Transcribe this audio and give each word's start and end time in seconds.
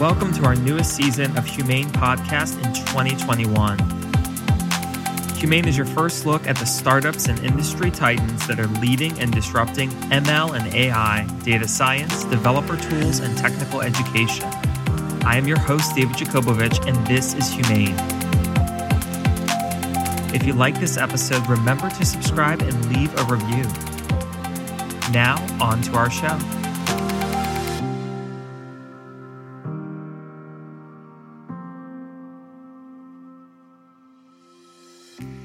Welcome 0.00 0.32
to 0.32 0.44
our 0.46 0.54
newest 0.54 0.96
season 0.96 1.36
of 1.36 1.44
HumAIn 1.44 1.84
Podcast 1.88 2.56
in 2.64 2.72
2021. 2.72 3.76
HumAIn 5.36 5.66
is 5.66 5.76
your 5.76 5.84
first 5.84 6.24
look 6.24 6.46
at 6.46 6.56
the 6.56 6.64
startups 6.64 7.26
and 7.26 7.38
industry 7.40 7.90
titans 7.90 8.46
that 8.46 8.58
are 8.58 8.66
leading 8.80 9.20
and 9.20 9.30
disrupting 9.30 9.90
ML 10.08 10.58
and 10.58 10.74
AI, 10.74 11.26
data 11.44 11.68
science, 11.68 12.24
developer 12.24 12.78
tools, 12.78 13.18
and 13.18 13.36
technical 13.36 13.82
education. 13.82 14.46
I 15.26 15.36
am 15.36 15.46
your 15.46 15.58
host, 15.58 15.94
David 15.94 16.16
Yakobovitch, 16.16 16.88
and 16.88 17.06
this 17.06 17.34
is 17.34 17.50
HumAIn. 17.50 17.94
If 20.34 20.46
you 20.46 20.54
like 20.54 20.80
this 20.80 20.96
episode, 20.96 21.46
remember 21.46 21.90
to 21.90 22.06
subscribe 22.06 22.62
and 22.62 22.96
leave 22.96 23.14
a 23.18 23.24
review. 23.24 23.64
Now, 25.12 25.36
on 25.60 25.82
to 25.82 25.92
our 25.98 26.10
show. 26.10 26.38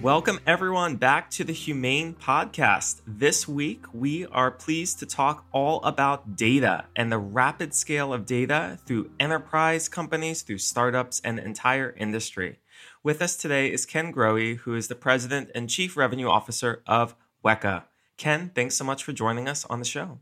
Welcome, 0.06 0.40
everyone, 0.46 0.98
back 0.98 1.32
to 1.32 1.44
the 1.44 1.52
HumAIn 1.52 2.14
Podcast. 2.14 3.02
This 3.08 3.48
week, 3.48 3.86
we 3.92 4.28
are 4.28 4.52
pleased 4.52 5.00
to 5.00 5.08
talk 5.08 5.48
all 5.52 5.82
about 5.82 6.36
data 6.36 6.86
and 6.96 7.12
the 7.12 7.18
rapid 7.18 7.74
scale 7.74 8.14
of 8.14 8.28
data 8.28 8.78
through 8.86 9.10
enterprise 9.20 9.90
companies, 9.90 10.44
through 10.44 10.60
startups, 10.60 11.22
and 11.26 11.40
the 11.40 11.44
entire 11.44 11.96
industry. 11.98 12.60
With 13.02 13.20
us 13.20 13.36
today 13.36 13.74
is 13.74 13.88
Ken 13.88 14.14
Grohe, 14.14 14.58
who 14.58 14.76
is 14.76 14.90
the 14.90 14.94
President 14.94 15.50
and 15.56 15.72
Chief 15.72 15.98
Revenue 15.98 16.28
Officer 16.28 16.84
of 16.86 17.16
Weka. 17.44 17.86
Ken, 18.16 18.52
thanks 18.54 18.76
so 18.76 18.84
much 18.84 19.04
for 19.04 19.12
joining 19.12 19.48
us 19.48 19.66
on 19.72 19.80
the 19.80 19.86
show. 19.86 20.20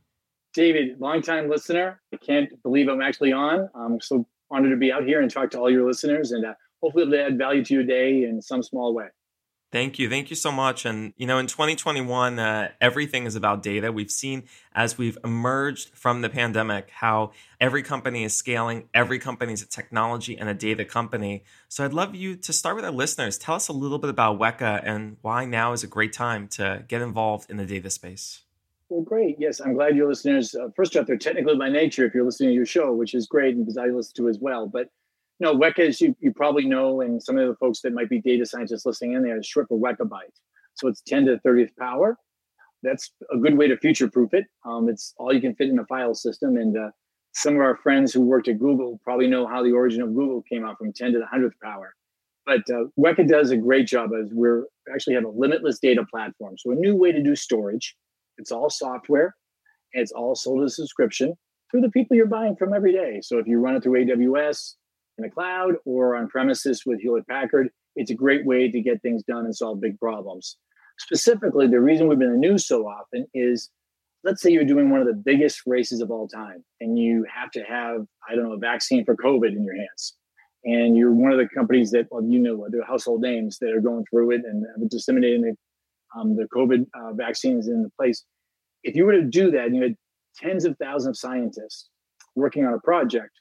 David, 0.54 1.02
longtime 1.02 1.50
listener. 1.50 2.00
I 2.14 2.18
can't 2.26 2.50
believe 2.64 2.88
I'm 2.88 3.02
actually 3.02 3.34
on. 3.34 3.68
I'm 3.76 4.00
so 4.00 4.26
honored 4.50 4.72
to 4.72 4.78
be 4.78 4.94
out 4.94 5.04
here 5.04 5.20
and 5.20 5.30
talk 5.30 5.52
to 5.52 5.60
all 5.60 5.70
your 5.70 5.86
listeners 5.86 6.32
and 6.32 6.46
uh, 6.46 6.54
hopefully 6.82 7.12
to 7.12 7.26
add 7.26 7.38
value 7.38 7.66
to 7.66 7.74
your 7.74 7.84
day 7.84 8.24
in 8.24 8.42
some 8.42 8.64
small 8.64 8.96
way. 8.96 9.08
Thank 9.74 9.98
you. 9.98 10.08
Thank 10.08 10.30
you 10.30 10.36
so 10.36 10.52
much. 10.52 10.86
And, 10.86 11.14
you 11.18 11.26
know, 11.26 11.40
in 11.40 11.48
2021, 11.48 12.38
uh, 12.38 12.70
everything 12.80 13.26
is 13.26 13.36
about 13.36 13.64
data. 13.64 13.92
We've 13.92 14.12
seen 14.12 14.44
as 14.76 15.00
we've 15.00 15.18
emerged 15.24 15.90
from 15.98 16.22
the 16.22 16.30
pandemic 16.30 16.92
how 16.92 17.32
every 17.60 17.82
company 17.82 18.24
is 18.24 18.36
scaling, 18.36 18.88
every 18.94 19.18
company 19.18 19.52
is 19.52 19.64
a 19.64 19.68
technology 19.68 20.38
and 20.38 20.48
a 20.48 20.54
data 20.54 20.86
company. 20.86 21.44
So 21.70 21.84
I'd 21.84 21.92
love 21.92 22.14
you 22.14 22.36
to 22.36 22.54
start 22.54 22.76
with 22.76 22.86
our 22.86 22.92
listeners. 22.92 23.40
Tell 23.40 23.56
us 23.56 23.68
a 23.68 23.74
little 23.74 23.98
bit 23.98 24.12
about 24.12 24.40
Weka 24.40 24.84
and 24.86 25.18
why 25.24 25.46
now 25.46 25.72
is 25.72 25.84
a 25.84 25.88
great 25.88 26.14
time 26.14 26.48
to 26.50 26.86
get 26.88 27.02
involved 27.02 27.50
in 27.50 27.58
the 27.58 27.66
data 27.66 27.90
space. 27.90 28.44
Well, 28.90 29.02
great. 29.02 29.38
Yes, 29.40 29.60
I'm 29.60 29.74
glad 29.74 29.96
your 29.96 30.08
listeners, 30.08 30.54
uh, 30.54 30.68
first 30.76 30.96
off, 30.96 31.08
they're 31.08 31.18
technical 31.18 31.58
by 31.58 31.70
nature 31.70 32.06
if 32.06 32.14
you're 32.14 32.26
listening 32.26 32.50
to 32.50 32.56
your 32.56 32.68
show, 32.68 32.94
which 32.94 33.16
is 33.16 33.26
great 33.26 33.56
and 33.56 33.66
because 33.66 33.78
I 33.78 33.88
listen 33.88 34.14
to 34.18 34.30
as 34.30 34.38
well. 34.38 34.68
But 34.68 34.90
no, 35.40 35.56
Weka, 35.56 35.80
as 35.80 36.00
you, 36.00 36.16
you 36.20 36.32
probably 36.32 36.66
know, 36.66 37.02
and 37.02 37.22
some 37.22 37.38
of 37.38 37.48
the 37.48 37.56
folks 37.56 37.82
that 37.82 37.94
might 37.94 38.10
be 38.10 38.22
data 38.22 38.46
scientists 38.46 38.86
listening 38.86 39.14
in 39.14 39.24
there, 39.24 39.38
is 39.38 39.46
short 39.46 39.68
for 39.68 39.80
Wekabyte. 39.80 40.34
So 40.76 40.88
it's 40.88 41.02
10 41.02 41.26
to 41.26 41.40
the 41.44 41.50
30th 41.50 41.76
power. 41.78 42.18
That's 42.82 43.12
a 43.32 43.38
good 43.38 43.58
way 43.58 43.68
to 43.68 43.78
future 43.78 44.10
proof 44.10 44.34
it. 44.34 44.46
Um, 44.66 44.90
it's 44.90 45.14
all 45.18 45.34
you 45.34 45.42
can 45.42 45.56
fit 45.56 45.70
in 45.70 45.80
a 45.80 45.86
file 45.86 46.14
system. 46.14 46.58
And 46.58 46.78
uh, 46.78 46.92
some 47.34 47.56
of 47.56 47.62
our 47.62 47.78
friends 47.78 48.14
who 48.14 48.22
worked 48.22 48.48
at 48.48 48.60
Google 48.60 49.00
probably 49.04 49.28
know 49.28 49.48
how 49.48 49.64
the 49.64 49.72
origin 49.72 50.02
of 50.02 50.14
Google 50.14 50.42
came 50.44 50.66
out 50.66 50.78
from 50.78 50.94
10 50.94 51.14
to 51.14 51.20
the 51.20 51.26
100th 51.26 51.54
power. 51.64 51.96
But 52.46 52.62
uh, 52.70 52.86
Weka 53.00 53.28
does 53.28 53.52
a 53.52 53.58
great 53.58 53.88
job 53.88 54.12
as 54.14 54.30
we're 54.34 54.66
actually 54.94 55.16
have 55.16 55.24
a 55.24 55.30
limitless 55.30 55.80
data 55.80 56.06
platform. 56.10 56.56
So 56.58 56.72
a 56.72 56.76
new 56.76 56.96
way 56.96 57.12
to 57.12 57.24
do 57.24 57.36
storage. 57.36 57.96
It's 58.38 58.52
all 58.52 58.70
software. 58.70 59.36
And 59.94 60.02
it's 60.02 60.12
all 60.12 60.36
sold 60.36 60.64
as 60.64 60.74
a 60.74 60.76
subscription 60.76 61.36
through 61.72 61.82
the 61.82 61.92
people 61.92 62.18
you're 62.18 62.28
buying 62.28 62.56
from 62.56 62.74
every 62.74 62.92
day. 62.92 63.22
So 63.22 63.40
if 63.40 63.48
you 63.48 63.60
run 63.60 63.76
it 63.76 63.84
through 63.84 64.06
AWS, 64.06 64.74
in 65.18 65.24
the 65.24 65.30
cloud 65.30 65.76
or 65.86 66.16
on 66.16 66.28
premises 66.28 66.84
with 66.86 67.02
Hewlett 67.02 67.28
Packard. 67.28 67.70
It's 67.96 68.12
a 68.12 68.16
great 68.16 68.46
way 68.46 68.70
to 68.72 68.82
get 68.82 69.02
things 69.02 69.24
done 69.24 69.46
and 69.46 69.56
solve 69.56 69.82
big 69.82 70.00
problems. 70.00 70.58
Specifically, 71.00 71.68
the 71.68 71.80
reason 71.80 72.08
we've 72.08 72.20
been 72.20 72.30
in 72.30 72.42
the 72.42 72.48
news 72.48 72.68
so 72.68 72.84
often 72.88 73.26
is 73.34 73.70
let's 74.24 74.42
say 74.42 74.50
you're 74.50 74.64
doing 74.64 74.90
one 74.90 75.02
of 75.02 75.08
the 75.08 75.14
biggest 75.14 75.62
races 75.66 76.00
of 76.00 76.10
all 76.10 76.28
time 76.28 76.64
and 76.80 76.98
you 76.98 77.26
have 77.34 77.52
to 77.52 77.62
have, 77.64 78.06
I 78.30 78.36
don't 78.36 78.46
know, 78.46 78.54
a 78.54 78.58
vaccine 78.58 79.04
for 79.04 79.16
COVID 79.16 79.52
in 79.52 79.64
your 79.64 79.76
hands. 79.76 80.16
And 80.64 80.96
you're 80.96 81.12
one 81.12 81.34
of 81.34 81.38
the 81.38 81.48
companies 81.54 81.92
that, 81.92 82.08
well, 82.10 82.24
you 82.24 82.40
know, 82.40 82.66
the 82.70 82.86
household 82.86 83.22
names 83.22 83.58
that 83.60 83.72
are 83.72 83.82
going 83.82 84.06
through 84.10 84.32
it 84.32 84.42
and 84.46 84.66
disseminating 84.90 85.42
the, 85.42 86.20
um, 86.20 86.38
the 86.38 86.48
COVID 86.56 86.86
uh, 86.96 87.14
vaccines 87.14 87.68
in 87.68 87.84
the 87.84 87.90
place. 88.00 88.24
If 88.84 88.96
you 88.96 89.06
were 89.06 89.12
to 89.12 89.24
do 89.24 89.52
that, 89.52 89.66
and 89.66 89.76
you 89.76 89.84
had 89.84 89.96
tens 90.38 90.64
of 90.64 90.78
thousands 90.78 91.18
of 91.18 91.20
scientists 91.20 91.90
working 92.36 92.66
on 92.66 92.74
a 92.74 92.80
project 92.80 93.32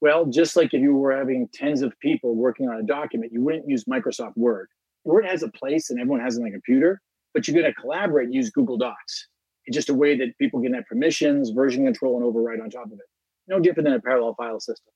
well, 0.00 0.26
just 0.26 0.56
like 0.56 0.72
if 0.72 0.80
you 0.80 0.94
were 0.94 1.16
having 1.16 1.48
tens 1.52 1.82
of 1.82 1.98
people 2.00 2.36
working 2.36 2.68
on 2.68 2.78
a 2.78 2.82
document, 2.82 3.32
you 3.32 3.42
wouldn't 3.42 3.68
use 3.68 3.84
Microsoft 3.84 4.36
Word. 4.36 4.68
Word 5.04 5.24
has 5.24 5.42
a 5.42 5.48
place 5.48 5.90
and 5.90 6.00
everyone 6.00 6.20
has 6.20 6.36
it 6.36 6.42
on 6.42 6.48
a 6.48 6.52
computer, 6.52 7.00
but 7.34 7.46
you're 7.46 7.60
going 7.60 7.72
to 7.72 7.80
collaborate 7.80 8.32
use 8.32 8.50
Google 8.50 8.76
Docs. 8.76 9.28
It's 9.66 9.74
just 9.74 9.88
a 9.88 9.94
way 9.94 10.16
that 10.16 10.38
people 10.38 10.62
can 10.62 10.74
have 10.74 10.86
permissions, 10.86 11.50
version 11.50 11.84
control, 11.84 12.16
and 12.16 12.24
override 12.24 12.60
on 12.60 12.70
top 12.70 12.86
of 12.86 12.92
it. 12.92 13.06
No 13.48 13.58
different 13.58 13.86
than 13.86 13.94
a 13.94 14.00
parallel 14.00 14.34
file 14.34 14.60
system. 14.60 14.92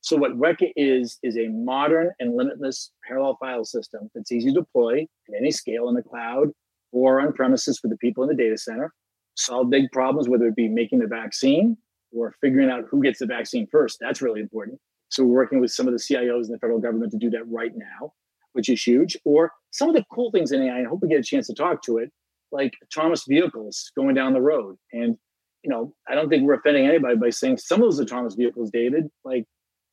So 0.00 0.16
what 0.16 0.38
Weka 0.38 0.72
is, 0.76 1.18
is 1.22 1.36
a 1.36 1.48
modern 1.48 2.10
and 2.18 2.36
limitless 2.36 2.92
parallel 3.06 3.36
file 3.40 3.64
system 3.64 4.08
that's 4.14 4.32
easy 4.32 4.52
to 4.52 4.60
deploy 4.60 5.00
at 5.28 5.34
any 5.38 5.50
scale 5.50 5.88
in 5.88 5.94
the 5.94 6.02
cloud 6.02 6.48
or 6.92 7.20
on 7.20 7.32
premises 7.32 7.78
for 7.78 7.88
the 7.88 7.96
people 7.96 8.22
in 8.22 8.28
the 8.28 8.34
data 8.34 8.56
center, 8.56 8.92
solve 9.34 9.68
big 9.68 9.90
problems, 9.92 10.28
whether 10.28 10.46
it 10.46 10.56
be 10.56 10.68
making 10.68 11.00
the 11.00 11.06
vaccine 11.06 11.76
or 12.12 12.34
figuring 12.40 12.70
out 12.70 12.84
who 12.90 13.02
gets 13.02 13.18
the 13.18 13.26
vaccine 13.26 13.66
first. 13.70 13.98
That's 14.00 14.22
really 14.22 14.40
important. 14.40 14.80
So 15.08 15.24
we're 15.24 15.34
working 15.34 15.60
with 15.60 15.70
some 15.70 15.86
of 15.86 15.92
the 15.92 15.98
CIOs 15.98 16.46
in 16.46 16.52
the 16.52 16.58
federal 16.58 16.80
government 16.80 17.12
to 17.12 17.18
do 17.18 17.30
that 17.30 17.48
right 17.48 17.72
now, 17.74 18.12
which 18.52 18.68
is 18.68 18.82
huge. 18.82 19.16
Or 19.24 19.52
some 19.70 19.88
of 19.88 19.94
the 19.94 20.04
cool 20.12 20.30
things 20.30 20.52
in 20.52 20.62
AI, 20.62 20.80
I 20.80 20.84
hope 20.84 21.00
we 21.02 21.08
get 21.08 21.20
a 21.20 21.22
chance 21.22 21.46
to 21.46 21.54
talk 21.54 21.82
to 21.82 21.98
it, 21.98 22.10
like 22.52 22.72
autonomous 22.84 23.24
vehicles 23.28 23.92
going 23.96 24.14
down 24.14 24.32
the 24.32 24.40
road. 24.40 24.76
And, 24.92 25.16
you 25.62 25.70
know, 25.70 25.94
I 26.08 26.14
don't 26.14 26.28
think 26.28 26.42
we're 26.42 26.54
offending 26.54 26.86
anybody 26.86 27.16
by 27.16 27.30
saying 27.30 27.58
some 27.58 27.82
of 27.82 27.86
those 27.86 28.00
autonomous 28.00 28.34
vehicles, 28.34 28.70
David, 28.70 29.08
like, 29.24 29.44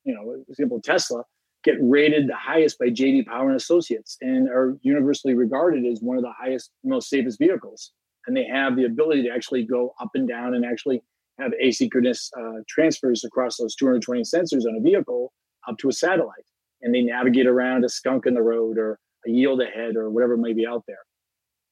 you 0.04 0.14
know, 0.14 0.24
for 0.46 0.52
example, 0.52 0.82
Tesla, 0.82 1.24
get 1.64 1.76
rated 1.80 2.28
the 2.28 2.36
highest 2.36 2.78
by 2.78 2.88
JD 2.88 3.26
Power 3.26 3.48
and 3.48 3.56
Associates 3.56 4.18
and 4.22 4.50
are 4.50 4.78
universally 4.82 5.34
regarded 5.34 5.86
as 5.86 6.02
one 6.02 6.18
of 6.18 6.24
the 6.24 6.34
highest, 6.38 6.72
most 6.84 7.10
safest 7.10 7.40
vehicles. 7.40 7.92
And 8.28 8.36
they 8.36 8.46
have 8.46 8.76
the 8.76 8.86
ability 8.86 9.24
to 9.24 9.30
actually 9.30 9.66
go 9.66 9.94
up 10.00 10.10
and 10.14 10.28
down 10.28 10.56
and 10.56 10.66
actually 10.66 11.02
have 11.40 11.52
asynchronous 11.64 12.30
uh, 12.38 12.62
transfers 12.68 13.24
across 13.24 13.58
those 13.58 13.76
220 13.76 14.22
sensors 14.22 14.66
on 14.66 14.76
a 14.78 14.82
vehicle 14.82 15.32
up 15.68 15.78
to 15.80 15.90
a 15.90 15.94
satellite. 15.94 16.46
And 16.82 16.94
they 16.94 17.02
navigate 17.02 17.48
around 17.48 17.86
a 17.86 17.90
skunk 17.90 18.26
in 18.26 18.34
the 18.34 18.42
road 18.42 18.78
or 18.78 19.00
a 19.26 19.30
yield 19.30 19.62
ahead 19.62 19.96
or 19.96 20.10
whatever 20.10 20.38
may 20.38 20.54
be 20.54 20.68
out 20.68 20.84
there. 20.88 21.00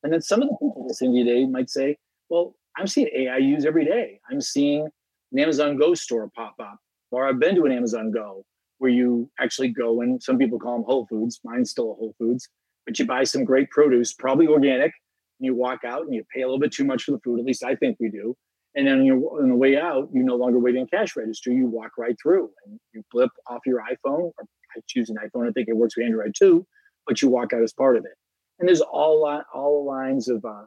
And 0.04 0.12
then 0.12 0.22
some 0.22 0.42
of 0.42 0.50
the 0.50 0.56
people 0.56 0.86
listening 0.88 1.26
today 1.26 1.46
might 1.46 1.70
say, 1.70 1.98
well, 2.30 2.56
I'm 2.78 2.88
seeing 2.88 3.10
AI 3.14 3.38
used 3.38 3.68
every 3.68 3.86
day. 3.86 4.20
I'm 4.32 4.42
seeing 4.42 4.88
an 5.32 5.40
Amazon 5.40 5.78
Go 5.78 5.94
store 5.94 6.30
pop 6.36 6.56
up, 6.60 6.78
or 7.12 7.28
I've 7.28 7.40
been 7.40 7.56
to 7.56 7.66
an 7.66 7.72
Amazon 7.72 8.12
Go 8.12 8.44
where 8.80 8.90
you 8.90 9.30
actually 9.40 9.68
go 9.68 10.02
and 10.02 10.22
some 10.24 10.40
people 10.40 10.58
call 10.58 10.78
them 10.78 10.84
Whole 10.86 11.06
Foods. 11.06 11.40
Mine's 11.44 11.70
still 11.70 11.92
a 11.92 11.94
Whole 11.94 12.16
Foods, 12.18 12.50
but 12.86 12.98
you 12.98 13.06
buy 13.06 13.24
some 13.24 13.44
great 13.44 13.70
produce, 13.70 14.14
probably 14.14 14.48
organic, 14.48 14.92
and 15.40 15.46
you 15.46 15.54
walk 15.54 15.84
out 15.86 16.02
and 16.02 16.16
you 16.16 16.24
pay 16.34 16.42
a 16.42 16.48
little 16.48 16.60
bit 16.60 16.72
too 16.72 16.84
much 16.84 17.04
for 17.04 17.12
the 17.12 17.20
food. 17.20 17.40
At 17.40 17.46
least 17.46 17.64
I 17.64 17.76
think 17.76 17.98
we 18.00 18.10
do. 18.10 18.36
And 18.76 18.88
then 18.88 19.02
on 19.02 19.50
the 19.50 19.56
way 19.56 19.78
out, 19.78 20.10
you 20.14 20.24
no 20.24 20.36
longer 20.36 20.60
wait 20.60 20.76
in 20.76 20.88
cash 20.88 21.16
register. 21.16 21.52
You 21.52 21.68
walk 21.68 21.92
right 21.98 22.16
through 22.22 22.50
and 22.66 22.80
you 22.94 23.04
flip 23.12 23.32
off 23.48 23.60
your 23.66 23.82
iPhone. 23.82 24.32
Or 24.38 24.46
I 24.76 24.80
choose 24.88 25.10
an 25.10 25.18
iPhone. 25.18 25.50
I 25.50 25.52
think 25.52 25.68
it 25.68 25.76
works 25.76 25.98
with 25.98 26.06
Android 26.06 26.34
too, 26.38 26.66
but 27.06 27.22
you 27.22 27.30
walk 27.30 27.52
out 27.54 27.64
as 27.64 27.74
part 27.74 27.98
of 27.98 28.06
it. 28.06 28.14
And 28.60 28.70
there's 28.70 28.82
all 28.82 29.44
all 29.54 29.86
lines 29.86 30.30
of 30.30 30.46
uh, 30.46 30.66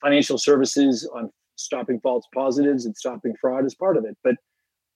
financial 0.00 0.38
services 0.38 1.08
on 1.14 1.30
stopping 1.56 2.00
false 2.00 2.24
positives 2.34 2.86
and 2.86 2.96
stopping 2.96 3.34
fraud 3.40 3.64
as 3.64 3.74
part 3.74 3.96
of 3.96 4.04
it. 4.04 4.16
But 4.24 4.36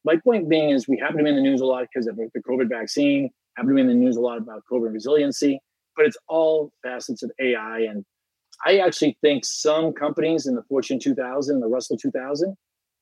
my 0.04 0.16
point 0.16 0.48
being 0.48 0.70
is 0.70 0.88
we 0.88 0.98
happen 0.98 1.18
to 1.18 1.24
be 1.24 1.30
in 1.30 1.36
the 1.36 1.42
news 1.42 1.60
a 1.60 1.66
lot 1.66 1.84
because 1.92 2.06
of 2.06 2.16
the 2.16 2.42
COVID 2.48 2.68
vaccine, 2.68 3.30
happen 3.56 3.70
to 3.70 3.74
be 3.74 3.80
in 3.80 3.88
the 3.88 3.94
news 3.94 4.16
a 4.16 4.20
lot 4.20 4.38
about 4.38 4.62
COVID 4.70 4.92
resiliency, 4.92 5.60
but 5.96 6.06
it's 6.06 6.16
all 6.28 6.70
facets 6.82 7.22
of 7.22 7.30
AI. 7.40 7.80
And 7.80 8.04
I 8.64 8.78
actually 8.78 9.18
think 9.20 9.44
some 9.44 9.92
companies 9.92 10.46
in 10.46 10.54
the 10.54 10.62
Fortune 10.62 10.98
2000, 10.98 11.60
the 11.60 11.66
Russell 11.66 11.96
2000, 11.96 12.56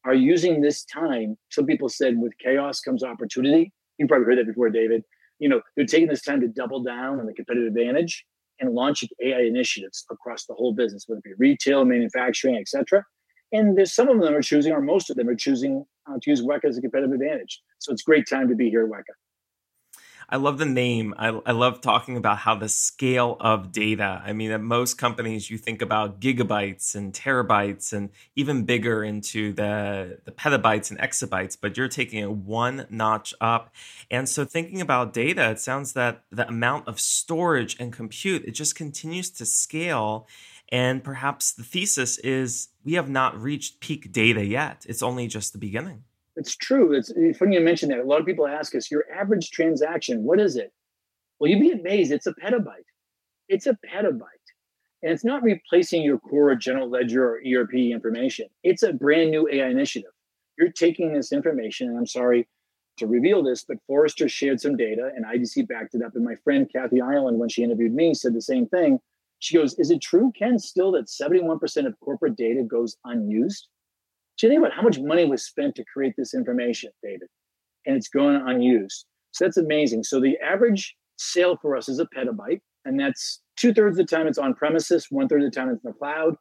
are 0.04 0.14
using 0.14 0.60
this 0.60 0.84
time. 0.84 1.36
Some 1.50 1.66
people 1.66 1.88
said 1.88 2.18
with 2.18 2.32
chaos 2.38 2.80
comes 2.80 3.02
opportunity. 3.02 3.72
You 3.98 4.06
probably 4.06 4.26
heard 4.26 4.38
that 4.38 4.46
before, 4.46 4.70
David. 4.70 5.02
You 5.38 5.48
know, 5.48 5.62
they're 5.76 5.86
taking 5.86 6.08
this 6.08 6.22
time 6.22 6.40
to 6.40 6.48
double 6.48 6.82
down 6.82 7.20
on 7.20 7.26
the 7.26 7.32
competitive 7.32 7.68
advantage 7.68 8.24
and 8.60 8.72
launching 8.72 9.08
AI 9.22 9.40
initiatives 9.40 10.04
across 10.10 10.46
the 10.46 10.54
whole 10.54 10.74
business, 10.74 11.04
whether 11.06 11.18
it 11.18 11.24
be 11.24 11.32
retail, 11.38 11.84
manufacturing, 11.84 12.56
etc. 12.56 13.04
And 13.52 13.76
there's 13.76 13.94
some 13.94 14.08
of 14.08 14.20
them 14.20 14.34
are 14.34 14.42
choosing, 14.42 14.72
or 14.72 14.80
most 14.80 15.10
of 15.10 15.16
them 15.16 15.28
are 15.28 15.34
choosing 15.34 15.84
uh, 16.08 16.14
to 16.20 16.30
use 16.30 16.42
Weka 16.42 16.64
as 16.66 16.78
a 16.78 16.80
competitive 16.80 17.12
advantage. 17.12 17.60
So 17.78 17.92
it's 17.92 18.02
great 18.02 18.26
time 18.28 18.48
to 18.48 18.54
be 18.54 18.68
here 18.68 18.84
at 18.84 18.90
Weka. 18.90 19.14
I 20.29 20.37
love 20.37 20.59
the 20.59 20.67
name. 20.67 21.15
I, 21.19 21.29
I 21.44 21.53
love 21.53 21.81
talking 21.81 22.17
about 22.17 22.38
how 22.38 22.55
the 22.55 22.69
scale 22.69 23.37
of 23.41 23.73
data. 23.73 24.23
I 24.25 24.32
mean, 24.32 24.50
at 24.50 24.61
most 24.61 24.99
companies, 24.99 25.50
you 25.50 25.59
think 25.59 25.82
about 25.82 26.21
gigabytes 26.21 26.94
and 26.94 27.12
terabytes 27.12 27.93
and 27.93 28.11
even 28.35 28.65
bigger 28.65 29.05
into 29.05 29.53
the, 29.53 30.19
the 30.25 30.32
petabytes 30.32 30.91
and 30.91 30.99
exabytes, 30.99 31.56
but 31.61 31.76
you're 31.76 31.88
taking 31.88 32.21
it 32.21 32.31
one 32.31 32.87
notch 32.91 33.35
up. 33.41 33.75
And 34.11 34.29
so, 34.29 34.44
thinking 34.44 34.81
about 34.81 35.12
data, 35.12 35.50
it 35.50 35.61
sounds 35.61 35.93
that 35.93 36.25
the 36.31 36.49
amount 36.49 36.88
of 36.88 37.00
storage 37.00 37.76
and 37.79 37.93
compute, 37.93 38.44
it 38.44 38.53
just 38.53 38.75
continues 38.75 39.31
to 39.31 39.47
scale. 39.47 40.26
And 40.71 41.05
perhaps 41.05 41.53
the 41.53 41.62
thesis 41.62 42.19
is 42.19 42.69
we 42.85 42.94
have 42.94 43.09
not 43.09 43.41
reached 43.41 43.81
peak 43.81 44.12
data 44.12 44.44
yet. 44.44 44.87
It's 44.88 45.03
only 45.03 45.26
just 45.26 45.53
the 45.53 45.59
beginning. 45.59 46.05
It's 46.36 46.56
true. 46.56 46.92
It's 46.92 47.12
funny 47.38 47.54
you 47.54 47.60
mentioned 47.60 47.92
that. 47.92 48.00
A 48.00 48.04
lot 48.04 48.20
of 48.20 48.26
people 48.26 48.46
ask 48.46 48.75
us, 48.75 48.90
your 48.90 49.04
average 49.14 49.50
transaction, 49.50 50.25
what 50.25 50.40
is 50.40 50.56
it? 50.56 50.72
Well, 51.38 51.50
you'd 51.50 51.60
be 51.60 51.70
amazed. 51.72 52.12
It's 52.12 52.26
a 52.26 52.34
petabyte. 52.34 52.86
It's 53.48 53.66
a 53.66 53.78
petabyte. 53.86 54.22
And 55.02 55.12
it's 55.12 55.25
not 55.25 55.42
replacing 55.42 56.02
your 56.02 56.19
core 56.19 56.54
general 56.54 56.88
ledger 56.88 57.25
or 57.25 57.40
ERP 57.46 57.75
information. 57.75 58.46
It's 58.62 58.82
a 58.82 58.92
brand 58.92 59.31
new 59.31 59.48
AI 59.48 59.69
initiative. 59.69 60.10
You're 60.58 60.72
taking 60.72 61.12
this 61.12 61.32
information, 61.32 61.88
and 61.88 61.98
I'm 61.98 62.06
sorry 62.06 62.48
to 62.96 63.06
reveal 63.06 63.42
this, 63.42 63.64
but 63.64 63.78
Forrester 63.87 64.28
shared 64.28 64.60
some 64.60 64.76
data 64.76 65.10
and 65.14 65.25
IDC 65.25 65.69
backed 65.69 65.94
it 65.94 66.02
up. 66.02 66.14
And 66.14 66.25
my 66.25 66.37
friend 66.37 66.70
Kathy 66.72 67.00
Ireland, 67.00 67.38
when 67.38 67.48
she 67.48 67.62
interviewed 67.62 67.92
me, 67.92 68.14
said 68.14 68.34
the 68.34 68.40
same 68.40 68.66
thing. 68.66 69.00
She 69.40 69.56
goes, 69.56 69.78
Is 69.78 69.90
it 69.90 70.00
true, 70.00 70.32
Ken, 70.38 70.58
still 70.58 70.92
that 70.92 71.06
71% 71.06 71.87
of 71.87 72.00
corporate 72.00 72.37
data 72.37 72.62
goes 72.62 72.96
unused? 73.04 73.69
So 74.36 74.46
you 74.46 74.52
think 74.52 74.60
about 74.60 74.75
how 74.75 74.82
much 74.82 74.98
money 74.98 75.25
was 75.25 75.44
spent 75.44 75.75
to 75.76 75.84
create 75.92 76.14
this 76.16 76.34
information, 76.34 76.90
David, 77.02 77.28
and 77.86 77.96
it's 77.96 78.08
going 78.08 78.42
unused. 78.46 79.06
So 79.32 79.44
that's 79.44 79.56
amazing. 79.56 80.04
So 80.04 80.20
the 80.20 80.36
average 80.38 80.94
sale 81.16 81.56
for 81.60 81.76
us 81.76 81.88
is 81.88 82.00
a 82.00 82.06
petabyte, 82.06 82.60
and 82.84 82.98
that's 82.98 83.40
two 83.56 83.72
thirds 83.72 83.98
of 83.98 84.06
the 84.06 84.16
time 84.16 84.26
it's 84.26 84.38
on 84.38 84.54
premises, 84.54 85.06
one 85.10 85.28
third 85.28 85.42
of 85.42 85.50
the 85.50 85.54
time 85.54 85.69
it's 85.69 85.84
in 85.84 85.90
the 85.90 85.96
cloud. 85.96 86.34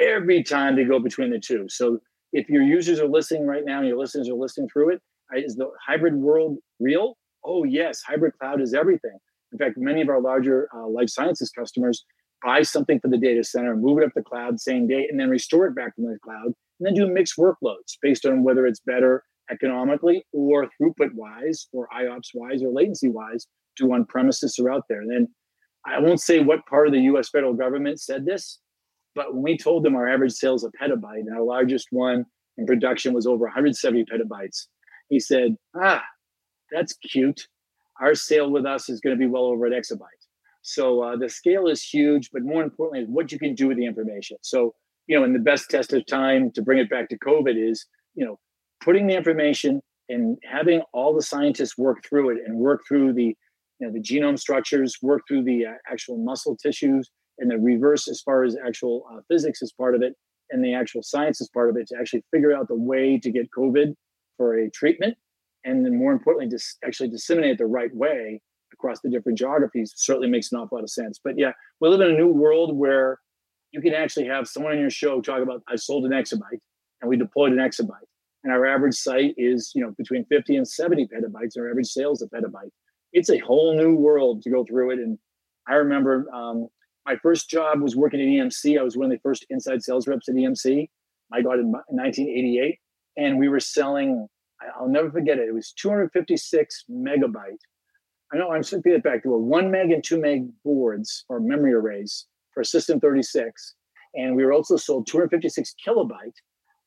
Every 0.00 0.42
time 0.42 0.76
they 0.76 0.84
go 0.84 0.98
between 0.98 1.30
the 1.30 1.38
two. 1.38 1.66
So 1.68 2.00
if 2.32 2.48
your 2.48 2.62
users 2.62 3.00
are 3.00 3.08
listening 3.08 3.46
right 3.46 3.64
now 3.64 3.78
and 3.78 3.88
your 3.88 3.96
listeners 3.96 4.28
are 4.28 4.34
listening 4.34 4.68
through 4.72 4.90
it, 4.90 5.02
is 5.34 5.56
the 5.56 5.70
hybrid 5.86 6.14
world 6.14 6.58
real? 6.80 7.16
Oh, 7.44 7.64
yes. 7.64 8.02
Hybrid 8.06 8.34
cloud 8.38 8.60
is 8.60 8.74
everything. 8.74 9.16
In 9.52 9.58
fact, 9.58 9.76
many 9.78 10.02
of 10.02 10.08
our 10.08 10.20
larger 10.20 10.68
uh, 10.74 10.86
life 10.86 11.08
sciences 11.08 11.50
customers 11.50 12.04
buy 12.44 12.62
something 12.62 13.00
for 13.00 13.08
the 13.08 13.16
data 13.16 13.42
center, 13.42 13.74
move 13.74 13.98
it 13.98 14.04
up 14.04 14.12
the 14.14 14.22
cloud 14.22 14.60
same 14.60 14.86
day, 14.86 15.06
and 15.08 15.18
then 15.18 15.30
restore 15.30 15.66
it 15.66 15.74
back 15.74 15.94
to 15.96 16.02
the 16.02 16.18
cloud 16.22 16.52
and 16.78 16.86
then 16.86 16.94
do 16.94 17.12
mixed 17.12 17.36
workloads 17.38 17.96
based 18.02 18.26
on 18.26 18.44
whether 18.44 18.66
it's 18.66 18.80
better 18.80 19.24
economically 19.50 20.24
or 20.32 20.68
throughput 20.80 21.10
wise 21.14 21.68
or 21.72 21.88
IOPS 21.96 22.30
wise 22.34 22.62
or 22.62 22.70
latency 22.70 23.08
wise 23.08 23.46
to 23.78 23.92
on 23.92 24.04
premises 24.06 24.58
or 24.58 24.70
out 24.70 24.84
there. 24.88 25.00
And 25.00 25.10
then 25.10 25.28
I 25.86 26.00
won't 26.00 26.20
say 26.20 26.40
what 26.40 26.66
part 26.66 26.88
of 26.88 26.92
the 26.92 27.00
US 27.00 27.28
federal 27.28 27.54
government 27.54 28.00
said 28.00 28.24
this, 28.24 28.58
but 29.14 29.32
when 29.32 29.42
we 29.42 29.56
told 29.56 29.84
them 29.84 29.94
our 29.94 30.08
average 30.08 30.32
sales 30.32 30.64
a 30.64 30.70
petabyte 30.82 31.20
and 31.20 31.34
our 31.34 31.42
largest 31.42 31.88
one 31.90 32.24
in 32.58 32.66
production 32.66 33.12
was 33.12 33.26
over 33.26 33.44
170 33.44 34.04
petabytes, 34.04 34.66
he 35.08 35.20
said, 35.20 35.56
Ah, 35.80 36.02
that's 36.72 36.94
cute. 36.94 37.46
Our 38.00 38.14
sale 38.14 38.50
with 38.50 38.66
us 38.66 38.88
is 38.88 39.00
going 39.00 39.16
to 39.16 39.20
be 39.20 39.30
well 39.30 39.44
over 39.44 39.66
an 39.66 39.72
exabyte. 39.72 40.22
So 40.62 41.02
uh, 41.02 41.16
the 41.16 41.28
scale 41.28 41.68
is 41.68 41.82
huge, 41.82 42.30
but 42.32 42.42
more 42.42 42.62
importantly, 42.62 43.06
what 43.08 43.30
you 43.30 43.38
can 43.38 43.54
do 43.54 43.68
with 43.68 43.76
the 43.76 43.86
information. 43.86 44.36
So 44.42 44.74
you 45.06 45.18
know, 45.18 45.24
and 45.24 45.34
the 45.34 45.40
best 45.40 45.70
test 45.70 45.92
of 45.92 46.04
time 46.06 46.50
to 46.52 46.62
bring 46.62 46.78
it 46.78 46.90
back 46.90 47.08
to 47.08 47.18
COVID 47.18 47.54
is, 47.56 47.86
you 48.14 48.24
know, 48.24 48.38
putting 48.82 49.06
the 49.06 49.16
information 49.16 49.80
and 50.08 50.38
having 50.44 50.82
all 50.92 51.14
the 51.14 51.22
scientists 51.22 51.76
work 51.76 51.98
through 52.08 52.30
it 52.30 52.38
and 52.46 52.56
work 52.56 52.82
through 52.86 53.12
the, 53.12 53.36
you 53.78 53.86
know, 53.86 53.92
the 53.92 54.00
genome 54.00 54.38
structures, 54.38 54.96
work 55.02 55.22
through 55.28 55.44
the 55.44 55.66
uh, 55.66 55.72
actual 55.90 56.18
muscle 56.18 56.56
tissues, 56.56 57.10
and 57.38 57.50
the 57.50 57.58
reverse 57.58 58.08
as 58.08 58.20
far 58.20 58.44
as 58.44 58.56
actual 58.66 59.04
uh, 59.12 59.20
physics 59.28 59.62
is 59.62 59.72
part 59.72 59.94
of 59.94 60.02
it, 60.02 60.14
and 60.50 60.64
the 60.64 60.74
actual 60.74 61.02
science 61.02 61.40
is 61.40 61.48
part 61.48 61.68
of 61.68 61.76
it 61.76 61.86
to 61.88 61.96
actually 61.98 62.24
figure 62.32 62.54
out 62.54 62.68
the 62.68 62.76
way 62.76 63.18
to 63.18 63.30
get 63.30 63.50
COVID 63.56 63.94
for 64.36 64.58
a 64.58 64.70
treatment, 64.70 65.16
and 65.64 65.84
then 65.84 65.96
more 65.96 66.12
importantly, 66.12 66.48
just 66.48 66.78
actually 66.84 67.08
disseminate 67.08 67.58
the 67.58 67.66
right 67.66 67.94
way 67.94 68.40
across 68.72 69.00
the 69.00 69.10
different 69.10 69.38
geographies 69.38 69.92
certainly 69.96 70.28
makes 70.28 70.52
an 70.52 70.58
awful 70.58 70.78
lot 70.78 70.84
of 70.84 70.90
sense. 70.90 71.20
But 71.22 71.38
yeah, 71.38 71.52
we 71.80 71.88
live 71.88 72.00
in 72.00 72.14
a 72.14 72.18
new 72.18 72.28
world 72.28 72.76
where 72.76 73.18
you 73.76 73.82
can 73.82 73.92
actually 73.92 74.26
have 74.26 74.48
someone 74.48 74.72
on 74.72 74.80
your 74.80 74.90
show 74.90 75.20
talk 75.20 75.42
about 75.42 75.62
I 75.68 75.76
sold 75.76 76.06
an 76.06 76.12
exabyte 76.12 76.60
and 77.02 77.10
we 77.10 77.16
deployed 77.16 77.52
an 77.52 77.58
exabyte. 77.58 78.08
And 78.42 78.52
our 78.52 78.64
average 78.64 78.94
site 78.94 79.34
is, 79.36 79.72
you 79.74 79.82
know, 79.82 79.92
between 79.98 80.24
50 80.24 80.56
and 80.56 80.66
70 80.66 81.08
petabytes. 81.08 81.58
Our 81.58 81.68
average 81.68 81.88
sales 81.88 82.22
a 82.22 82.26
petabyte. 82.26 82.70
It's 83.12 83.28
a 83.28 83.38
whole 83.38 83.76
new 83.76 83.94
world 83.94 84.42
to 84.42 84.50
go 84.50 84.64
through 84.64 84.92
it. 84.92 84.98
And 84.98 85.18
I 85.68 85.74
remember 85.74 86.26
um, 86.32 86.68
my 87.04 87.16
first 87.16 87.50
job 87.50 87.82
was 87.82 87.96
working 87.96 88.20
at 88.20 88.26
EMC. 88.26 88.78
I 88.78 88.82
was 88.82 88.96
one 88.96 89.06
of 89.06 89.10
the 89.10 89.20
first 89.22 89.44
inside 89.50 89.82
sales 89.82 90.08
reps 90.08 90.28
at 90.28 90.36
EMC. 90.36 90.88
I 91.32 91.42
got 91.42 91.58
in 91.58 91.70
1988, 91.70 92.78
and 93.16 93.38
we 93.38 93.48
were 93.48 93.60
selling. 93.60 94.26
I'll 94.78 94.88
never 94.88 95.10
forget 95.10 95.38
it. 95.38 95.48
It 95.48 95.54
was 95.54 95.72
256 95.72 96.84
megabyte. 96.90 97.58
I 98.32 98.38
know 98.38 98.52
I'm 98.52 98.62
thinking 98.62 98.92
it 98.92 99.02
back. 99.02 99.22
There 99.22 99.32
were 99.32 99.38
one 99.38 99.70
meg 99.70 99.90
and 99.90 100.02
two 100.02 100.20
meg 100.20 100.48
boards 100.64 101.24
or 101.28 101.40
memory 101.40 101.74
arrays 101.74 102.26
for 102.56 102.64
System 102.64 102.98
36. 102.98 103.74
And 104.14 104.34
we 104.34 104.44
were 104.44 104.52
also 104.52 104.76
sold 104.76 105.06
256 105.06 105.74
kilobyte 105.86 106.32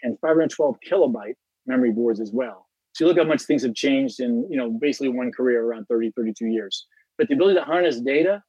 and 0.02 0.18
512 0.20 0.76
kilobyte 0.92 1.36
memory 1.68 1.92
boards 1.92 2.20
as 2.20 2.32
well. 2.34 2.68
So 2.94 3.06
you 3.06 3.10
look 3.10 3.20
how 3.20 3.24
much 3.24 3.44
things 3.44 3.62
have 3.62 3.76
changed 3.76 4.20
in, 4.20 4.48
you 4.50 4.58
know, 4.58 4.72
basically 4.82 5.10
one 5.10 5.32
career 5.32 5.64
around 5.64 5.86
30, 5.86 6.12
32 6.18 6.48
years. 6.48 6.88
But 7.20 7.28
the 7.28 7.36
ability 7.36 7.60
to 7.60 7.64
harness 7.64 8.02
data 8.02 8.42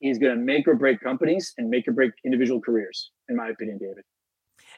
is 0.00 0.18
going 0.18 0.36
to 0.36 0.40
make 0.40 0.68
or 0.68 0.76
break 0.76 1.00
companies 1.00 1.52
and 1.58 1.68
make 1.68 1.88
or 1.88 1.92
break 1.92 2.12
individual 2.24 2.60
careers, 2.60 3.10
in 3.28 3.36
my 3.36 3.48
opinion, 3.48 3.78
David. 3.78 4.04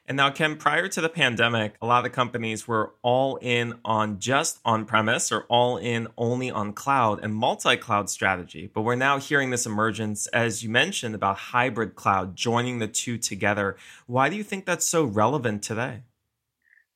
And 0.06 0.18
now, 0.18 0.30
Ken, 0.30 0.56
prior 0.56 0.86
to 0.86 1.00
the 1.00 1.08
pandemic, 1.08 1.76
a 1.80 1.86
lot 1.86 2.04
of 2.04 2.12
companies 2.12 2.68
were 2.68 2.92
all 3.00 3.36
in 3.36 3.78
on 3.86 4.18
just 4.18 4.58
on 4.62 4.84
premise 4.84 5.32
or 5.32 5.44
all 5.44 5.78
in 5.78 6.08
only 6.18 6.50
on 6.50 6.74
cloud 6.74 7.20
and 7.24 7.34
multi 7.34 7.78
cloud 7.78 8.10
strategy. 8.10 8.70
But 8.72 8.82
we're 8.82 8.96
now 8.96 9.18
hearing 9.18 9.48
this 9.48 9.64
emergence, 9.64 10.26
as 10.26 10.62
you 10.62 10.68
mentioned, 10.68 11.14
about 11.14 11.38
hybrid 11.38 11.94
cloud, 11.94 12.36
joining 12.36 12.80
the 12.80 12.86
two 12.86 13.16
together. 13.16 13.76
Why 14.06 14.28
do 14.28 14.36
you 14.36 14.44
think 14.44 14.66
that's 14.66 14.84
so 14.84 15.04
relevant 15.04 15.62
today? 15.62 16.02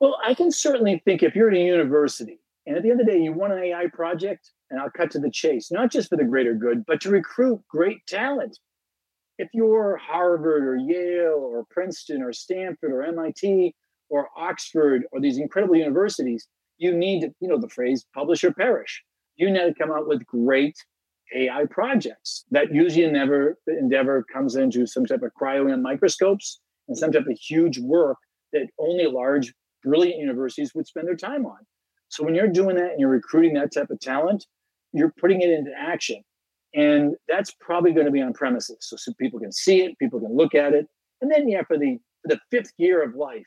Well, 0.01 0.19
I 0.23 0.35
can 0.35 0.53
certainly 0.53 1.01
think 1.03 1.23
if 1.23 1.35
you're 1.35 1.49
at 1.49 1.57
a 1.57 1.61
university 1.61 2.41
and 2.67 2.77
at 2.77 2.83
the 2.83 2.91
end 2.91 3.01
of 3.01 3.07
the 3.07 3.13
day, 3.13 3.21
you 3.21 3.33
want 3.33 3.55
an 3.55 3.61
AI 3.61 3.87
project, 3.91 4.51
and 4.71 4.79
I'll 4.79 4.91
cut 4.91 5.11
to 5.13 5.19
the 5.19 5.31
chase, 5.31 5.73
not 5.73 5.91
just 5.91 6.11
for 6.11 6.17
the 6.17 6.25
greater 6.25 6.55
good, 6.55 6.85
but 6.85 7.01
to 7.01 7.09
recruit 7.09 7.63
great 7.69 8.07
talent 8.07 8.59
if 9.39 9.49
you're 9.55 9.97
Harvard 9.97 10.65
or 10.65 10.77
Yale 10.77 11.39
or 11.39 11.65
Princeton 11.71 12.23
or 12.23 12.33
Stanford 12.33 12.93
or 12.93 13.03
MIT 13.05 13.75
or 14.11 14.29
Oxford 14.37 15.05
or 15.13 15.21
these 15.21 15.39
incredible 15.39 15.77
universities, 15.77 16.49
you 16.77 16.97
need 16.97 17.21
to, 17.21 17.31
you 17.41 17.49
know, 17.49 17.59
the 17.59 17.69
phrase 17.69 18.05
publish 18.15 18.43
or 18.45 18.53
perish. 18.53 19.03
You 19.37 19.51
need 19.51 19.61
to 19.61 19.75
come 19.79 19.93
out 19.93 20.09
with 20.09 20.27
great 20.27 20.77
AI 21.35 21.67
projects 21.71 22.45
that 22.51 22.75
usually 22.75 23.07
never 23.11 23.59
endeavor 23.67 24.25
comes 24.33 24.57
into 24.57 24.87
some 24.87 25.05
type 25.05 25.23
of 25.23 25.31
cryo 25.41 25.81
microscopes 25.81 26.61
and 26.89 26.97
some 26.97 27.13
type 27.13 27.27
of 27.29 27.39
huge 27.39 27.79
work 27.79 28.17
that 28.53 28.67
only 28.79 29.07
large, 29.07 29.53
brilliant 29.85 30.19
universities 30.19 30.75
would 30.75 30.87
spend 30.87 31.07
their 31.07 31.17
time 31.17 31.45
on. 31.47 31.59
So 32.09 32.25
when 32.25 32.35
you're 32.35 32.49
doing 32.49 32.77
that 32.77 32.93
and 32.93 33.01
you're 33.01 33.11
recruiting 33.11 33.55
that 33.55 33.73
type 33.73 33.91
of 33.91 34.01
talent, 34.01 34.47
you're 34.93 35.13
putting 35.21 35.43
it 35.43 35.51
into 35.51 35.71
action. 35.77 36.23
And 36.75 37.15
that's 37.29 37.55
probably 37.61 37.93
going 37.93 38.07
to 38.07 38.13
be 38.13 38.21
on 38.21 38.33
premises. 38.33 38.77
So, 38.81 38.97
so 38.97 39.13
people 39.19 39.41
can 39.41 39.53
see 39.53 39.83
it, 39.83 39.99
people 39.99 40.21
can 40.21 40.37
look 40.37 40.55
at 40.55 40.75
it. 40.75 40.87
And 41.21 41.31
then, 41.31 41.49
yeah, 41.49 41.63
for 41.67 41.79
the 41.79 41.99
for 42.23 42.35
the 42.35 42.41
fifth 42.51 42.73
year 42.77 43.03
of 43.03 43.15
life, 43.15 43.47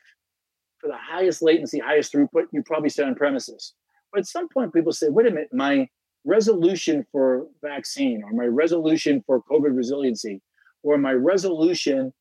for 0.80 0.88
the 0.88 0.96
highest 0.96 1.42
latency, 1.42 1.78
highest 1.78 2.12
throughput, 2.12 2.46
you 2.52 2.62
probably 2.64 2.88
stay 2.88 3.04
on 3.04 3.14
premises. 3.14 3.74
But 4.12 4.20
at 4.20 4.26
some 4.26 4.48
point, 4.48 4.74
people 4.74 4.92
say, 4.92 5.08
wait 5.08 5.26
a 5.26 5.30
minute, 5.30 5.48
my 5.52 5.88
resolution 6.24 7.04
for 7.12 7.46
vaccine 7.62 8.22
or 8.24 8.32
my 8.32 8.44
resolution 8.44 9.22
for 9.26 9.42
COVID 9.50 9.76
resiliency 9.76 10.40
or 10.82 10.98
my 10.98 11.12
resolution 11.12 12.12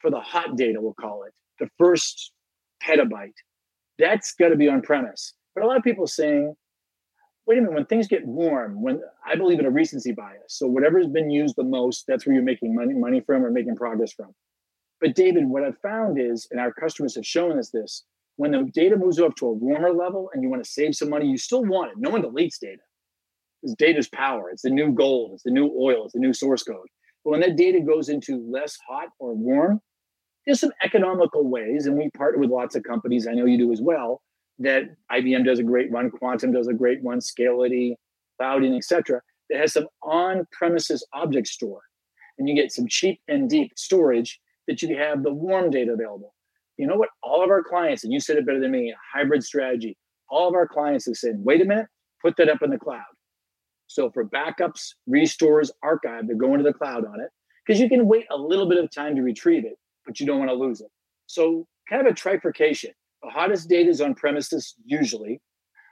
for 0.00 0.10
the 0.10 0.20
hot 0.20 0.56
data, 0.56 0.80
we'll 0.80 0.94
call 0.94 1.24
it, 1.24 1.32
the 1.58 1.68
first 1.78 2.32
petabyte, 2.82 3.32
that's 3.98 4.34
got 4.34 4.48
to 4.48 4.56
be 4.56 4.68
on 4.68 4.82
premise. 4.82 5.34
But 5.54 5.64
a 5.64 5.66
lot 5.66 5.76
of 5.76 5.84
people 5.84 6.06
saying, 6.06 6.54
wait 7.46 7.58
a 7.58 7.60
minute, 7.60 7.74
when 7.74 7.86
things 7.86 8.08
get 8.08 8.26
warm, 8.26 8.80
when 8.80 9.00
I 9.26 9.36
believe 9.36 9.58
in 9.58 9.66
a 9.66 9.70
recency 9.70 10.12
bias. 10.12 10.38
So 10.48 10.66
whatever's 10.66 11.08
been 11.08 11.30
used 11.30 11.56
the 11.56 11.64
most, 11.64 12.04
that's 12.06 12.26
where 12.26 12.34
you're 12.34 12.44
making 12.44 12.74
money, 12.74 12.94
money 12.94 13.20
from 13.20 13.44
or 13.44 13.50
making 13.50 13.76
progress 13.76 14.12
from. 14.12 14.32
But 15.00 15.14
David, 15.14 15.46
what 15.46 15.64
I've 15.64 15.78
found 15.78 16.18
is, 16.20 16.46
and 16.50 16.60
our 16.60 16.72
customers 16.72 17.16
have 17.16 17.26
shown 17.26 17.58
us 17.58 17.70
this, 17.70 18.04
when 18.36 18.52
the 18.52 18.70
data 18.72 18.96
moves 18.96 19.18
up 19.18 19.34
to 19.36 19.46
a 19.46 19.52
warmer 19.52 19.92
level 19.92 20.30
and 20.32 20.42
you 20.42 20.48
want 20.48 20.64
to 20.64 20.70
save 20.70 20.94
some 20.94 21.10
money, 21.10 21.26
you 21.26 21.36
still 21.36 21.64
want 21.64 21.90
it. 21.90 21.98
No 21.98 22.10
one 22.10 22.22
deletes 22.22 22.58
data. 22.60 22.82
Because 23.60 23.74
data's 23.76 24.08
power. 24.08 24.50
It's 24.50 24.62
the 24.62 24.70
new 24.70 24.92
gold, 24.92 25.32
it's 25.34 25.42
the 25.42 25.50
new 25.50 25.70
oil, 25.78 26.04
it's 26.04 26.14
the 26.14 26.20
new 26.20 26.32
source 26.32 26.62
code. 26.62 26.86
But 27.24 27.30
when 27.30 27.40
that 27.40 27.56
data 27.56 27.80
goes 27.80 28.08
into 28.08 28.44
less 28.50 28.76
hot 28.88 29.08
or 29.18 29.34
warm, 29.34 29.80
there's 30.46 30.60
some 30.60 30.72
economical 30.82 31.48
ways, 31.48 31.86
and 31.86 31.96
we 31.96 32.10
partner 32.16 32.40
with 32.40 32.50
lots 32.50 32.74
of 32.74 32.82
companies, 32.82 33.28
I 33.28 33.32
know 33.32 33.44
you 33.44 33.58
do 33.58 33.72
as 33.72 33.80
well, 33.80 34.20
that 34.58 34.84
IBM 35.10 35.44
does 35.44 35.58
a 35.58 35.64
great 35.64 35.90
one, 35.90 36.10
Quantum 36.10 36.52
does 36.52 36.68
a 36.68 36.74
great 36.74 37.02
one, 37.02 37.20
Scality, 37.20 37.96
Cloudian, 38.38 38.74
etc. 38.74 39.20
That 39.50 39.60
has 39.60 39.72
some 39.72 39.88
on-premises 40.02 41.06
object 41.12 41.48
store, 41.48 41.82
and 42.38 42.48
you 42.48 42.54
get 42.54 42.72
some 42.72 42.86
cheap 42.88 43.20
and 43.28 43.48
deep 43.48 43.72
storage 43.76 44.40
that 44.68 44.82
you 44.82 44.96
have 44.96 45.22
the 45.22 45.32
warm 45.32 45.70
data 45.70 45.92
available. 45.92 46.34
You 46.76 46.86
know 46.86 46.96
what? 46.96 47.10
All 47.22 47.42
of 47.44 47.50
our 47.50 47.62
clients, 47.62 48.04
and 48.04 48.12
you 48.12 48.20
said 48.20 48.36
it 48.36 48.46
better 48.46 48.60
than 48.60 48.70
me, 48.70 48.94
hybrid 49.12 49.44
strategy. 49.44 49.96
All 50.30 50.48
of 50.48 50.54
our 50.54 50.66
clients 50.66 51.06
have 51.06 51.16
said, 51.16 51.44
"Wait 51.44 51.60
a 51.60 51.64
minute, 51.64 51.86
put 52.22 52.36
that 52.36 52.48
up 52.48 52.62
in 52.62 52.70
the 52.70 52.78
cloud." 52.78 53.04
So 53.86 54.10
for 54.10 54.24
backups, 54.24 54.94
restores, 55.06 55.70
archive, 55.82 56.26
they're 56.26 56.36
going 56.36 56.58
to 56.58 56.64
the 56.64 56.72
cloud 56.72 57.04
on 57.04 57.20
it 57.20 57.30
because 57.66 57.80
you 57.80 57.88
can 57.88 58.06
wait 58.06 58.26
a 58.30 58.36
little 58.36 58.66
bit 58.68 58.82
of 58.82 58.90
time 58.90 59.14
to 59.16 59.22
retrieve 59.22 59.64
it, 59.66 59.78
but 60.06 60.18
you 60.18 60.26
don't 60.26 60.38
want 60.38 60.50
to 60.50 60.54
lose 60.54 60.80
it. 60.80 60.90
So 61.26 61.66
kind 61.88 62.06
of 62.06 62.10
a 62.10 62.14
trifurcation. 62.14 62.94
The 63.22 63.30
hottest 63.30 63.68
data 63.68 63.88
is 63.88 64.00
on 64.00 64.14
premises 64.14 64.74
usually. 64.84 65.40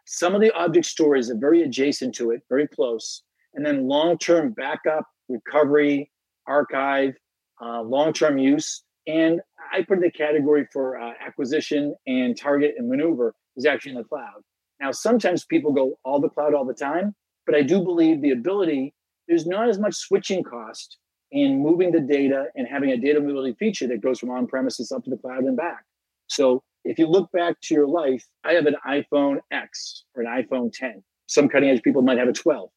Some 0.06 0.34
of 0.34 0.40
the 0.40 0.52
object 0.54 0.87
stores 0.87 1.30
are 1.30 1.38
very 1.38 1.62
adjacent 1.62 2.14
to 2.16 2.30
it, 2.30 2.42
very 2.49 2.66
close. 2.66 3.22
And 3.54 3.64
then 3.64 3.87
long 3.87 4.18
term 4.18 4.52
backup, 4.52 5.04
recovery, 5.28 6.10
archive, 6.46 7.14
uh, 7.62 7.82
long 7.82 8.12
term 8.12 8.38
use. 8.38 8.82
And 9.06 9.40
I 9.72 9.82
put 9.82 9.99
in 9.99 10.02
the 10.02 10.10
category 10.10 10.66
for 10.72 11.00
uh, 11.00 11.12
acquisition 11.25 11.94
and 12.06 12.37
target 12.37 12.75
and 12.76 12.88
maneuver 12.88 13.34
is 13.56 13.66
actually 13.66 13.92
in 13.92 13.99
the 13.99 14.04
cloud. 14.04 14.42
Now, 14.80 14.92
sometimes 14.92 15.44
people 15.44 15.72
go 15.72 15.99
all 16.04 16.20
the 16.20 16.28
cloud 16.28 16.54
all 16.54 16.64
the 16.64 16.75
time, 16.75 17.14
but 17.46 17.54
I 17.54 17.62
do 17.62 17.82
believe 17.82 18.22
the 18.22 18.30
ability, 18.30 18.94
there's 19.28 19.46
not 19.46 19.68
as 19.68 19.78
much 19.78 19.94
switching 19.94 20.42
cost 20.42 20.99
in 21.32 21.62
moving 21.62 21.92
the 21.92 22.00
data 22.00 22.46
and 22.56 22.66
having 22.66 22.90
a 22.90 22.96
data 22.96 23.20
mobility 23.20 23.54
feature 23.58 23.87
that 23.88 24.00
goes 24.00 24.18
from 24.18 24.30
on 24.30 24.46
premises 24.46 24.90
up 24.90 25.04
to 25.04 25.10
the 25.10 25.16
cloud 25.16 25.44
and 25.44 25.56
back. 25.56 25.84
So 26.28 26.62
if 26.84 26.99
you 26.99 27.06
look 27.06 27.30
back 27.32 27.56
to 27.62 27.75
your 27.75 27.87
life, 27.87 28.25
I 28.44 28.52
have 28.52 28.66
an 28.66 28.76
iPhone 28.87 29.38
X 29.50 30.04
or 30.14 30.22
an 30.22 30.28
iPhone 30.28 30.72
10. 30.72 31.02
Some 31.26 31.49
cutting 31.49 31.70
edge 31.70 31.82
people 31.82 32.02
might 32.02 32.18
have 32.18 32.28
a 32.28 32.32
12. 32.32 32.70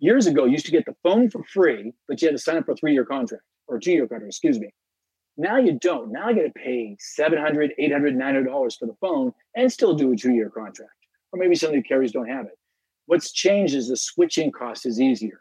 Years 0.00 0.26
ago, 0.26 0.44
you 0.44 0.52
used 0.52 0.66
to 0.66 0.72
get 0.72 0.84
the 0.86 0.96
phone 1.02 1.30
for 1.30 1.42
free, 1.44 1.92
but 2.08 2.20
you 2.20 2.28
had 2.28 2.36
to 2.36 2.42
sign 2.42 2.56
up 2.56 2.66
for 2.66 2.72
a 2.72 2.76
three 2.76 2.92
year 2.92 3.04
contract 3.04 3.44
or 3.68 3.78
two 3.78 3.92
year 3.92 4.06
contract, 4.06 4.30
excuse 4.30 4.58
me. 4.58 4.70
Now 5.36 5.56
you 5.56 5.78
don't. 5.78 6.12
Now 6.12 6.28
I 6.28 6.32
got 6.32 6.42
to 6.42 6.52
pay 6.54 6.96
$700, 7.18 7.70
$800, 7.80 8.14
$900 8.14 8.78
for 8.78 8.86
the 8.86 8.94
phone 9.00 9.32
and 9.56 9.72
still 9.72 9.94
do 9.94 10.12
a 10.12 10.16
two 10.16 10.32
year 10.32 10.50
contract. 10.50 10.90
Or 11.32 11.38
maybe 11.38 11.54
some 11.54 11.70
of 11.70 11.74
the 11.74 11.82
carriers 11.82 12.12
don't 12.12 12.28
have 12.28 12.46
it. 12.46 12.58
What's 13.06 13.32
changed 13.32 13.74
is 13.74 13.88
the 13.88 13.96
switching 13.96 14.52
cost 14.52 14.86
is 14.86 15.00
easier. 15.00 15.40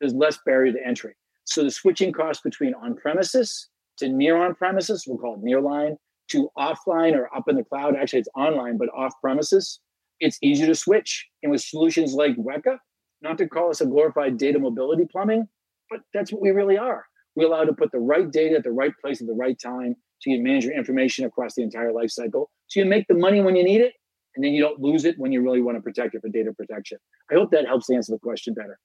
There's 0.00 0.14
less 0.14 0.38
barrier 0.44 0.72
to 0.72 0.86
entry. 0.86 1.14
So 1.44 1.62
the 1.62 1.70
switching 1.70 2.12
cost 2.12 2.42
between 2.42 2.74
on 2.74 2.96
premises 2.96 3.68
to 3.98 4.08
near 4.08 4.36
on 4.36 4.54
premises, 4.54 5.04
we'll 5.06 5.18
call 5.18 5.34
it 5.34 5.44
nearline, 5.44 5.96
to 6.30 6.48
offline 6.58 7.14
or 7.14 7.34
up 7.36 7.44
in 7.48 7.56
the 7.56 7.64
cloud. 7.64 7.96
Actually, 7.96 8.20
it's 8.20 8.28
online, 8.36 8.78
but 8.78 8.88
off 8.96 9.12
premises. 9.20 9.80
It's 10.20 10.38
easy 10.42 10.66
to 10.66 10.74
switch. 10.74 11.26
And 11.42 11.52
with 11.52 11.60
solutions 11.60 12.14
like 12.14 12.36
Weka, 12.36 12.78
not 13.22 13.38
to 13.38 13.48
call 13.48 13.70
us 13.70 13.80
a 13.80 13.86
glorified 13.86 14.38
data 14.38 14.58
mobility 14.58 15.06
plumbing, 15.10 15.46
but 15.90 16.00
that's 16.12 16.32
what 16.32 16.42
we 16.42 16.50
really 16.50 16.78
are. 16.78 17.04
We 17.34 17.44
allow 17.44 17.64
to 17.64 17.72
put 17.72 17.92
the 17.92 17.98
right 17.98 18.30
data 18.30 18.56
at 18.56 18.64
the 18.64 18.72
right 18.72 18.92
place 19.00 19.20
at 19.20 19.26
the 19.26 19.34
right 19.34 19.58
time 19.62 19.94
so 20.18 20.30
you 20.30 20.42
manage 20.42 20.64
your 20.64 20.76
information 20.76 21.26
across 21.26 21.54
the 21.54 21.62
entire 21.62 21.92
life 21.92 22.10
cycle. 22.10 22.50
So 22.68 22.80
you 22.80 22.86
make 22.86 23.06
the 23.08 23.14
money 23.14 23.42
when 23.42 23.56
you 23.56 23.64
need 23.64 23.82
it, 23.82 23.92
and 24.34 24.44
then 24.44 24.52
you 24.52 24.62
don't 24.62 24.80
lose 24.80 25.04
it 25.04 25.16
when 25.18 25.32
you 25.32 25.42
really 25.42 25.62
want 25.62 25.76
to 25.76 25.82
protect 25.82 26.14
it 26.14 26.22
for 26.22 26.28
data 26.28 26.52
protection. 26.52 26.98
I 27.30 27.34
hope 27.34 27.50
that 27.50 27.66
helps 27.66 27.90
answer 27.90 28.12
the 28.12 28.18
question 28.18 28.54
better. 28.54 28.78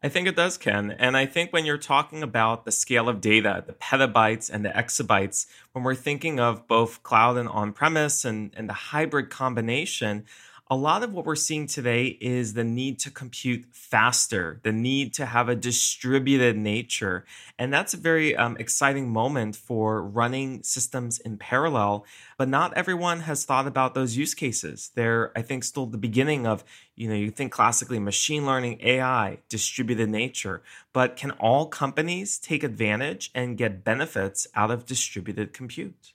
I 0.00 0.08
think 0.08 0.28
it 0.28 0.36
does, 0.36 0.56
Ken. 0.56 0.92
And 0.92 1.16
I 1.16 1.26
think 1.26 1.52
when 1.52 1.64
you're 1.64 1.76
talking 1.76 2.22
about 2.22 2.64
the 2.64 2.70
scale 2.70 3.08
of 3.08 3.20
data, 3.20 3.64
the 3.66 3.72
petabytes 3.72 4.48
and 4.48 4.64
the 4.64 4.68
exabytes, 4.68 5.46
when 5.72 5.82
we're 5.82 5.96
thinking 5.96 6.38
of 6.38 6.68
both 6.68 7.02
cloud 7.02 7.36
and 7.36 7.48
on 7.48 7.72
premise 7.72 8.24
and, 8.24 8.52
and 8.56 8.68
the 8.68 8.74
hybrid 8.74 9.28
combination, 9.28 10.24
a 10.70 10.76
lot 10.76 11.02
of 11.02 11.14
what 11.14 11.24
we're 11.24 11.34
seeing 11.34 11.66
today 11.66 12.18
is 12.20 12.52
the 12.52 12.64
need 12.64 12.98
to 12.98 13.10
compute 13.10 13.64
faster, 13.72 14.60
the 14.64 14.72
need 14.72 15.14
to 15.14 15.24
have 15.24 15.48
a 15.48 15.54
distributed 15.54 16.58
nature. 16.58 17.24
And 17.58 17.72
that's 17.72 17.94
a 17.94 17.96
very 17.96 18.36
um, 18.36 18.54
exciting 18.58 19.08
moment 19.10 19.56
for 19.56 20.02
running 20.02 20.62
systems 20.62 21.20
in 21.20 21.38
parallel. 21.38 22.04
But 22.36 22.50
not 22.50 22.76
everyone 22.76 23.20
has 23.20 23.46
thought 23.46 23.66
about 23.66 23.94
those 23.94 24.18
use 24.18 24.34
cases. 24.34 24.90
They're, 24.94 25.32
I 25.34 25.40
think, 25.40 25.64
still 25.64 25.86
the 25.86 25.96
beginning 25.96 26.46
of, 26.46 26.64
you 26.94 27.08
know, 27.08 27.14
you 27.14 27.30
think 27.30 27.50
classically 27.50 27.98
machine 27.98 28.44
learning, 28.44 28.80
AI, 28.82 29.38
distributed 29.48 30.10
nature. 30.10 30.62
But 30.92 31.16
can 31.16 31.30
all 31.32 31.66
companies 31.66 32.38
take 32.38 32.62
advantage 32.62 33.30
and 33.34 33.56
get 33.56 33.84
benefits 33.84 34.46
out 34.54 34.70
of 34.70 34.84
distributed 34.84 35.54
compute? 35.54 36.12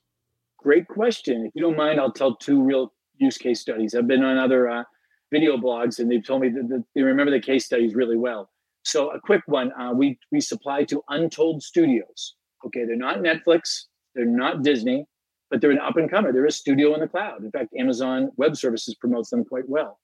Great 0.57 0.87
question. 0.87 1.47
If 1.47 1.55
you 1.55 1.63
don't 1.63 1.75
mind, 1.75 1.99
I'll 1.99 2.11
tell 2.11 2.35
two 2.35 2.61
real 2.61 2.93
use 3.17 3.37
case 3.37 3.61
studies. 3.61 3.95
I've 3.95 4.07
been 4.07 4.23
on 4.23 4.37
other 4.37 4.69
uh, 4.69 4.83
video 5.31 5.57
blogs, 5.57 5.99
and 5.99 6.11
they've 6.11 6.25
told 6.25 6.41
me 6.41 6.49
that, 6.49 6.67
that, 6.69 6.83
they 6.95 7.01
remember 7.01 7.31
the 7.31 7.39
case 7.39 7.65
studies 7.65 7.95
really 7.95 8.17
well. 8.17 8.49
So 8.83 9.11
a 9.11 9.19
quick 9.19 9.41
one: 9.45 9.71
uh, 9.79 9.93
we 9.93 10.17
we 10.31 10.41
supply 10.41 10.83
to 10.85 11.03
Untold 11.09 11.63
Studios. 11.63 12.35
Okay, 12.65 12.85
they're 12.85 12.95
not 12.95 13.17
Netflix, 13.17 13.85
they're 14.15 14.25
not 14.25 14.63
Disney, 14.63 15.05
but 15.49 15.61
they're 15.61 15.71
an 15.71 15.79
up 15.79 15.97
and 15.97 16.09
comer. 16.09 16.31
They're 16.31 16.45
a 16.45 16.51
studio 16.51 16.93
in 16.93 17.01
the 17.01 17.07
cloud. 17.07 17.43
In 17.43 17.51
fact, 17.51 17.69
Amazon 17.77 18.31
Web 18.37 18.55
Services 18.55 18.95
promotes 18.95 19.29
them 19.29 19.43
quite 19.43 19.67
well. 19.67 19.99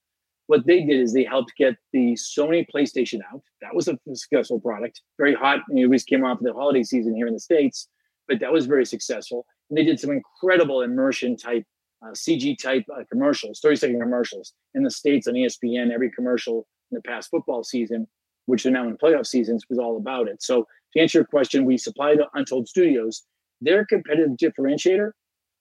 What 0.47 0.65
they 0.65 0.83
did 0.83 0.99
is 0.99 1.13
they 1.13 1.23
helped 1.23 1.53
get 1.57 1.75
the 1.93 2.13
Sony 2.13 2.65
PlayStation 2.73 3.19
out. 3.31 3.43
That 3.61 3.75
was 3.75 3.87
a 3.87 3.99
successful 4.13 4.59
product, 4.59 5.01
very 5.17 5.35
hot. 5.35 5.59
It 5.69 5.83
always 5.83 6.03
came 6.03 6.23
off 6.23 6.39
the 6.41 6.53
holiday 6.53 6.81
season 6.81 7.15
here 7.15 7.27
in 7.27 7.33
the 7.33 7.39
states, 7.39 7.87
but 8.27 8.39
that 8.39 8.51
was 8.51 8.65
very 8.65 8.85
successful. 8.85 9.45
And 9.69 9.77
they 9.77 9.83
did 9.83 9.99
some 9.99 10.09
incredible 10.09 10.81
immersion 10.81 11.37
type 11.37 11.65
uh, 12.01 12.11
CG 12.11 12.57
type 12.57 12.85
uh, 12.93 13.03
commercials, 13.11 13.59
30 13.59 13.75
second 13.75 14.01
commercials 14.01 14.53
in 14.73 14.83
the 14.83 14.91
States 14.91 15.27
on 15.27 15.33
ESPN. 15.33 15.91
Every 15.91 16.11
commercial 16.11 16.67
in 16.91 16.95
the 16.95 17.01
past 17.01 17.29
football 17.29 17.63
season, 17.63 18.07
which 18.45 18.65
are 18.65 18.71
now 18.71 18.87
in 18.87 18.97
playoff 18.97 19.27
seasons, 19.27 19.65
was 19.69 19.79
all 19.79 19.97
about 19.97 20.27
it. 20.27 20.41
So, 20.41 20.65
to 20.93 20.99
answer 20.99 21.19
your 21.19 21.25
question, 21.25 21.65
we 21.65 21.77
supply 21.77 22.15
to 22.15 22.25
Untold 22.33 22.67
Studios. 22.67 23.23
Their 23.61 23.85
competitive 23.85 24.37
differentiator 24.37 25.11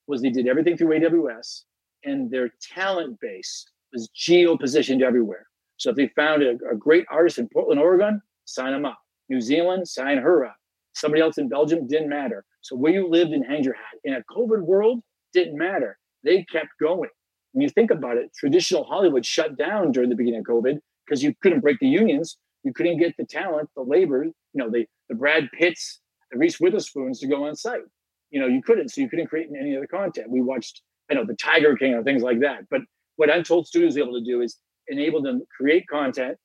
was 0.07 0.21
they 0.21 0.29
did 0.29 0.47
everything 0.47 0.77
through 0.77 0.99
AWS, 0.99 1.63
and 2.03 2.31
their 2.31 2.49
talent 2.73 3.19
base 3.19 3.65
was 3.93 4.09
geo 4.15 4.57
positioned 4.57 5.03
everywhere. 5.03 5.45
So, 5.77 5.89
if 5.89 5.97
they 5.97 6.07
found 6.15 6.41
a, 6.41 6.51
a 6.71 6.75
great 6.75 7.05
artist 7.11 7.37
in 7.37 7.49
Portland, 7.49 7.81
Oregon, 7.81 8.21
sign 8.45 8.71
them 8.71 8.85
up. 8.85 8.99
New 9.27 9.41
Zealand, 9.41 9.87
sign 9.87 10.17
her 10.17 10.45
up. 10.45 10.55
Somebody 10.95 11.21
else 11.21 11.37
in 11.37 11.49
Belgium 11.49 11.85
didn't 11.87 12.09
matter. 12.09 12.45
So, 12.61 12.77
where 12.77 12.93
you 12.93 13.09
lived 13.09 13.31
and 13.31 13.45
hang 13.45 13.63
your 13.63 13.75
hat 13.75 13.99
in 14.05 14.13
a 14.13 14.23
COVID 14.33 14.61
world 14.61 15.01
didn't 15.33 15.57
matter 15.57 15.98
they 16.23 16.45
kept 16.51 16.69
going. 16.81 17.09
When 17.53 17.63
you 17.63 17.69
think 17.69 17.91
about 17.91 18.17
it, 18.17 18.31
traditional 18.37 18.83
Hollywood 18.83 19.25
shut 19.25 19.57
down 19.57 19.91
during 19.91 20.09
the 20.09 20.15
beginning 20.15 20.41
of 20.41 20.45
COVID 20.45 20.77
because 21.05 21.23
you 21.23 21.33
couldn't 21.41 21.61
break 21.61 21.79
the 21.79 21.87
unions, 21.87 22.37
you 22.63 22.73
couldn't 22.73 22.99
get 22.99 23.15
the 23.17 23.25
talent, 23.25 23.69
the 23.75 23.81
labor, 23.81 24.25
you 24.25 24.33
know, 24.53 24.69
the, 24.69 24.85
the 25.09 25.15
Brad 25.15 25.49
Pitts, 25.57 25.99
the 26.31 26.37
Reese 26.37 26.59
Witherspoons 26.59 27.19
to 27.19 27.27
go 27.27 27.45
on 27.47 27.55
site. 27.55 27.81
You 28.29 28.39
know, 28.39 28.47
you 28.47 28.61
couldn't, 28.61 28.89
so 28.89 29.01
you 29.01 29.09
couldn't 29.09 29.27
create 29.27 29.47
any 29.59 29.75
other 29.75 29.87
content. 29.87 30.29
We 30.29 30.41
watched 30.41 30.83
I 31.09 31.15
know 31.15 31.25
the 31.25 31.35
Tiger 31.35 31.75
King 31.75 31.93
or 31.93 32.03
things 32.03 32.21
like 32.21 32.39
that. 32.41 32.69
But 32.69 32.81
what 33.15 33.29
Untold 33.29 33.67
Studios 33.67 33.93
is 33.93 33.97
able 33.97 34.13
to 34.13 34.23
do 34.23 34.41
is 34.41 34.57
enable 34.87 35.21
them 35.21 35.39
to 35.39 35.45
create 35.57 35.87
content, 35.87 36.37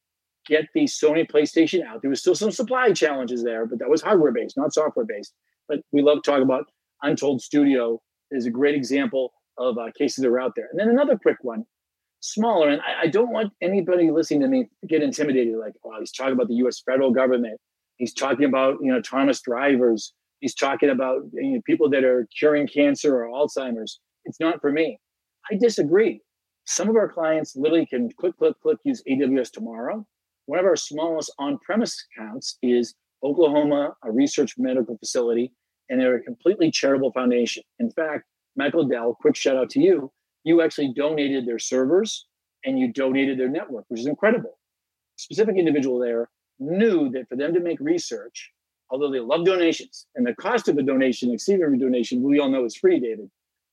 get 0.46 0.66
the 0.74 0.84
Sony 0.84 1.28
PlayStation 1.28 1.84
out. 1.84 2.00
There 2.00 2.10
was 2.10 2.20
still 2.20 2.34
some 2.34 2.50
supply 2.50 2.92
challenges 2.92 3.42
there, 3.42 3.66
but 3.66 3.78
that 3.78 3.90
was 3.90 4.02
hardware 4.02 4.32
based, 4.32 4.56
not 4.56 4.72
software 4.72 5.06
based. 5.06 5.34
But 5.68 5.80
we 5.92 6.02
love 6.02 6.18
talking 6.24 6.42
about 6.42 6.66
Untold 7.02 7.42
Studio 7.42 8.00
is 8.30 8.46
a 8.46 8.50
great 8.50 8.74
example 8.74 9.32
of 9.58 9.78
uh, 9.78 9.90
cases 9.96 10.23
that 10.23 10.28
are 10.28 10.40
out 10.40 10.52
there. 10.56 10.68
And 10.70 10.78
then 10.78 10.88
another 10.88 11.18
quick 11.18 11.38
one, 11.42 11.64
smaller, 12.20 12.68
and 12.68 12.80
I, 12.80 13.02
I, 13.02 13.06
don't 13.06 13.30
want 13.30 13.52
anybody 13.62 14.11
listening 14.11 14.40
to 14.40 14.49
me 14.49 14.68
get 14.88 15.02
intimidated. 15.02 15.56
Like, 15.56 15.75
oh, 15.84 15.96
he's 16.00 16.12
talking 16.12 16.32
about 16.32 16.49
the 16.49 16.54
U.S. 16.56 16.82
federal 16.84 17.11
government. 17.11 17.61
He's 17.96 18.14
talking 18.14 18.44
about 18.44 18.76
you 18.80 18.90
know 18.90 18.99
autonomous 18.99 19.40
drivers. 19.40 20.12
He's 20.40 20.54
talking 20.54 20.90
about 20.90 21.23
you 21.32 21.54
know, 21.54 21.61
people 21.64 21.88
that 21.90 22.04
are 22.04 22.26
curing 22.38 22.66
cancer 22.66 23.25
or 23.25 23.28
Alzheimer's. 23.28 24.00
It's 24.25 24.40
not 24.40 24.61
for 24.61 24.73
me. 24.73 24.99
I 25.50 25.56
disagree. 25.56 26.20
Some 26.66 26.88
of 26.88 26.96
our 26.96 27.08
clients 27.08 27.54
literally 27.56 27.87
can 27.87 28.11
click, 28.18 28.37
click, 28.38 28.54
click, 28.62 28.78
use 28.84 29.02
AWS 29.08 29.52
tomorrow. 29.52 30.06
One 30.46 30.58
of 30.58 30.64
our 30.64 30.76
smallest 30.76 31.32
on-premise 31.38 32.06
accounts 32.16 32.58
is 32.62 32.94
Oklahoma, 33.23 33.94
a 34.02 34.11
research 34.11 34.54
medical 34.58 34.96
facility, 34.99 35.52
and 35.88 36.00
they're 36.00 36.16
a 36.16 36.23
completely 36.23 36.70
charitable 36.70 37.12
foundation. 37.12 37.62
In 37.78 37.90
fact, 37.90 38.25
Michael 38.56 38.84
Dell, 38.84 39.16
quick 39.20 39.37
shout 39.37 39.56
out 39.56 39.70
to 39.70 39.80
you. 39.80 40.12
You 40.44 40.62
actually 40.62 40.92
donated 40.94 41.46
their 41.46 41.58
servers 41.58 42.26
and 42.64 42.78
you 42.78 42.92
donated 42.92 43.38
their 43.38 43.49
network, 43.49 43.84
which 43.88 44.00
is 44.00 44.06
incredible. 44.06 44.58
A 45.18 45.20
specific 45.20 45.56
individual 45.56 45.99
there 45.99 46.28
knew 46.58 47.11
that 47.11 47.28
for 47.28 47.37
them 47.37 47.52
to 47.54 47.61
make 47.61 47.80
research, 47.80 48.50
although 48.90 49.11
they 49.11 49.20
love 49.20 49.44
donations 49.44 50.06
and 50.14 50.26
the 50.26 50.34
cost 50.34 50.68
of 50.68 50.78
a 50.78 50.82
donation, 50.82 51.32
exceeding 51.32 51.62
a 51.62 51.78
donation, 51.78 52.23
we 52.23 52.38
all 52.38 52.50
know 52.50 52.64
is 52.64 52.76
free, 52.76 53.00
David. 53.00 53.30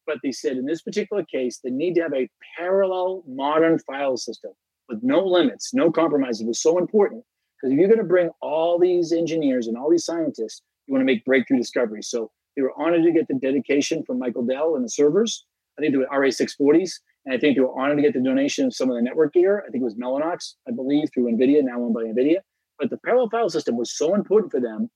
But 0.07 0.17
they 0.23 0.31
said 0.31 0.57
in 0.57 0.65
this 0.65 0.81
particular 0.81 1.23
case, 1.23 1.59
they 1.63 1.69
need 1.69 1.93
to 1.95 2.01
have 2.01 2.13
a 2.13 2.29
parallel 2.57 3.23
modern 3.27 3.79
file 3.79 4.17
system 4.17 4.51
with 4.89 4.99
no 5.03 5.23
limits, 5.23 5.73
no 5.73 5.91
compromises. 5.91 6.41
It 6.41 6.47
was 6.47 6.61
so 6.61 6.77
important 6.79 7.23
because 7.55 7.71
if 7.71 7.79
you're 7.79 7.87
going 7.87 7.99
to 7.99 8.03
bring 8.03 8.31
all 8.41 8.79
these 8.79 9.11
engineers 9.11 9.67
and 9.67 9.77
all 9.77 9.89
these 9.89 10.05
scientists, 10.05 10.63
you 10.87 10.93
want 10.93 11.01
to 11.01 11.05
make 11.05 11.23
breakthrough 11.23 11.57
discoveries. 11.57 12.09
So 12.09 12.31
they 12.55 12.61
were 12.61 12.73
honored 12.77 13.03
to 13.03 13.11
get 13.11 13.27
the 13.27 13.35
dedication 13.35 14.03
from 14.05 14.19
Michael 14.19 14.43
Dell 14.43 14.75
and 14.75 14.83
the 14.83 14.89
servers. 14.89 15.45
I 15.77 15.81
think 15.81 15.93
they 15.93 15.97
were 15.97 16.07
RA640s. 16.07 16.91
And 17.25 17.35
I 17.35 17.37
think 17.37 17.55
they 17.55 17.61
were 17.61 17.77
honored 17.79 17.97
to 17.97 18.03
get 18.03 18.13
the 18.13 18.21
donation 18.21 18.65
of 18.65 18.75
some 18.75 18.89
of 18.89 18.95
the 18.95 19.01
network 19.01 19.33
gear. 19.33 19.63
I 19.65 19.69
think 19.69 19.81
it 19.81 19.85
was 19.85 19.95
Mellanox, 19.95 20.55
I 20.67 20.71
believe, 20.71 21.09
through 21.13 21.31
NVIDIA, 21.31 21.61
now 21.63 21.79
owned 21.81 21.93
by 21.93 22.03
NVIDIA. 22.03 22.37
But 22.79 22.89
the 22.89 22.97
parallel 22.97 23.29
file 23.29 23.49
system 23.49 23.77
was 23.77 23.95
so 23.95 24.15
important 24.15 24.51
for 24.51 24.59
them, 24.59 24.89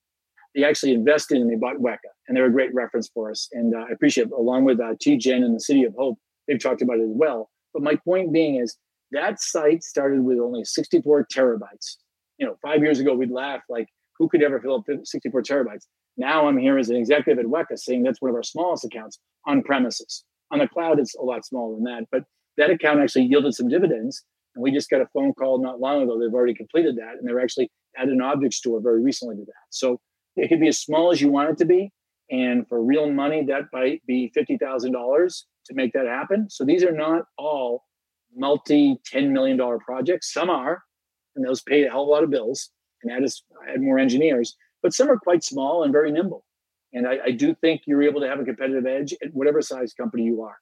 they 0.54 0.64
actually 0.64 0.92
invested 0.92 1.38
and 1.38 1.50
they 1.50 1.54
bought 1.54 1.76
Weka. 1.76 1.98
And 2.26 2.36
they're 2.36 2.46
a 2.46 2.52
great 2.52 2.74
reference 2.74 3.08
for 3.12 3.30
us. 3.30 3.48
And 3.52 3.74
uh, 3.74 3.84
I 3.88 3.92
appreciate 3.92 4.30
along 4.30 4.64
with 4.64 4.80
uh, 4.80 4.94
TGen 4.94 5.44
and 5.44 5.54
the 5.54 5.60
City 5.60 5.84
of 5.84 5.94
Hope, 5.96 6.18
they've 6.48 6.60
talked 6.60 6.82
about 6.82 6.98
it 6.98 7.02
as 7.02 7.14
well. 7.14 7.50
But 7.72 7.82
my 7.82 7.96
point 8.04 8.32
being 8.32 8.56
is 8.56 8.76
that 9.12 9.40
site 9.40 9.84
started 9.84 10.24
with 10.24 10.38
only 10.38 10.64
64 10.64 11.26
terabytes. 11.32 11.96
You 12.38 12.46
know, 12.46 12.56
five 12.62 12.82
years 12.82 12.98
ago, 12.98 13.14
we'd 13.14 13.30
laugh 13.30 13.60
like, 13.68 13.86
who 14.18 14.28
could 14.28 14.42
ever 14.42 14.60
fill 14.60 14.76
up 14.76 14.84
64 15.04 15.42
terabytes? 15.42 15.86
Now 16.16 16.48
I'm 16.48 16.58
here 16.58 16.78
as 16.78 16.88
an 16.88 16.96
executive 16.96 17.38
at 17.38 17.50
Weka 17.50 17.78
saying 17.78 18.02
that's 18.02 18.22
one 18.22 18.30
of 18.30 18.34
our 18.34 18.42
smallest 18.42 18.84
accounts 18.84 19.18
on 19.46 19.62
premises. 19.62 20.24
On 20.50 20.58
the 20.58 20.68
cloud, 20.68 20.98
it's 20.98 21.14
a 21.14 21.22
lot 21.22 21.44
smaller 21.44 21.74
than 21.74 21.84
that, 21.84 22.04
but 22.10 22.22
that 22.56 22.70
account 22.70 23.00
actually 23.00 23.24
yielded 23.26 23.54
some 23.54 23.68
dividends. 23.68 24.22
And 24.54 24.62
we 24.62 24.72
just 24.72 24.88
got 24.88 25.02
a 25.02 25.06
phone 25.12 25.34
call 25.34 25.62
not 25.62 25.80
long 25.80 26.02
ago. 26.02 26.18
They've 26.18 26.32
already 26.32 26.54
completed 26.54 26.96
that, 26.96 27.16
and 27.18 27.28
they're 27.28 27.40
actually 27.40 27.70
added 27.98 28.14
an 28.14 28.22
object 28.22 28.54
store 28.54 28.80
very 28.80 29.02
recently 29.02 29.36
to 29.36 29.44
that. 29.44 29.66
So 29.70 30.00
it 30.36 30.48
could 30.48 30.60
be 30.60 30.68
as 30.68 30.80
small 30.80 31.12
as 31.12 31.20
you 31.20 31.28
want 31.28 31.50
it 31.50 31.58
to 31.58 31.66
be, 31.66 31.90
and 32.30 32.66
for 32.68 32.82
real 32.82 33.10
money, 33.10 33.44
that 33.46 33.64
might 33.72 34.04
be 34.06 34.30
fifty 34.34 34.56
thousand 34.56 34.92
dollars 34.92 35.46
to 35.66 35.74
make 35.74 35.92
that 35.92 36.06
happen. 36.06 36.48
So 36.48 36.64
these 36.64 36.84
are 36.84 36.92
not 36.92 37.24
all 37.36 37.84
multi 38.34 38.96
ten 39.04 39.32
million 39.32 39.56
dollar 39.56 39.78
projects. 39.78 40.32
Some 40.32 40.48
are, 40.48 40.82
and 41.34 41.46
those 41.46 41.62
pay 41.62 41.84
a 41.84 41.90
hell 41.90 42.02
of 42.02 42.08
a 42.08 42.10
lot 42.10 42.24
of 42.24 42.30
bills 42.30 42.70
and 43.02 43.12
add, 43.12 43.24
us, 43.24 43.42
add 43.68 43.82
more 43.82 43.98
engineers 43.98 44.56
but 44.82 44.94
some 44.94 45.10
are 45.10 45.18
quite 45.18 45.44
small 45.44 45.84
and 45.84 45.92
very 45.92 46.10
nimble. 46.10 46.44
And 46.92 47.06
I, 47.06 47.18
I 47.26 47.30
do 47.30 47.54
think 47.54 47.82
you're 47.86 48.02
able 48.02 48.20
to 48.20 48.28
have 48.28 48.40
a 48.40 48.44
competitive 48.44 48.86
edge 48.86 49.14
at 49.22 49.34
whatever 49.34 49.60
size 49.60 49.92
company 49.92 50.24
you 50.24 50.42
are. 50.42 50.56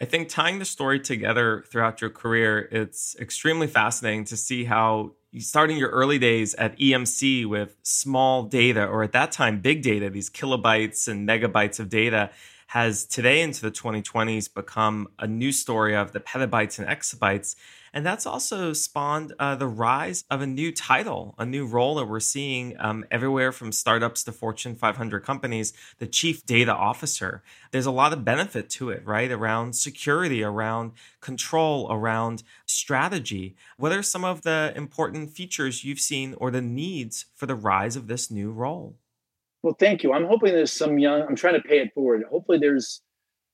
I 0.00 0.04
think 0.04 0.28
tying 0.28 0.58
the 0.60 0.64
story 0.64 1.00
together 1.00 1.64
throughout 1.70 2.00
your 2.00 2.10
career, 2.10 2.68
it's 2.70 3.16
extremely 3.18 3.66
fascinating 3.66 4.24
to 4.26 4.36
see 4.36 4.64
how 4.64 5.12
starting 5.38 5.76
your 5.76 5.90
early 5.90 6.18
days 6.18 6.54
at 6.54 6.78
EMC 6.78 7.46
with 7.46 7.76
small 7.82 8.44
data, 8.44 8.86
or 8.86 9.02
at 9.02 9.12
that 9.12 9.32
time, 9.32 9.60
big 9.60 9.82
data, 9.82 10.08
these 10.08 10.30
kilobytes 10.30 11.08
and 11.08 11.28
megabytes 11.28 11.80
of 11.80 11.88
data, 11.88 12.30
has 12.68 13.04
today 13.04 13.40
into 13.40 13.62
the 13.62 13.70
2020s 13.70 14.52
become 14.52 15.08
a 15.18 15.26
new 15.26 15.50
story 15.50 15.96
of 15.96 16.12
the 16.12 16.20
petabytes 16.20 16.78
and 16.78 16.86
exabytes. 16.86 17.56
And 17.98 18.06
that's 18.06 18.26
also 18.26 18.72
spawned 18.74 19.32
uh, 19.40 19.56
the 19.56 19.66
rise 19.66 20.22
of 20.30 20.40
a 20.40 20.46
new 20.46 20.70
title, 20.70 21.34
a 21.36 21.44
new 21.44 21.66
role 21.66 21.96
that 21.96 22.06
we're 22.06 22.20
seeing 22.20 22.76
um, 22.78 23.04
everywhere 23.10 23.50
from 23.50 23.72
startups 23.72 24.22
to 24.22 24.30
Fortune 24.30 24.76
500 24.76 25.24
companies, 25.24 25.72
the 25.98 26.06
chief 26.06 26.46
data 26.46 26.72
officer. 26.72 27.42
There's 27.72 27.86
a 27.86 27.90
lot 27.90 28.12
of 28.12 28.24
benefit 28.24 28.70
to 28.70 28.90
it, 28.90 29.04
right? 29.04 29.32
Around 29.32 29.74
security, 29.74 30.44
around 30.44 30.92
control, 31.20 31.88
around 31.90 32.44
strategy. 32.66 33.56
What 33.78 33.90
are 33.90 34.04
some 34.04 34.24
of 34.24 34.42
the 34.42 34.72
important 34.76 35.32
features 35.32 35.82
you've 35.82 35.98
seen 35.98 36.34
or 36.34 36.52
the 36.52 36.62
needs 36.62 37.24
for 37.34 37.46
the 37.46 37.56
rise 37.56 37.96
of 37.96 38.06
this 38.06 38.30
new 38.30 38.52
role? 38.52 38.94
Well, 39.64 39.74
thank 39.76 40.04
you. 40.04 40.12
I'm 40.12 40.26
hoping 40.26 40.52
there's 40.52 40.72
some 40.72 41.00
young, 41.00 41.22
I'm 41.22 41.34
trying 41.34 41.60
to 41.60 41.68
pay 41.68 41.80
it 41.80 41.92
forward. 41.94 42.22
Hopefully 42.30 42.58
there's 42.58 43.02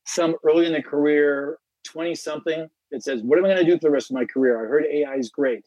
some 0.05 0.37
early 0.45 0.67
in 0.67 0.75
the 0.75 0.83
career, 0.83 1.57
20 1.85 2.15
something 2.15 2.69
that 2.95 3.03
says, 3.03 3.23
What 3.23 3.39
am 3.39 3.45
I 3.45 3.49
going 3.49 3.65
to 3.65 3.71
do 3.71 3.73
for 3.73 3.89
the 3.89 3.91
rest 3.91 4.11
of 4.11 4.15
my 4.15 4.25
career? 4.25 4.65
I 4.65 4.69
heard 4.69 4.85
AI 4.87 5.17
is 5.17 5.29
great. 5.29 5.67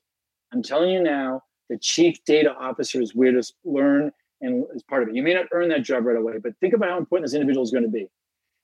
I'm 0.53 0.63
telling 0.63 0.89
you 0.89 1.03
now, 1.03 1.41
the 1.69 1.77
chief 1.77 2.23
data 2.25 2.53
officer 2.57 3.01
is 3.01 3.13
where 3.13 3.33
to 3.33 3.43
learn 3.65 4.11
and 4.39 4.65
is 4.73 4.83
part 4.83 5.03
of 5.03 5.09
it. 5.09 5.15
You 5.15 5.23
may 5.23 5.33
not 5.33 5.47
earn 5.51 5.67
that 5.69 5.83
job 5.83 6.05
right 6.05 6.15
away, 6.15 6.35
but 6.41 6.53
think 6.61 6.73
about 6.73 6.89
how 6.89 6.97
important 6.97 7.27
this 7.27 7.33
individual 7.33 7.65
is 7.65 7.71
going 7.71 7.83
to 7.83 7.89
be. 7.89 8.07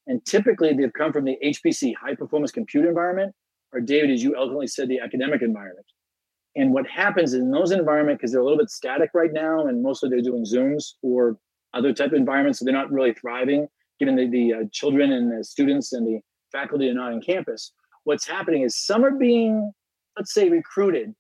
And 0.07 0.23
typically, 0.25 0.73
they've 0.73 0.93
come 0.93 1.11
from 1.11 1.25
the 1.25 1.37
HPC, 1.43 1.93
high 1.95 2.15
performance 2.15 2.51
compute 2.51 2.85
environment, 2.85 3.35
or 3.73 3.81
David, 3.81 4.11
as 4.11 4.23
you 4.23 4.35
eloquently 4.35 4.67
said, 4.67 4.87
the 4.87 4.99
academic 4.99 5.41
environment. 5.41 5.85
And 6.55 6.73
what 6.73 6.87
happens 6.87 7.33
in 7.33 7.51
those 7.51 7.71
environments, 7.71 8.19
because 8.19 8.31
they're 8.31 8.41
a 8.41 8.43
little 8.43 8.59
bit 8.59 8.69
static 8.69 9.09
right 9.13 9.33
now, 9.33 9.65
and 9.67 9.81
mostly 9.83 10.09
they're 10.09 10.21
doing 10.21 10.45
Zooms 10.45 10.93
or 11.01 11.37
other 11.73 11.91
type 11.91 12.07
of 12.07 12.13
environments, 12.13 12.59
so 12.59 12.65
they're 12.65 12.73
not 12.73 12.91
really 12.91 13.13
thriving, 13.13 13.67
given 13.99 14.15
the, 14.15 14.29
the 14.29 14.53
uh, 14.53 14.63
children 14.71 15.11
and 15.11 15.37
the 15.37 15.43
students 15.43 15.91
and 15.91 16.05
the 16.05 16.19
faculty 16.51 16.87
are 16.87 16.93
not 16.93 17.11
on 17.11 17.19
campus 17.19 17.71
what's 18.03 18.27
happening 18.27 18.63
is 18.63 18.77
some 18.77 19.03
are 19.03 19.11
being, 19.11 19.71
let's 20.17 20.33
say, 20.33 20.49
recruited 20.49 21.13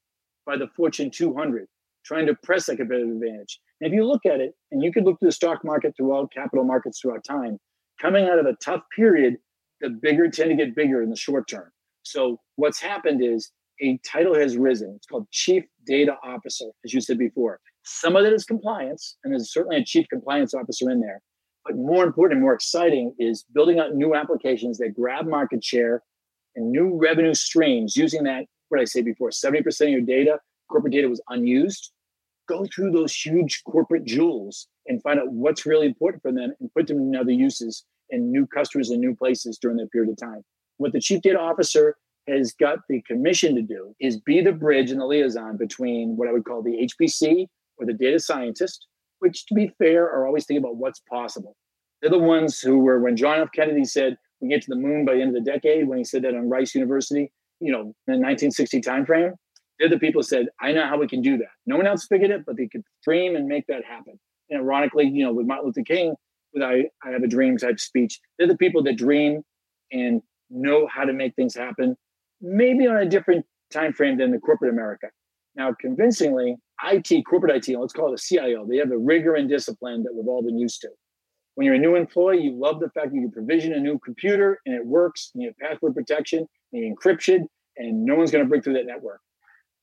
by 0.45 0.57
the 0.57 0.67
Fortune 0.75 1.09
200, 1.09 1.67
trying 2.05 2.25
to 2.25 2.35
press 2.43 2.67
a 2.69 2.75
competitive 2.75 3.09
advantage. 3.09 3.59
And 3.79 3.91
if 3.91 3.93
you 3.93 4.05
look 4.05 4.25
at 4.25 4.39
it, 4.39 4.53
and 4.71 4.83
you 4.83 4.91
could 4.91 5.05
look 5.05 5.19
to 5.19 5.25
the 5.25 5.31
stock 5.31 5.63
market 5.63 5.93
throughout 5.95 6.31
capital 6.33 6.65
markets 6.65 6.99
throughout 7.01 7.23
time, 7.23 7.57
coming 8.01 8.25
out 8.25 8.39
of 8.39 8.45
a 8.45 8.55
tough 8.63 8.81
period, 8.95 9.37
the 9.81 9.89
bigger 9.89 10.29
tend 10.29 10.49
to 10.49 10.55
get 10.55 10.75
bigger 10.75 11.01
in 11.01 11.09
the 11.09 11.15
short 11.15 11.47
term. 11.47 11.69
So 12.03 12.39
what's 12.55 12.81
happened 12.81 13.23
is 13.23 13.51
a 13.81 13.99
title 14.05 14.35
has 14.35 14.57
risen. 14.57 14.93
It's 14.95 15.07
called 15.07 15.27
Chief 15.31 15.63
Data 15.85 16.15
Officer, 16.23 16.67
as 16.85 16.93
you 16.93 17.01
said 17.01 17.17
before. 17.17 17.59
Some 17.83 18.15
of 18.15 18.25
it 18.25 18.33
is 18.33 18.45
compliance, 18.45 19.17
and 19.23 19.33
there's 19.33 19.51
certainly 19.51 19.77
a 19.77 19.83
Chief 19.83 20.07
Compliance 20.09 20.53
Officer 20.53 20.89
in 20.89 21.01
there. 21.01 21.21
But 21.65 21.75
more 21.75 22.03
important 22.03 22.37
and 22.37 22.41
more 22.41 22.53
exciting 22.53 23.13
is 23.19 23.45
building 23.53 23.79
out 23.79 23.95
new 23.95 24.15
applications 24.15 24.77
that 24.77 24.93
grab 24.95 25.25
market 25.25 25.63
share 25.63 26.01
and 26.55 26.71
new 26.71 26.97
revenue 26.99 27.33
streams 27.33 27.95
using 27.95 28.23
that, 28.23 28.45
what 28.69 28.79
I 28.79 28.85
say 28.85 29.01
before, 29.01 29.29
70% 29.29 29.81
of 29.81 29.89
your 29.89 30.01
data, 30.01 30.39
corporate 30.69 30.93
data 30.93 31.09
was 31.09 31.21
unused. 31.29 31.91
Go 32.47 32.65
through 32.73 32.91
those 32.91 33.15
huge 33.15 33.63
corporate 33.65 34.05
jewels 34.05 34.67
and 34.87 35.01
find 35.01 35.19
out 35.19 35.31
what's 35.31 35.65
really 35.65 35.85
important 35.85 36.21
for 36.21 36.31
them 36.31 36.53
and 36.59 36.73
put 36.73 36.87
them 36.87 36.97
in 36.97 37.15
other 37.15 37.31
uses 37.31 37.85
and 38.09 38.31
new 38.31 38.45
customers 38.47 38.89
and 38.89 38.99
new 38.99 39.15
places 39.15 39.57
during 39.57 39.77
that 39.77 39.91
period 39.91 40.11
of 40.11 40.17
time. 40.17 40.41
What 40.77 40.91
the 40.91 40.99
chief 40.99 41.21
data 41.21 41.39
officer 41.39 41.95
has 42.27 42.53
got 42.53 42.79
the 42.89 43.01
commission 43.03 43.55
to 43.55 43.61
do 43.61 43.95
is 43.99 44.19
be 44.19 44.41
the 44.41 44.51
bridge 44.51 44.91
and 44.91 44.99
the 44.99 45.05
liaison 45.05 45.57
between 45.57 46.15
what 46.15 46.27
I 46.27 46.31
would 46.31 46.45
call 46.45 46.61
the 46.61 46.87
HPC 46.87 47.47
or 47.77 47.85
the 47.85 47.93
data 47.93 48.19
scientist, 48.19 48.87
which 49.19 49.45
to 49.47 49.53
be 49.53 49.71
fair 49.77 50.03
are 50.03 50.25
always 50.25 50.45
thinking 50.45 50.63
about 50.63 50.77
what's 50.77 51.01
possible. 51.09 51.55
They're 52.01 52.09
the 52.09 52.19
ones 52.19 52.59
who 52.59 52.79
were 52.79 52.99
when 52.99 53.15
John 53.15 53.39
F. 53.39 53.49
Kennedy 53.53 53.85
said, 53.85 54.17
we 54.43 54.49
get 54.49 54.61
to 54.61 54.69
the 54.69 54.75
moon 54.75 55.05
by 55.05 55.15
the 55.15 55.21
end 55.21 55.35
of 55.35 55.43
the 55.43 55.51
decade 55.51 55.87
when 55.87 55.97
he 55.97 56.03
said 56.03 56.21
that 56.23 56.35
on 56.35 56.49
Rice 56.49 56.75
University, 56.75 57.31
you 57.61 57.71
know, 57.71 57.79
in 57.79 57.93
the 58.05 58.19
1960 58.19 58.81
timeframe. 58.81 59.31
They're 59.79 59.89
the 59.89 59.97
people 59.97 60.21
said, 60.21 60.47
I 60.61 60.73
know 60.73 60.85
how 60.85 60.99
we 60.99 61.07
can 61.07 61.21
do 61.21 61.37
that. 61.37 61.47
No 61.65 61.77
one 61.77 61.87
else 61.87 62.05
figured 62.05 62.29
it, 62.29 62.45
but 62.45 62.57
they 62.57 62.67
could 62.67 62.83
dream 63.03 63.35
and 63.35 63.47
make 63.47 63.65
that 63.67 63.83
happen. 63.85 64.19
And 64.49 64.59
ironically, 64.59 65.07
you 65.07 65.25
know, 65.25 65.33
with 65.33 65.47
Martin 65.47 65.67
Luther 65.67 65.83
King, 65.83 66.15
with 66.53 66.61
I, 66.61 66.89
I 67.03 67.11
have 67.11 67.23
a 67.23 67.27
dream 67.27 67.57
type 67.57 67.79
speech, 67.79 68.19
they're 68.37 68.47
the 68.47 68.57
people 68.57 68.83
that 68.83 68.97
dream 68.97 69.41
and 69.91 70.21
know 70.49 70.87
how 70.93 71.05
to 71.05 71.13
make 71.13 71.35
things 71.35 71.55
happen, 71.55 71.95
maybe 72.41 72.85
on 72.85 72.97
a 72.97 73.05
different 73.05 73.45
time 73.71 73.93
frame 73.93 74.17
than 74.17 74.31
the 74.31 74.39
corporate 74.39 74.71
America. 74.71 75.07
Now, 75.55 75.73
convincingly, 75.79 76.57
IT, 76.83 77.23
corporate 77.27 77.55
IT, 77.55 77.79
let's 77.79 77.93
call 77.93 78.13
it 78.13 78.19
a 78.19 78.23
CIO, 78.23 78.67
they 78.69 78.77
have 78.77 78.89
the 78.89 78.97
rigor 78.97 79.35
and 79.35 79.49
discipline 79.49 80.03
that 80.03 80.13
we've 80.13 80.27
all 80.27 80.43
been 80.43 80.59
used 80.59 80.81
to. 80.81 80.89
When 81.55 81.65
you're 81.65 81.75
a 81.75 81.79
new 81.79 81.95
employee, 81.95 82.41
you 82.41 82.57
love 82.57 82.79
the 82.79 82.89
fact 82.89 83.09
that 83.09 83.15
you 83.15 83.21
can 83.21 83.31
provision 83.31 83.73
a 83.73 83.79
new 83.79 83.99
computer 83.99 84.59
and 84.65 84.75
it 84.75 84.85
works, 84.85 85.31
and 85.33 85.43
you 85.43 85.49
have 85.49 85.69
password 85.69 85.93
protection, 85.93 86.47
and 86.71 86.83
you 86.83 86.95
encryption, 86.95 87.45
and 87.77 88.03
no 88.03 88.15
one's 88.15 88.31
going 88.31 88.43
to 88.43 88.49
break 88.49 88.63
through 88.63 88.73
that 88.73 88.85
network. 88.85 89.19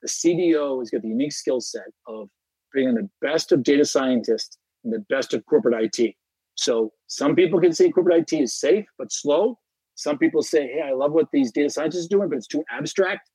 The 0.02 0.08
CDO 0.08 0.80
has 0.80 0.90
got 0.90 1.02
the 1.02 1.08
unique 1.08 1.32
skill 1.32 1.60
set 1.60 1.86
of 2.06 2.28
bringing 2.72 2.94
the 2.94 3.08
best 3.20 3.52
of 3.52 3.62
data 3.62 3.84
scientists 3.84 4.56
and 4.84 4.92
the 4.92 5.04
best 5.10 5.34
of 5.34 5.44
corporate 5.46 5.92
IT. 5.98 6.14
So 6.54 6.92
some 7.06 7.34
people 7.34 7.60
can 7.60 7.72
say 7.72 7.90
corporate 7.90 8.32
IT 8.32 8.40
is 8.40 8.54
safe 8.54 8.86
but 8.98 9.12
slow. 9.12 9.58
Some 9.94 10.18
people 10.18 10.42
say, 10.42 10.66
hey, 10.66 10.82
I 10.82 10.92
love 10.92 11.12
what 11.12 11.28
these 11.32 11.52
data 11.52 11.68
scientists 11.68 12.06
are 12.06 12.16
doing, 12.16 12.28
but 12.28 12.38
it's 12.38 12.46
too 12.46 12.64
abstract. 12.70 13.28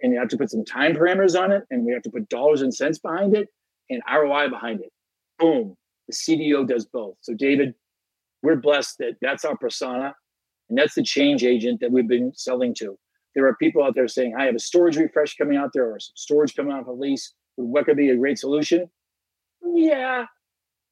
And 0.00 0.12
you 0.12 0.18
have 0.18 0.28
to 0.28 0.36
put 0.36 0.50
some 0.50 0.64
time 0.64 0.94
parameters 0.94 1.40
on 1.40 1.52
it, 1.52 1.64
and 1.70 1.84
we 1.84 1.92
have 1.92 2.02
to 2.02 2.10
put 2.10 2.28
dollars 2.28 2.62
and 2.62 2.74
cents 2.74 2.98
behind 2.98 3.36
it 3.36 3.48
and 3.90 4.02
ROI 4.10 4.48
behind 4.48 4.80
it. 4.80 4.92
Boom. 5.38 5.76
The 6.08 6.14
CDO 6.14 6.66
does 6.66 6.86
both. 6.86 7.16
So, 7.20 7.34
David, 7.34 7.74
we're 8.42 8.56
blessed 8.56 8.96
that 8.98 9.14
that's 9.20 9.44
our 9.44 9.56
persona, 9.56 10.14
and 10.68 10.78
that's 10.78 10.94
the 10.94 11.02
change 11.02 11.44
agent 11.44 11.80
that 11.80 11.92
we've 11.92 12.08
been 12.08 12.32
selling 12.34 12.74
to. 12.74 12.98
There 13.34 13.46
are 13.46 13.56
people 13.56 13.82
out 13.82 13.94
there 13.94 14.08
saying, 14.08 14.34
I 14.38 14.44
have 14.44 14.54
a 14.54 14.60
storage 14.60 14.96
refresh 14.96 15.36
coming 15.36 15.56
out 15.56 15.70
there 15.72 15.90
or 15.90 16.00
some 16.00 16.12
storage 16.16 16.54
coming 16.54 16.72
out 16.72 16.80
of 16.80 16.88
a 16.88 16.92
lease. 16.92 17.32
Would 17.56 17.84
could 17.86 17.96
be 17.96 18.10
a 18.10 18.16
great 18.16 18.38
solution? 18.38 18.90
Yeah, 19.62 20.26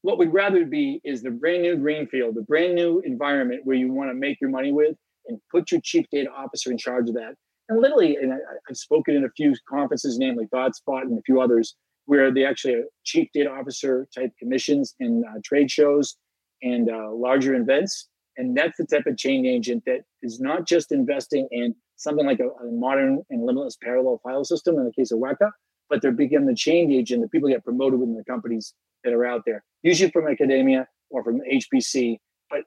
what 0.03 0.19
we'd 0.19 0.33
rather 0.33 0.65
be 0.65 1.01
is 1.05 1.23
the 1.23 1.31
brand 1.31 1.63
new 1.63 1.77
greenfield, 1.77 2.35
the 2.35 2.43
brand 2.43 2.75
new 2.75 3.01
environment 3.05 3.63
where 3.65 3.77
you 3.77 3.93
want 3.93 4.11
to 4.11 4.15
make 4.15 4.41
your 4.41 4.51
money 4.51 4.73
with 4.73 4.97
and 5.27 5.39
put 5.51 5.71
your 5.71 5.81
chief 5.83 6.07
data 6.11 6.31
officer 6.31 6.71
in 6.71 6.79
charge 6.79 7.09
of 7.09 7.15
that. 7.17 7.35
And 7.69 7.81
literally, 7.81 8.17
and 8.17 8.33
I, 8.33 8.37
have 8.69 8.77
spoken 8.77 9.15
in 9.15 9.25
a 9.25 9.31
few 9.37 9.55
conferences, 9.69 10.19
namely 10.19 10.47
ThoughtSpot 10.53 11.03
and 11.03 11.19
a 11.19 11.23
few 11.23 11.41
others, 11.41 11.77
where 12.07 12.33
they 12.33 12.45
actually 12.45 12.75
have 12.75 12.85
chief 13.05 13.29
data 13.33 13.51
officer 13.51 14.09
type 14.17 14.31
commissions 14.39 14.95
and 15.01 15.25
uh, 15.25 15.39
trade 15.45 15.71
shows 15.71 16.17
and 16.62 16.90
uh, 16.90 17.11
larger 17.12 17.55
events. 17.55 18.09
And 18.37 18.57
that's 18.57 18.79
the 18.79 18.87
type 18.87 19.07
of 19.07 19.16
change 19.16 19.46
agent 19.46 19.85
that 19.87 20.03
is 20.23 20.40
not 20.40 20.66
just 20.66 20.92
investing 20.92 21.49
in 21.51 21.75
something 21.96 22.25
like 22.25 22.40
a, 22.40 22.49
a 22.49 22.70
modern 22.70 23.23
and 23.29 23.44
limitless 23.44 23.77
parallel 23.83 24.20
file 24.23 24.44
system 24.44 24.79
in 24.79 24.85
the 24.85 24.92
case 24.92 25.12
of 25.12 25.18
Weka, 25.18 25.51
but 25.88 26.01
they're 26.01 26.12
becoming 26.12 26.46
the 26.46 26.55
change 26.55 26.92
agent. 26.92 27.23
The 27.23 27.29
people 27.29 27.49
get 27.49 27.64
promoted 27.64 28.01
within 28.01 28.16
the 28.16 28.25
companies 28.25 28.75
that 29.05 29.12
are 29.12 29.27
out 29.27 29.42
there, 29.44 29.62
usually 29.83 30.11
from 30.11 30.29
academia 30.29 30.87
or 31.11 31.23
from 31.25 31.40
HPC, 31.40 32.18
but 32.49 32.61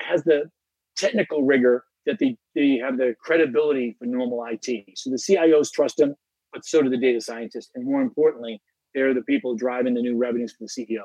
has 0.00 0.24
the 0.24 0.50
technical 0.96 1.44
rigor 1.44 1.84
that 2.06 2.18
they, 2.18 2.36
they 2.54 2.78
have 2.78 2.96
the 2.96 3.14
credibility 3.20 3.96
for 3.98 4.06
normal 4.06 4.44
IT. 4.46 4.84
So 4.96 5.10
the 5.10 5.16
CIOs 5.16 5.70
trust 5.70 5.98
them, 5.98 6.14
but 6.52 6.64
so 6.64 6.82
do 6.82 6.88
the 6.88 6.96
data 6.96 7.20
scientists. 7.20 7.70
And 7.74 7.84
more 7.84 8.00
importantly, 8.00 8.60
they're 8.94 9.14
the 9.14 9.22
people 9.22 9.54
driving 9.54 9.94
the 9.94 10.02
new 10.02 10.16
revenues 10.16 10.52
for 10.52 10.64
the 10.64 10.86
CEO. 10.86 11.02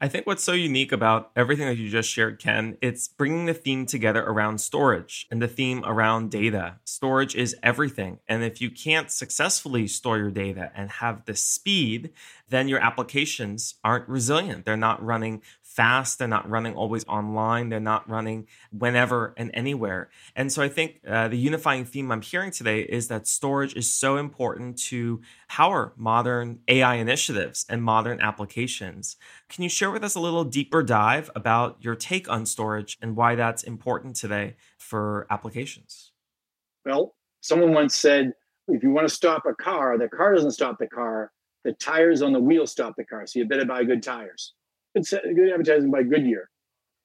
I 0.00 0.08
think 0.08 0.26
what's 0.26 0.42
so 0.42 0.52
unique 0.52 0.92
about 0.92 1.30
everything 1.36 1.66
that 1.66 1.76
you 1.76 1.88
just 1.88 2.10
shared, 2.10 2.38
Ken, 2.38 2.76
it's 2.80 3.08
bringing 3.08 3.46
the 3.46 3.54
theme 3.54 3.86
together 3.86 4.22
around 4.22 4.58
storage 4.58 5.26
and 5.30 5.40
the 5.40 5.48
theme 5.48 5.82
around 5.84 6.30
data. 6.30 6.76
Storage 6.84 7.34
is 7.34 7.56
everything. 7.62 8.18
And 8.28 8.42
if 8.42 8.60
you 8.60 8.70
can't 8.70 9.10
successfully 9.10 9.86
store 9.86 10.18
your 10.18 10.30
data 10.30 10.72
and 10.74 10.90
have 10.90 11.24
the 11.24 11.36
speed, 11.36 12.10
then 12.48 12.68
your 12.68 12.80
applications 12.80 13.74
aren't 13.84 14.08
resilient. 14.08 14.64
They're 14.64 14.76
not 14.76 15.04
running 15.04 15.42
fast. 15.74 16.18
They're 16.18 16.28
not 16.28 16.48
running 16.48 16.74
always 16.74 17.04
online. 17.06 17.68
They're 17.68 17.80
not 17.80 18.08
running 18.08 18.46
whenever 18.70 19.34
and 19.36 19.50
anywhere. 19.54 20.08
And 20.36 20.52
so 20.52 20.62
I 20.62 20.68
think 20.68 21.00
uh, 21.06 21.28
the 21.28 21.36
unifying 21.36 21.84
theme 21.84 22.12
I'm 22.12 22.22
hearing 22.22 22.52
today 22.52 22.80
is 22.80 23.08
that 23.08 23.26
storage 23.26 23.74
is 23.74 23.92
so 23.92 24.16
important 24.16 24.78
to 24.84 25.20
power 25.48 25.92
modern 25.96 26.60
AI 26.68 26.94
initiatives 26.94 27.66
and 27.68 27.82
modern 27.82 28.20
applications. 28.20 29.16
Can 29.48 29.64
you 29.64 29.68
share 29.68 29.90
with 29.90 30.04
us 30.04 30.14
a 30.14 30.20
little 30.20 30.44
deeper 30.44 30.82
dive 30.84 31.28
about 31.34 31.78
your 31.80 31.96
take 31.96 32.28
on 32.28 32.46
storage 32.46 32.96
and 33.02 33.16
why 33.16 33.34
that's 33.34 33.64
important 33.64 34.14
today 34.14 34.54
for 34.78 35.26
applications? 35.28 36.12
Well, 36.86 37.16
someone 37.40 37.72
once 37.72 37.96
said, 37.96 38.32
if 38.68 38.82
you 38.82 38.92
want 38.92 39.08
to 39.08 39.14
stop 39.14 39.44
a 39.46 39.54
car, 39.54 39.98
the 39.98 40.08
car 40.08 40.34
doesn't 40.34 40.52
stop 40.52 40.78
the 40.78 40.86
car. 40.86 41.32
The 41.64 41.72
tires 41.72 42.22
on 42.22 42.32
the 42.32 42.40
wheel 42.40 42.66
stop 42.66 42.94
the 42.96 43.04
car. 43.04 43.26
So 43.26 43.40
you 43.40 43.46
better 43.46 43.64
buy 43.64 43.84
good 43.84 44.02
tires 44.02 44.52
good, 44.94 45.50
advertising 45.50 45.90
by 45.90 46.02
Goodyear. 46.02 46.48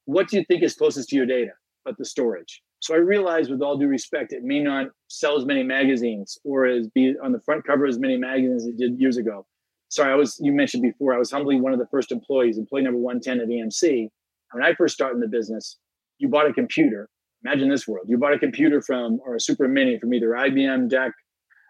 What 0.06 0.28
do 0.28 0.38
you 0.38 0.46
think 0.46 0.64
is 0.64 0.76
closest 0.76 1.10
to 1.10 1.16
your 1.16 1.26
data? 1.26 1.52
But 1.86 1.98
the 1.98 2.06
storage. 2.06 2.62
So 2.82 2.94
I 2.94 2.98
realize, 2.98 3.50
with 3.50 3.62
all 3.62 3.78
due 3.78 3.88
respect, 3.88 4.32
it 4.32 4.44
may 4.44 4.60
not 4.60 4.88
sell 5.08 5.38
as 5.38 5.46
many 5.46 5.64
magazines 5.64 6.38
or 6.44 6.66
as 6.66 6.88
be 6.88 7.14
on 7.24 7.32
the 7.32 7.42
front 7.42 7.66
cover 7.66 7.86
as 7.86 8.00
many 8.00 8.18
magazines 8.18 8.64
as 8.64 8.70
it 8.70 8.78
did 8.78 9.00
years 9.00 9.18
ago. 9.18 9.46
Sorry, 9.90 10.12
I 10.12 10.16
was 10.16 10.38
you 10.40 10.52
mentioned 10.52 10.84
before 10.84 11.14
I 11.14 11.18
was 11.18 11.32
humbly 11.32 11.60
one 11.60 11.74
of 11.74 11.80
the 11.80 11.88
first 11.88 12.12
employees, 12.12 12.58
employee 12.58 12.84
number 12.84 13.00
110 13.00 13.42
at 13.42 13.48
EMC. 13.48 14.10
When 14.52 14.64
I 14.64 14.74
first 14.74 14.94
started 14.94 15.16
in 15.16 15.22
the 15.22 15.28
business, 15.28 15.78
you 16.20 16.30
bought 16.30 16.50
a 16.50 16.54
computer. 16.54 17.10
Imagine 17.44 17.70
this 17.70 17.88
world. 17.88 18.08
You 18.10 18.18
bought 18.18 18.34
a 18.34 18.40
computer 18.40 18.82
from 18.82 19.20
or 19.26 19.36
a 19.36 19.40
super 19.40 19.68
mini 19.68 20.00
from 20.00 20.14
either 20.14 20.30
IBM, 20.30 20.90
DEC, 20.90 21.12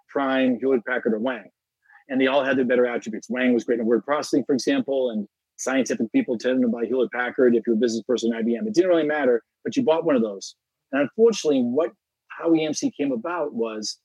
Prime, 0.09 0.57
Hewlett 0.59 0.85
Packard, 0.85 1.13
or 1.13 1.19
Wang. 1.19 1.49
And 2.09 2.19
they 2.19 2.27
all 2.27 2.43
had 2.43 2.57
their 2.57 2.65
better 2.65 2.87
attributes. 2.87 3.29
Wang 3.29 3.53
was 3.53 3.63
great 3.63 3.79
in 3.79 3.85
word 3.85 4.03
processing, 4.03 4.43
for 4.45 4.53
example, 4.53 5.11
and 5.11 5.27
scientific 5.59 6.11
people 6.11 6.37
tend 6.37 6.61
to 6.61 6.67
buy 6.67 6.85
Hewlett 6.85 7.11
Packard 7.11 7.55
if 7.55 7.67
you're 7.67 7.75
a 7.75 7.79
business 7.79 8.03
person 8.03 8.31
IBM. 8.31 8.65
It 8.65 8.73
didn't 8.73 8.89
really 8.89 9.07
matter, 9.07 9.43
but 9.63 9.75
you 9.75 9.83
bought 9.83 10.05
one 10.05 10.15
of 10.15 10.21
those. 10.21 10.55
And 10.91 11.01
unfortunately, 11.01 11.61
what 11.61 11.91
how 12.29 12.51
EMC 12.51 12.91
came 12.95 13.11
about 13.11 13.53
was 13.53 13.97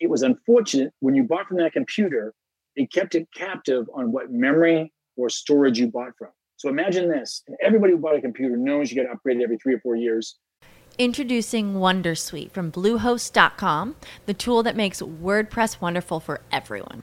it 0.00 0.10
was 0.10 0.22
unfortunate 0.22 0.92
when 1.00 1.14
you 1.14 1.22
bought 1.22 1.46
from 1.46 1.58
that 1.58 1.72
computer, 1.72 2.34
they 2.76 2.86
kept 2.86 3.14
it 3.14 3.28
captive 3.34 3.86
on 3.94 4.12
what 4.12 4.30
memory 4.30 4.92
or 5.16 5.28
storage 5.28 5.78
you 5.78 5.88
bought 5.88 6.12
from. 6.18 6.30
So 6.56 6.68
imagine 6.68 7.08
this, 7.08 7.42
and 7.46 7.56
everybody 7.62 7.92
who 7.92 7.98
bought 7.98 8.16
a 8.16 8.20
computer 8.20 8.56
knows 8.56 8.90
you 8.90 8.96
get 8.96 9.10
upgraded 9.10 9.42
every 9.42 9.56
three 9.58 9.74
or 9.74 9.80
four 9.80 9.96
years. 9.96 10.36
Introducing 10.98 11.74
Wondersuite 11.74 12.50
from 12.50 12.70
Bluehost.com, 12.70 13.96
the 14.26 14.34
tool 14.34 14.62
that 14.62 14.76
makes 14.76 15.00
WordPress 15.00 15.80
wonderful 15.80 16.20
for 16.20 16.42
everyone. 16.52 17.02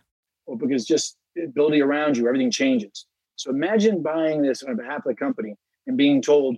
Well, 0.51 0.57
because 0.57 0.83
just 0.83 1.15
ability 1.41 1.79
around 1.79 2.17
you, 2.17 2.27
everything 2.27 2.51
changes. 2.51 3.05
So 3.37 3.51
imagine 3.51 4.03
buying 4.03 4.41
this 4.41 4.63
on 4.63 4.75
behalf 4.75 4.97
of 4.97 5.03
the 5.05 5.15
company 5.15 5.55
and 5.87 5.95
being 5.95 6.21
told 6.21 6.57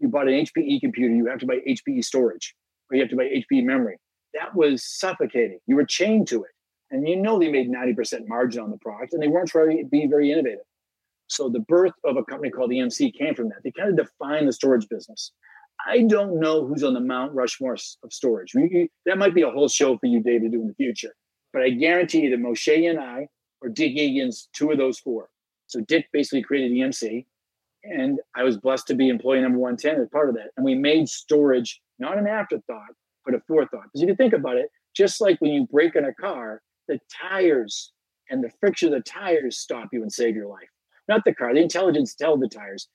you 0.00 0.08
bought 0.08 0.28
an 0.28 0.46
HPE 0.46 0.80
computer, 0.80 1.14
you 1.14 1.26
have 1.26 1.38
to 1.40 1.46
buy 1.46 1.58
HPE 1.68 2.02
storage, 2.02 2.54
or 2.90 2.96
you 2.96 3.02
have 3.02 3.10
to 3.10 3.16
buy 3.16 3.24
HPE 3.24 3.64
memory. 3.64 3.98
That 4.32 4.54
was 4.54 4.82
suffocating. 4.82 5.58
You 5.66 5.76
were 5.76 5.84
chained 5.84 6.26
to 6.28 6.42
it. 6.42 6.50
And 6.90 7.06
you 7.06 7.16
know 7.16 7.38
they 7.38 7.50
made 7.52 7.70
90% 7.70 8.26
margin 8.28 8.62
on 8.62 8.70
the 8.70 8.78
product 8.78 9.12
and 9.12 9.22
they 9.22 9.28
weren't 9.28 9.50
trying 9.50 9.76
to 9.76 9.84
be 9.84 10.06
very 10.06 10.32
innovative. 10.32 10.64
So 11.26 11.50
the 11.50 11.60
birth 11.60 11.92
of 12.06 12.16
a 12.16 12.24
company 12.24 12.50
called 12.50 12.70
EMC 12.70 13.12
came 13.12 13.34
from 13.34 13.50
that. 13.50 13.58
They 13.62 13.72
kind 13.72 13.90
of 13.90 14.06
defined 14.06 14.48
the 14.48 14.54
storage 14.54 14.88
business. 14.88 15.32
I 15.86 16.04
don't 16.04 16.40
know 16.40 16.66
who's 16.66 16.82
on 16.82 16.94
the 16.94 17.00
Mount 17.00 17.34
Rushmore 17.34 17.74
of 17.74 18.10
storage. 18.10 18.54
We, 18.54 18.88
that 19.04 19.18
might 19.18 19.34
be 19.34 19.42
a 19.42 19.50
whole 19.50 19.68
show 19.68 19.98
for 19.98 20.06
you, 20.06 20.22
David, 20.22 20.52
to 20.52 20.56
do 20.56 20.62
in 20.62 20.68
the 20.68 20.74
future. 20.74 21.12
But 21.58 21.64
I 21.64 21.70
guarantee 21.70 22.20
you 22.20 22.30
that 22.30 22.38
Moshe 22.38 22.88
and 22.88 23.00
I, 23.00 23.26
or 23.60 23.68
Dick 23.68 23.96
Egan's 23.96 24.48
two 24.52 24.70
of 24.70 24.78
those 24.78 25.00
four. 25.00 25.28
So 25.66 25.80
Dick 25.80 26.06
basically 26.12 26.40
created 26.40 26.70
EMC, 26.70 27.26
and 27.82 28.20
I 28.36 28.44
was 28.44 28.56
blessed 28.56 28.86
to 28.86 28.94
be 28.94 29.08
employee 29.08 29.40
number 29.40 29.58
110 29.58 30.00
as 30.00 30.08
part 30.10 30.28
of 30.28 30.36
that. 30.36 30.50
And 30.56 30.64
we 30.64 30.76
made 30.76 31.08
storage 31.08 31.80
not 31.98 32.16
an 32.16 32.28
afterthought, 32.28 32.94
but 33.24 33.34
a 33.34 33.40
forethought. 33.48 33.86
Because 33.86 34.02
if 34.02 34.08
you 34.08 34.14
think 34.14 34.34
about 34.34 34.56
it, 34.56 34.70
just 34.94 35.20
like 35.20 35.40
when 35.40 35.50
you 35.50 35.66
break 35.66 35.96
in 35.96 36.04
a 36.04 36.14
car, 36.14 36.62
the 36.86 37.00
tires 37.28 37.92
and 38.30 38.44
the 38.44 38.52
friction 38.60 38.94
of 38.94 38.94
the 38.94 39.10
tires 39.10 39.58
stop 39.58 39.88
you 39.90 40.02
and 40.02 40.12
save 40.12 40.36
your 40.36 40.46
life. 40.46 40.68
Not 41.08 41.24
the 41.24 41.34
car. 41.34 41.52
The 41.52 41.60
intelligence 41.60 42.14
tell 42.14 42.36
the 42.36 42.48
tires, 42.48 42.86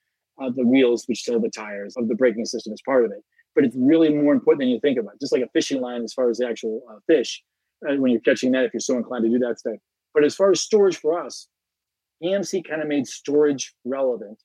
uh, 0.42 0.52
the 0.56 0.66
wheels 0.66 1.04
which 1.08 1.26
tell 1.26 1.42
the 1.42 1.50
tires 1.50 1.98
of 1.98 2.08
the 2.08 2.16
braking 2.16 2.46
system 2.46 2.72
is 2.72 2.82
part 2.86 3.04
of 3.04 3.12
it. 3.12 3.26
But 3.56 3.66
it's 3.66 3.76
really 3.78 4.08
more 4.08 4.34
important 4.34 4.62
than 4.62 4.70
you 4.70 4.80
think 4.80 4.98
about. 4.98 5.20
Just 5.20 5.34
like 5.34 5.44
a 5.44 5.50
fishing 5.50 5.82
line, 5.82 6.02
as 6.04 6.14
far 6.14 6.30
as 6.30 6.38
the 6.38 6.48
actual 6.48 6.82
uh, 6.90 7.00
fish, 7.08 7.44
Uh, 7.88 7.96
when 7.96 8.12
you're 8.12 8.22
catching 8.22 8.52
that, 8.52 8.66
if 8.66 8.74
you're 8.74 8.80
so 8.80 8.98
inclined 8.98 9.24
to 9.26 9.30
do 9.30 9.40
that 9.40 9.60
stuff. 9.60 9.78
But 10.14 10.24
as 10.24 10.36
far 10.36 10.52
as 10.52 10.62
storage 10.62 10.98
for 10.98 11.20
us, 11.20 11.48
EMC 12.24 12.68
kind 12.68 12.82
of 12.82 12.88
made 12.88 13.08
storage 13.08 13.74
relevant. 13.86 14.42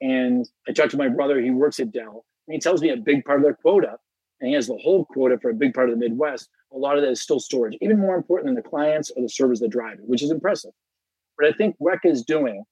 And 0.00 0.48
I 0.68 0.72
talked 0.72 0.92
to 0.92 0.96
my 0.96 1.08
brother, 1.08 1.40
he 1.40 1.50
works 1.50 1.80
at 1.80 1.92
Dell, 1.92 2.24
and 2.46 2.54
he 2.54 2.60
tells 2.60 2.80
me 2.80 2.90
a 2.90 2.96
big 2.96 3.24
part 3.24 3.38
of 3.38 3.44
their 3.44 3.54
quota, 3.54 3.96
and 4.40 4.48
he 4.48 4.54
has 4.54 4.68
the 4.68 4.76
whole 4.76 5.04
quota 5.04 5.38
for 5.40 5.50
a 5.50 5.54
big 5.54 5.74
part 5.74 5.88
of 5.88 5.98
the 5.98 6.00
Midwest. 6.00 6.48
A 6.72 6.78
lot 6.78 6.96
of 6.96 7.02
that 7.02 7.10
is 7.10 7.20
still 7.20 7.40
storage, 7.40 7.76
even 7.80 7.98
more 7.98 8.14
important 8.14 8.46
than 8.46 8.54
the 8.54 8.68
clients 8.68 9.10
or 9.10 9.22
the 9.22 9.28
servers 9.28 9.60
that 9.60 9.70
drive 9.70 9.98
it, 9.98 10.06
which 10.08 10.22
is 10.22 10.30
impressive. 10.30 10.72
But 11.36 11.48
I 11.48 11.52
think 11.52 11.76
Weka 11.80 12.06
is 12.06 12.24
doing 12.24 12.64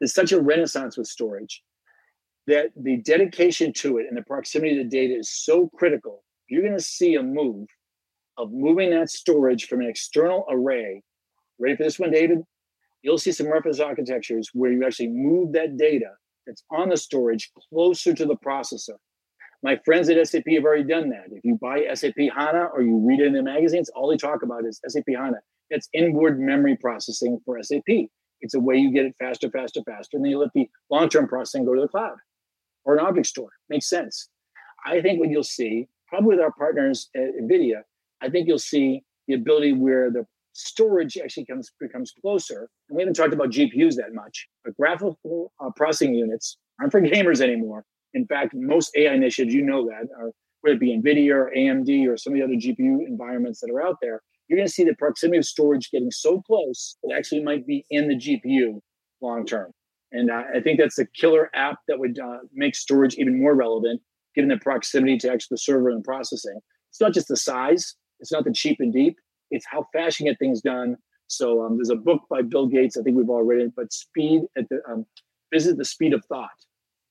there's 0.00 0.14
such 0.14 0.32
a 0.32 0.40
renaissance 0.40 0.96
with 0.96 1.06
storage 1.06 1.62
that 2.46 2.70
the 2.76 2.98
dedication 2.98 3.72
to 3.72 3.98
it 3.98 4.06
and 4.08 4.16
the 4.16 4.22
proximity 4.22 4.76
to 4.76 4.84
the 4.84 4.88
data 4.88 5.14
is 5.14 5.30
so 5.30 5.70
critical. 5.76 6.22
You're 6.48 6.62
going 6.62 6.76
to 6.76 6.82
see 6.82 7.14
a 7.14 7.22
move 7.22 7.66
of 8.38 8.52
moving 8.52 8.90
that 8.90 9.10
storage 9.10 9.66
from 9.66 9.80
an 9.80 9.88
external 9.88 10.44
array. 10.50 11.02
Ready 11.58 11.76
for 11.76 11.84
this 11.84 11.98
one, 11.98 12.10
David? 12.10 12.38
You'll 13.02 13.18
see 13.18 13.32
some 13.32 13.50
reference 13.50 13.80
architectures 13.80 14.50
where 14.52 14.72
you 14.72 14.84
actually 14.84 15.08
move 15.08 15.52
that 15.52 15.76
data 15.76 16.10
that's 16.46 16.64
on 16.70 16.88
the 16.88 16.96
storage 16.96 17.50
closer 17.70 18.14
to 18.14 18.26
the 18.26 18.36
processor. 18.36 18.96
My 19.62 19.78
friends 19.84 20.08
at 20.08 20.28
SAP 20.28 20.44
have 20.54 20.64
already 20.64 20.84
done 20.84 21.10
that. 21.10 21.26
If 21.30 21.44
you 21.44 21.58
buy 21.60 21.86
SAP 21.94 22.14
HANA 22.16 22.68
or 22.74 22.82
you 22.82 23.04
read 23.06 23.20
it 23.20 23.26
in 23.26 23.32
the 23.32 23.42
magazines, 23.42 23.88
all 23.90 24.10
they 24.10 24.16
talk 24.16 24.42
about 24.42 24.66
is 24.66 24.80
SAP 24.86 25.04
HANA. 25.08 25.38
It's 25.70 25.88
inward 25.92 26.38
memory 26.38 26.76
processing 26.76 27.40
for 27.44 27.60
SAP. 27.62 28.08
It's 28.40 28.54
a 28.54 28.60
way 28.60 28.76
you 28.76 28.92
get 28.92 29.06
it 29.06 29.14
faster, 29.18 29.50
faster, 29.50 29.80
faster. 29.88 30.16
And 30.16 30.24
then 30.24 30.30
you 30.30 30.38
let 30.38 30.52
the 30.54 30.68
long 30.90 31.08
term 31.08 31.26
processing 31.26 31.64
go 31.64 31.74
to 31.74 31.80
the 31.80 31.88
cloud 31.88 32.16
or 32.84 32.96
an 32.96 33.04
object 33.04 33.26
store. 33.26 33.50
Makes 33.68 33.88
sense. 33.88 34.28
I 34.84 35.00
think 35.00 35.18
what 35.18 35.30
you'll 35.30 35.42
see, 35.42 35.88
probably 36.08 36.36
with 36.36 36.40
our 36.40 36.52
partners 36.52 37.08
at 37.16 37.34
NVIDIA, 37.42 37.82
I 38.22 38.28
think 38.28 38.48
you'll 38.48 38.58
see 38.58 39.02
the 39.28 39.34
ability 39.34 39.72
where 39.72 40.10
the 40.10 40.24
storage 40.52 41.18
actually 41.22 41.44
comes 41.46 41.70
becomes 41.80 42.12
closer. 42.20 42.68
And 42.88 42.96
we 42.96 43.02
haven't 43.02 43.14
talked 43.14 43.34
about 43.34 43.50
GPUs 43.50 43.96
that 43.96 44.14
much, 44.14 44.46
but 44.64 44.76
graphical 44.76 45.52
uh, 45.60 45.70
processing 45.76 46.14
units 46.14 46.56
aren't 46.80 46.92
for 46.92 47.00
gamers 47.00 47.40
anymore. 47.40 47.84
In 48.14 48.26
fact, 48.26 48.52
most 48.54 48.96
AI 48.96 49.12
initiatives, 49.12 49.54
you 49.54 49.62
know 49.62 49.86
that, 49.86 50.08
are 50.18 50.30
whether 50.62 50.74
it 50.74 50.80
be 50.80 50.98
NVIDIA 50.98 51.32
or 51.32 51.52
AMD 51.56 52.08
or 52.08 52.16
some 52.16 52.32
of 52.32 52.38
the 52.38 52.44
other 52.44 52.54
GPU 52.54 53.06
environments 53.06 53.60
that 53.60 53.70
are 53.70 53.82
out 53.82 53.96
there, 54.00 54.22
you're 54.48 54.56
going 54.56 54.66
to 54.66 54.72
see 54.72 54.84
the 54.84 54.94
proximity 54.94 55.38
of 55.38 55.44
storage 55.44 55.90
getting 55.90 56.10
so 56.10 56.40
close 56.42 56.96
it 57.02 57.14
actually 57.16 57.42
might 57.42 57.66
be 57.66 57.84
in 57.90 58.08
the 58.08 58.14
GPU 58.14 58.80
long 59.20 59.44
term. 59.44 59.70
And 60.12 60.30
uh, 60.30 60.42
I 60.54 60.60
think 60.60 60.78
that's 60.78 60.98
a 60.98 61.06
killer 61.06 61.50
app 61.54 61.76
that 61.88 61.98
would 61.98 62.18
uh, 62.18 62.38
make 62.52 62.74
storage 62.74 63.16
even 63.16 63.40
more 63.40 63.54
relevant, 63.54 64.00
given 64.34 64.48
the 64.48 64.56
proximity 64.56 65.18
to 65.18 65.30
actually 65.30 65.54
the 65.54 65.58
server 65.58 65.90
and 65.90 66.02
processing. 66.02 66.58
It's 66.90 67.00
not 67.00 67.12
just 67.12 67.28
the 67.28 67.36
size, 67.36 67.96
it's 68.20 68.32
not 68.32 68.44
the 68.44 68.52
cheap 68.52 68.78
and 68.80 68.92
deep, 68.92 69.18
it's 69.50 69.66
how 69.66 69.86
fast 69.92 70.20
you 70.20 70.26
get 70.26 70.38
things 70.38 70.60
done. 70.60 70.96
So 71.28 71.64
um, 71.64 71.76
there's 71.76 71.90
a 71.90 71.96
book 71.96 72.22
by 72.30 72.42
Bill 72.42 72.66
Gates, 72.66 72.96
I 72.96 73.02
think 73.02 73.16
we've 73.16 73.28
all 73.28 73.42
read 73.42 73.60
it, 73.60 73.72
but 73.76 73.92
speed 73.92 74.42
at 74.56 74.68
the 74.68 74.80
um, 74.88 75.06
visit 75.52 75.76
the 75.76 75.84
speed 75.84 76.12
of 76.12 76.24
thought. 76.26 76.50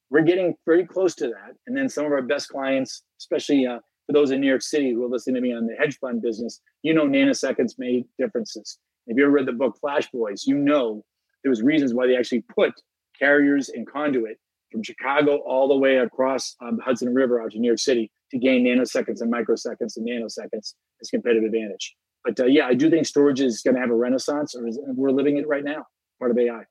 We're 0.09 0.21
getting 0.21 0.55
very 0.65 0.85
close 0.85 1.15
to 1.15 1.27
that. 1.27 1.55
And 1.67 1.75
then 1.75 1.89
some 1.89 2.05
of 2.05 2.11
our 2.11 2.21
best 2.21 2.49
clients, 2.49 3.03
especially 3.19 3.65
uh, 3.65 3.79
for 4.05 4.13
those 4.13 4.31
in 4.31 4.39
New 4.39 4.47
York 4.47 4.61
City 4.61 4.91
who 4.91 5.03
are 5.03 5.09
listening 5.09 5.35
to 5.35 5.41
me 5.41 5.53
on 5.53 5.65
the 5.65 5.75
hedge 5.75 5.97
fund 5.99 6.21
business, 6.21 6.61
you 6.83 6.93
know 6.93 7.05
nanoseconds 7.05 7.73
made 7.77 8.05
differences. 8.19 8.77
If 9.07 9.17
you 9.17 9.23
ever 9.23 9.31
read 9.31 9.47
the 9.47 9.53
book 9.53 9.77
Flash 9.79 10.09
Boys, 10.11 10.45
you 10.45 10.57
know 10.57 11.03
there 11.43 11.49
was 11.49 11.61
reasons 11.61 11.93
why 11.93 12.07
they 12.07 12.15
actually 12.15 12.41
put 12.41 12.73
carriers 13.17 13.69
and 13.69 13.87
conduit 13.87 14.37
from 14.71 14.83
Chicago 14.83 15.37
all 15.37 15.67
the 15.67 15.77
way 15.77 15.97
across 15.97 16.55
um, 16.61 16.79
Hudson 16.83 17.13
River 17.13 17.41
out 17.41 17.51
to 17.51 17.59
New 17.59 17.67
York 17.67 17.79
City 17.79 18.11
to 18.31 18.39
gain 18.39 18.65
nanoseconds 18.65 19.21
and 19.21 19.31
microseconds 19.31 19.97
and 19.97 20.07
nanoseconds 20.07 20.73
as 21.01 21.09
competitive 21.09 21.43
advantage. 21.43 21.95
But 22.23 22.39
uh, 22.39 22.45
yeah, 22.45 22.65
I 22.65 22.73
do 22.73 22.89
think 22.89 23.05
storage 23.05 23.39
is 23.39 23.61
going 23.61 23.75
to 23.75 23.81
have 23.81 23.91
a 23.91 23.95
renaissance, 23.95 24.55
or 24.55 24.67
is, 24.67 24.79
we're 24.83 25.11
living 25.11 25.37
it 25.37 25.47
right 25.47 25.63
now, 25.63 25.85
part 26.19 26.31
of 26.31 26.37
AI. 26.37 26.63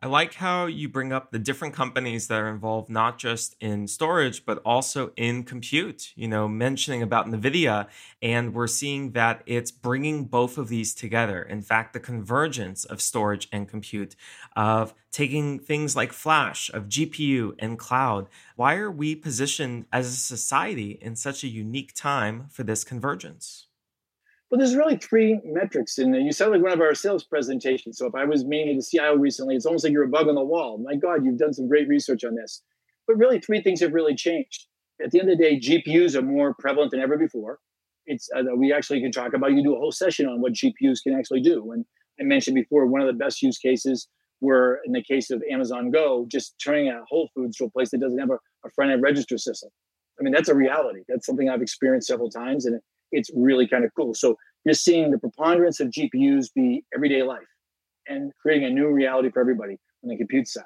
I 0.00 0.06
like 0.06 0.34
how 0.34 0.66
you 0.66 0.88
bring 0.88 1.12
up 1.12 1.32
the 1.32 1.40
different 1.40 1.74
companies 1.74 2.28
that 2.28 2.40
are 2.40 2.48
involved, 2.48 2.88
not 2.88 3.18
just 3.18 3.56
in 3.60 3.88
storage, 3.88 4.46
but 4.46 4.62
also 4.64 5.10
in 5.16 5.42
compute, 5.42 6.12
you 6.14 6.28
know, 6.28 6.46
mentioning 6.46 7.02
about 7.02 7.26
NVIDIA. 7.26 7.88
And 8.22 8.54
we're 8.54 8.68
seeing 8.68 9.10
that 9.12 9.42
it's 9.44 9.72
bringing 9.72 10.26
both 10.26 10.56
of 10.56 10.68
these 10.68 10.94
together. 10.94 11.42
In 11.42 11.62
fact, 11.62 11.94
the 11.94 12.00
convergence 12.00 12.84
of 12.84 13.02
storage 13.02 13.48
and 13.50 13.68
compute, 13.68 14.14
of 14.54 14.94
taking 15.10 15.58
things 15.58 15.96
like 15.96 16.12
flash, 16.12 16.70
of 16.72 16.84
GPU 16.88 17.54
and 17.58 17.76
cloud. 17.76 18.28
Why 18.54 18.76
are 18.76 18.92
we 18.92 19.16
positioned 19.16 19.86
as 19.92 20.06
a 20.06 20.12
society 20.12 20.92
in 21.02 21.16
such 21.16 21.42
a 21.42 21.48
unique 21.48 21.92
time 21.92 22.46
for 22.50 22.62
this 22.62 22.84
convergence? 22.84 23.67
Well, 24.50 24.58
there's 24.58 24.74
really 24.74 24.96
three 24.96 25.40
metrics 25.44 25.98
in 25.98 26.10
there. 26.10 26.20
You 26.20 26.32
sound 26.32 26.52
like 26.52 26.62
one 26.62 26.72
of 26.72 26.80
our 26.80 26.94
sales 26.94 27.22
presentations. 27.22 27.98
So 27.98 28.06
if 28.06 28.14
I 28.14 28.24
was 28.24 28.46
meeting 28.46 28.76
the 28.76 28.82
CIO 28.82 29.14
recently, 29.14 29.56
it's 29.56 29.66
almost 29.66 29.84
like 29.84 29.92
you're 29.92 30.04
a 30.04 30.08
bug 30.08 30.26
on 30.26 30.36
the 30.36 30.44
wall. 30.44 30.78
My 30.78 30.96
God, 30.96 31.24
you've 31.24 31.38
done 31.38 31.52
some 31.52 31.68
great 31.68 31.86
research 31.86 32.24
on 32.24 32.34
this. 32.34 32.62
But 33.06 33.18
really, 33.18 33.40
three 33.40 33.62
things 33.62 33.80
have 33.80 33.92
really 33.92 34.14
changed. 34.14 34.66
At 35.04 35.10
the 35.10 35.20
end 35.20 35.30
of 35.30 35.38
the 35.38 35.44
day, 35.44 35.60
GPUs 35.60 36.14
are 36.14 36.22
more 36.22 36.54
prevalent 36.58 36.92
than 36.92 37.00
ever 37.00 37.18
before. 37.18 37.58
It's 38.06 38.28
uh, 38.34 38.42
we 38.56 38.72
actually 38.72 39.02
can 39.02 39.12
talk 39.12 39.34
about. 39.34 39.52
You 39.52 39.62
do 39.62 39.76
a 39.76 39.78
whole 39.78 39.92
session 39.92 40.26
on 40.26 40.40
what 40.40 40.54
GPUs 40.54 41.02
can 41.02 41.14
actually 41.14 41.42
do. 41.42 41.72
And 41.72 41.84
I 42.18 42.24
mentioned 42.24 42.54
before, 42.54 42.86
one 42.86 43.02
of 43.02 43.06
the 43.06 43.12
best 43.12 43.42
use 43.42 43.58
cases 43.58 44.08
were 44.40 44.80
in 44.86 44.92
the 44.92 45.02
case 45.02 45.30
of 45.30 45.42
Amazon 45.50 45.90
Go, 45.90 46.26
just 46.30 46.54
turning 46.62 46.88
a 46.88 47.02
Whole 47.06 47.28
Foods 47.34 47.56
to 47.58 47.64
a 47.64 47.70
place 47.70 47.90
that 47.90 48.00
doesn't 48.00 48.18
have 48.18 48.30
a, 48.30 48.38
a 48.66 48.70
front 48.74 48.92
end 48.92 49.02
register 49.02 49.36
system. 49.36 49.68
I 50.18 50.22
mean, 50.22 50.32
that's 50.32 50.48
a 50.48 50.54
reality. 50.54 51.00
That's 51.06 51.26
something 51.26 51.50
I've 51.50 51.62
experienced 51.62 52.08
several 52.08 52.30
times, 52.30 52.64
and 52.64 52.80
it's 53.12 53.30
really 53.34 53.66
kind 53.66 53.84
of 53.84 53.90
cool. 53.96 54.14
So 54.14 54.36
you're 54.64 54.74
seeing 54.74 55.10
the 55.10 55.18
preponderance 55.18 55.80
of 55.80 55.88
GPUs 55.88 56.52
be 56.54 56.84
everyday 56.94 57.22
life 57.22 57.46
and 58.06 58.32
creating 58.40 58.66
a 58.66 58.70
new 58.70 58.88
reality 58.88 59.30
for 59.30 59.40
everybody 59.40 59.78
on 60.02 60.10
the 60.10 60.16
compute 60.16 60.48
side. 60.48 60.64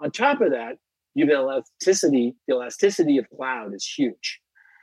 On 0.00 0.10
top 0.10 0.40
of 0.40 0.50
that, 0.50 0.76
you 1.14 1.26
have 1.26 1.34
elasticity. 1.34 2.34
The 2.48 2.54
elasticity 2.54 3.18
of 3.18 3.28
cloud 3.36 3.74
is 3.74 3.84
huge. 3.84 4.40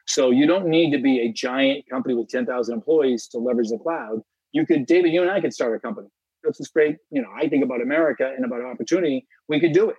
So 0.08 0.32
you 0.32 0.48
don't 0.48 0.68
need 0.68 0.92
to 0.92 1.00
be 1.00 1.20
a 1.20 1.32
giant 1.32 1.86
company 1.90 2.16
with 2.16 2.30
10,000 2.30 2.74
employees 2.74 3.28
to 3.28 3.38
leverage 3.38 3.70
the 3.70 3.78
cloud. 3.78 4.22
You 4.52 4.66
could, 4.66 4.86
David, 4.86 5.14
you 5.14 5.22
and 5.22 5.30
I 5.30 5.42
could 5.42 5.54
start 5.54 5.76
a 5.76 5.80
company. 5.80 6.08
That's 6.44 6.58
just 6.58 6.74
great. 6.74 6.98
You 7.12 7.22
know, 7.22 7.30
I 7.36 7.48
think 7.48 7.64
about 7.64 7.82
America 7.82 8.32
and 8.36 8.46
about 8.46 8.64
opportunity. 8.64 9.28
We 9.48 9.60
could 9.60 9.74
do 9.74 9.90
it. 9.90 9.98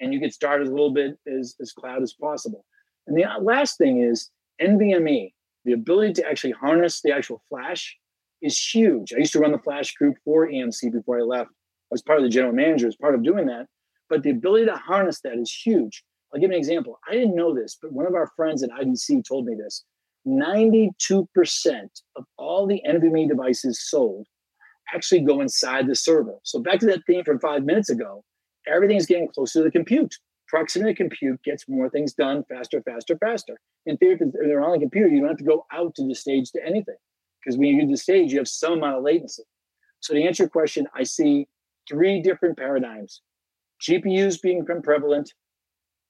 And 0.00 0.12
you 0.12 0.20
could 0.20 0.32
start 0.32 0.62
as 0.62 0.68
little 0.68 0.92
bit 0.92 1.18
as, 1.26 1.56
as 1.60 1.72
cloud 1.72 2.02
as 2.02 2.12
possible. 2.12 2.64
And 3.06 3.16
the 3.16 3.24
uh, 3.24 3.40
last 3.40 3.78
thing 3.78 4.02
is 4.02 4.30
NVMe 4.60 5.32
the 5.68 5.74
ability 5.74 6.14
to 6.14 6.26
actually 6.26 6.52
harness 6.52 7.02
the 7.02 7.12
actual 7.12 7.42
flash 7.50 7.94
is 8.40 8.58
huge. 8.58 9.12
I 9.12 9.18
used 9.18 9.34
to 9.34 9.38
run 9.38 9.52
the 9.52 9.58
flash 9.58 9.92
group 9.94 10.16
for 10.24 10.48
EMC 10.48 10.90
before 10.90 11.18
I 11.18 11.22
left. 11.22 11.50
I 11.50 11.90
was 11.90 12.00
part 12.00 12.18
of 12.18 12.24
the 12.24 12.30
general 12.30 12.54
manager 12.54 12.88
as 12.88 12.96
part 12.96 13.14
of 13.14 13.22
doing 13.22 13.46
that. 13.46 13.66
But 14.08 14.22
the 14.22 14.30
ability 14.30 14.64
to 14.64 14.76
harness 14.76 15.20
that 15.20 15.36
is 15.36 15.54
huge. 15.54 16.02
I'll 16.32 16.40
give 16.40 16.50
an 16.50 16.56
example. 16.56 16.98
I 17.06 17.12
didn't 17.12 17.36
know 17.36 17.54
this, 17.54 17.76
but 17.80 17.92
one 17.92 18.06
of 18.06 18.14
our 18.14 18.30
friends 18.34 18.62
at 18.62 18.70
IDC 18.70 19.28
told 19.28 19.44
me 19.44 19.54
this. 19.54 19.84
92% 20.26 20.90
of 22.16 22.24
all 22.38 22.66
the 22.66 22.82
NVMe 22.88 23.28
devices 23.28 23.90
sold 23.90 24.26
actually 24.94 25.20
go 25.20 25.42
inside 25.42 25.86
the 25.86 25.94
server. 25.94 26.36
So 26.44 26.60
back 26.60 26.80
to 26.80 26.86
that 26.86 27.02
theme 27.06 27.24
from 27.24 27.40
five 27.40 27.64
minutes 27.64 27.90
ago, 27.90 28.24
everything's 28.66 29.06
getting 29.06 29.28
closer 29.28 29.60
to 29.60 29.64
the 29.64 29.70
compute. 29.70 30.14
Proximity 30.48 30.94
compute 30.94 31.42
gets 31.42 31.68
more 31.68 31.88
things 31.88 32.14
done 32.14 32.44
faster, 32.48 32.82
faster, 32.82 33.16
faster. 33.18 33.58
In 33.86 33.96
theory, 33.96 34.18
if 34.20 34.32
they're 34.32 34.64
on 34.64 34.76
a 34.76 34.80
computer, 34.80 35.08
you 35.08 35.20
don't 35.20 35.28
have 35.28 35.38
to 35.38 35.44
go 35.44 35.66
out 35.72 35.94
to 35.96 36.06
the 36.06 36.14
stage 36.14 36.50
to 36.52 36.64
anything 36.64 36.96
because 37.40 37.58
when 37.58 37.68
you 37.68 37.82
do 37.82 37.90
the 37.90 37.96
stage, 37.96 38.32
you 38.32 38.38
have 38.38 38.48
some 38.48 38.74
amount 38.74 38.96
of 38.96 39.02
latency. 39.04 39.44
So 40.00 40.14
to 40.14 40.22
answer 40.22 40.44
your 40.44 40.50
question, 40.50 40.86
I 40.94 41.02
see 41.04 41.46
three 41.88 42.20
different 42.20 42.56
paradigms: 42.56 43.22
GPUs 43.82 44.40
being 44.40 44.64
prevalent, 44.82 45.32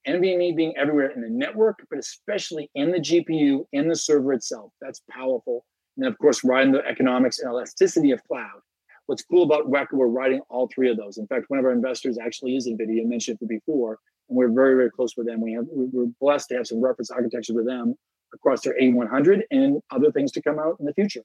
NVMe 0.07 0.57
being 0.57 0.74
everywhere 0.77 1.11
in 1.11 1.20
the 1.20 1.29
network, 1.29 1.87
but 1.90 1.98
especially 1.98 2.70
in 2.74 2.90
the 2.90 2.98
GPU, 2.98 3.66
in 3.72 3.88
the 3.88 3.96
server 3.96 4.33
itself. 4.33 4.72
That's 4.81 5.03
powerful. 5.11 5.64
And 5.96 6.07
of 6.07 6.16
course, 6.18 6.44
riding 6.44 6.72
the 6.72 6.85
economics 6.87 7.40
and 7.40 7.51
elasticity 7.51 8.12
of 8.12 8.22
cloud. 8.24 8.61
What's 9.07 9.22
cool 9.22 9.42
about 9.42 9.70
Weka, 9.70 9.92
we're 9.92 10.07
riding 10.07 10.40
all 10.51 10.68
three 10.68 10.90
of 10.90 10.96
those. 10.96 11.16
In 11.16 11.27
fact, 11.27 11.46
one 11.48 11.59
of 11.59 11.64
our 11.64 11.72
investors 11.72 12.18
actually 12.18 12.57
is 12.57 12.68
NVIDIA, 12.68 13.07
mentioned 13.07 13.38
it 13.40 13.48
before, 13.48 13.98
we're 14.28 14.52
very, 14.52 14.74
very 14.74 14.90
close 14.90 15.16
with 15.16 15.26
them. 15.26 15.40
We 15.40 15.52
have, 15.54 15.64
we're 15.70 16.12
blessed 16.20 16.48
to 16.50 16.56
have 16.56 16.66
some 16.66 16.80
reference 16.80 17.10
architecture 17.10 17.54
with 17.54 17.66
them 17.66 17.94
across 18.32 18.62
their 18.62 18.74
A100 18.80 19.42
and 19.50 19.80
other 19.90 20.12
things 20.12 20.32
to 20.32 20.42
come 20.42 20.58
out 20.58 20.76
in 20.78 20.86
the 20.86 20.92
future. 20.92 21.22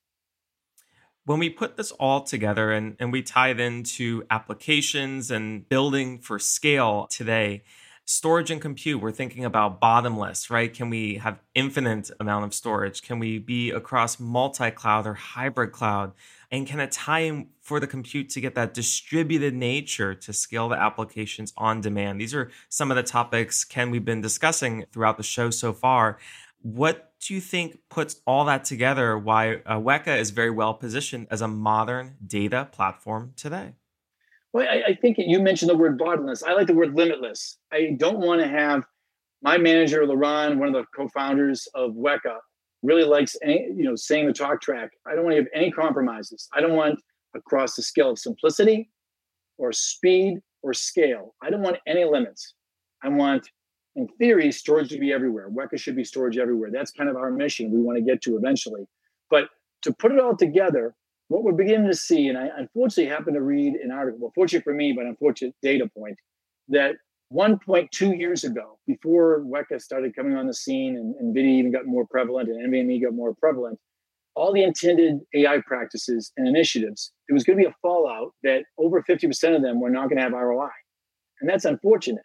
When 1.25 1.39
we 1.39 1.49
put 1.49 1.77
this 1.77 1.91
all 1.91 2.21
together 2.21 2.71
and, 2.71 2.95
and 2.99 3.11
we 3.11 3.21
tie 3.21 3.49
it 3.49 3.59
into 3.59 4.23
applications 4.29 5.31
and 5.31 5.67
building 5.67 6.19
for 6.19 6.37
scale 6.37 7.07
today, 7.09 7.63
storage 8.05 8.51
and 8.51 8.61
compute 8.61 9.01
we're 9.01 9.13
thinking 9.13 9.45
about 9.45 9.79
bottomless 9.79 10.49
right 10.49 10.73
can 10.73 10.89
we 10.89 11.15
have 11.15 11.39
infinite 11.55 12.11
amount 12.19 12.43
of 12.43 12.53
storage 12.53 13.01
can 13.01 13.17
we 13.17 13.39
be 13.39 13.71
across 13.71 14.19
multi-cloud 14.19 15.07
or 15.07 15.13
hybrid 15.13 15.71
cloud 15.71 16.11
and 16.53 16.67
can 16.67 16.79
it 16.79 16.91
tie 16.91 17.21
in 17.21 17.47
for 17.61 17.79
the 17.79 17.87
compute 17.87 18.29
to 18.29 18.39
get 18.39 18.53
that 18.53 18.75
distributed 18.75 19.55
nature 19.55 20.13
to 20.13 20.31
scale 20.31 20.69
the 20.69 20.79
applications 20.79 21.51
on 21.57 21.81
demand 21.81 22.21
these 22.21 22.33
are 22.33 22.49
some 22.69 22.91
of 22.91 22.95
the 22.95 23.03
topics 23.03 23.65
ken 23.65 23.91
we've 23.91 24.05
been 24.05 24.21
discussing 24.21 24.85
throughout 24.93 25.17
the 25.17 25.23
show 25.23 25.49
so 25.49 25.73
far 25.73 26.17
what 26.61 27.11
do 27.19 27.33
you 27.33 27.41
think 27.41 27.79
puts 27.89 28.21
all 28.25 28.45
that 28.45 28.63
together 28.63 29.17
why 29.17 29.55
uh, 29.65 29.77
weka 29.77 30.17
is 30.17 30.29
very 30.29 30.51
well 30.51 30.73
positioned 30.73 31.27
as 31.29 31.41
a 31.41 31.47
modern 31.47 32.15
data 32.25 32.69
platform 32.71 33.33
today 33.35 33.73
well, 34.53 34.67
I, 34.69 34.91
I 34.91 34.93
think 34.93 35.17
you 35.17 35.41
mentioned 35.41 35.71
the 35.71 35.75
word 35.75 35.97
bottomless. 35.97 36.43
I 36.43 36.53
like 36.53 36.67
the 36.67 36.75
word 36.75 36.93
limitless. 36.93 37.57
I 37.71 37.95
don't 37.97 38.19
want 38.19 38.39
to 38.39 38.47
have 38.47 38.83
my 39.41 39.57
manager, 39.57 40.03
Liran, 40.03 40.57
one 40.57 40.67
of 40.67 40.75
the 40.75 40.85
co-founders 40.95 41.67
of 41.73 41.93
Weka, 41.93 42.37
really 42.83 43.03
likes 43.03 43.35
any, 43.41 43.67
you 43.75 43.83
know, 43.83 43.95
saying 43.95 44.27
the 44.27 44.33
talk 44.33 44.61
track. 44.61 44.91
I 45.07 45.15
don't 45.15 45.23
want 45.23 45.35
to 45.35 45.41
have 45.41 45.49
any 45.55 45.71
compromises. 45.71 46.47
I 46.53 46.61
don't 46.61 46.75
want 46.75 46.99
across 47.35 47.75
the 47.75 47.81
scale 47.81 48.11
of 48.11 48.19
simplicity 48.19 48.89
or 49.57 49.71
speed 49.71 50.39
or 50.61 50.73
scale. 50.73 51.33
I 51.41 51.49
don't 51.49 51.61
want 51.61 51.77
any 51.87 52.05
limits. 52.05 52.53
I 53.03 53.07
want, 53.07 53.49
in 53.95 54.07
theory, 54.19 54.51
storage 54.51 54.89
to 54.89 54.99
be 54.99 55.11
everywhere. 55.11 55.49
Weka 55.49 55.79
should 55.79 55.95
be 55.95 56.03
storage 56.03 56.37
everywhere. 56.37 56.69
That's 56.71 56.91
kind 56.91 57.09
of 57.09 57.15
our 57.15 57.31
mission 57.31 57.71
we 57.71 57.81
want 57.81 57.97
to 57.97 58.03
get 58.03 58.21
to 58.23 58.37
eventually. 58.37 58.85
But 59.29 59.49
to 59.83 59.93
put 59.93 60.11
it 60.11 60.19
all 60.19 60.35
together, 60.35 60.93
what 61.29 61.43
we're 61.43 61.53
beginning 61.53 61.87
to 61.87 61.95
see, 61.95 62.27
and 62.27 62.37
I 62.37 62.49
unfortunately 62.57 63.11
happened 63.11 63.35
to 63.35 63.41
read 63.41 63.75
an 63.75 63.91
article, 63.91 64.19
well, 64.21 64.31
fortunate 64.35 64.63
for 64.63 64.73
me, 64.73 64.93
but 64.93 65.05
unfortunate 65.05 65.55
data 65.61 65.89
point, 65.97 66.17
that 66.69 66.95
1.2 67.31 68.17
years 68.17 68.43
ago, 68.43 68.77
before 68.85 69.41
Weka 69.41 69.81
started 69.81 70.15
coming 70.15 70.35
on 70.35 70.47
the 70.47 70.53
scene 70.53 70.95
and, 70.95 71.15
and 71.15 71.35
NVIDIA 71.35 71.59
even 71.59 71.71
got 71.71 71.85
more 71.85 72.05
prevalent 72.05 72.49
and 72.49 72.71
NVMe 72.71 73.01
got 73.01 73.13
more 73.13 73.33
prevalent, 73.35 73.79
all 74.35 74.53
the 74.53 74.63
intended 74.63 75.19
AI 75.35 75.59
practices 75.65 76.31
and 76.37 76.47
initiatives, 76.47 77.11
there 77.27 77.33
was 77.33 77.43
going 77.43 77.57
to 77.57 77.63
be 77.63 77.69
a 77.69 77.75
fallout 77.81 78.33
that 78.43 78.63
over 78.77 79.01
50% 79.01 79.55
of 79.55 79.61
them 79.61 79.79
were 79.79 79.89
not 79.89 80.09
going 80.09 80.17
to 80.17 80.23
have 80.23 80.33
ROI. 80.33 80.69
And 81.41 81.49
that's 81.49 81.65
unfortunate. 81.65 82.23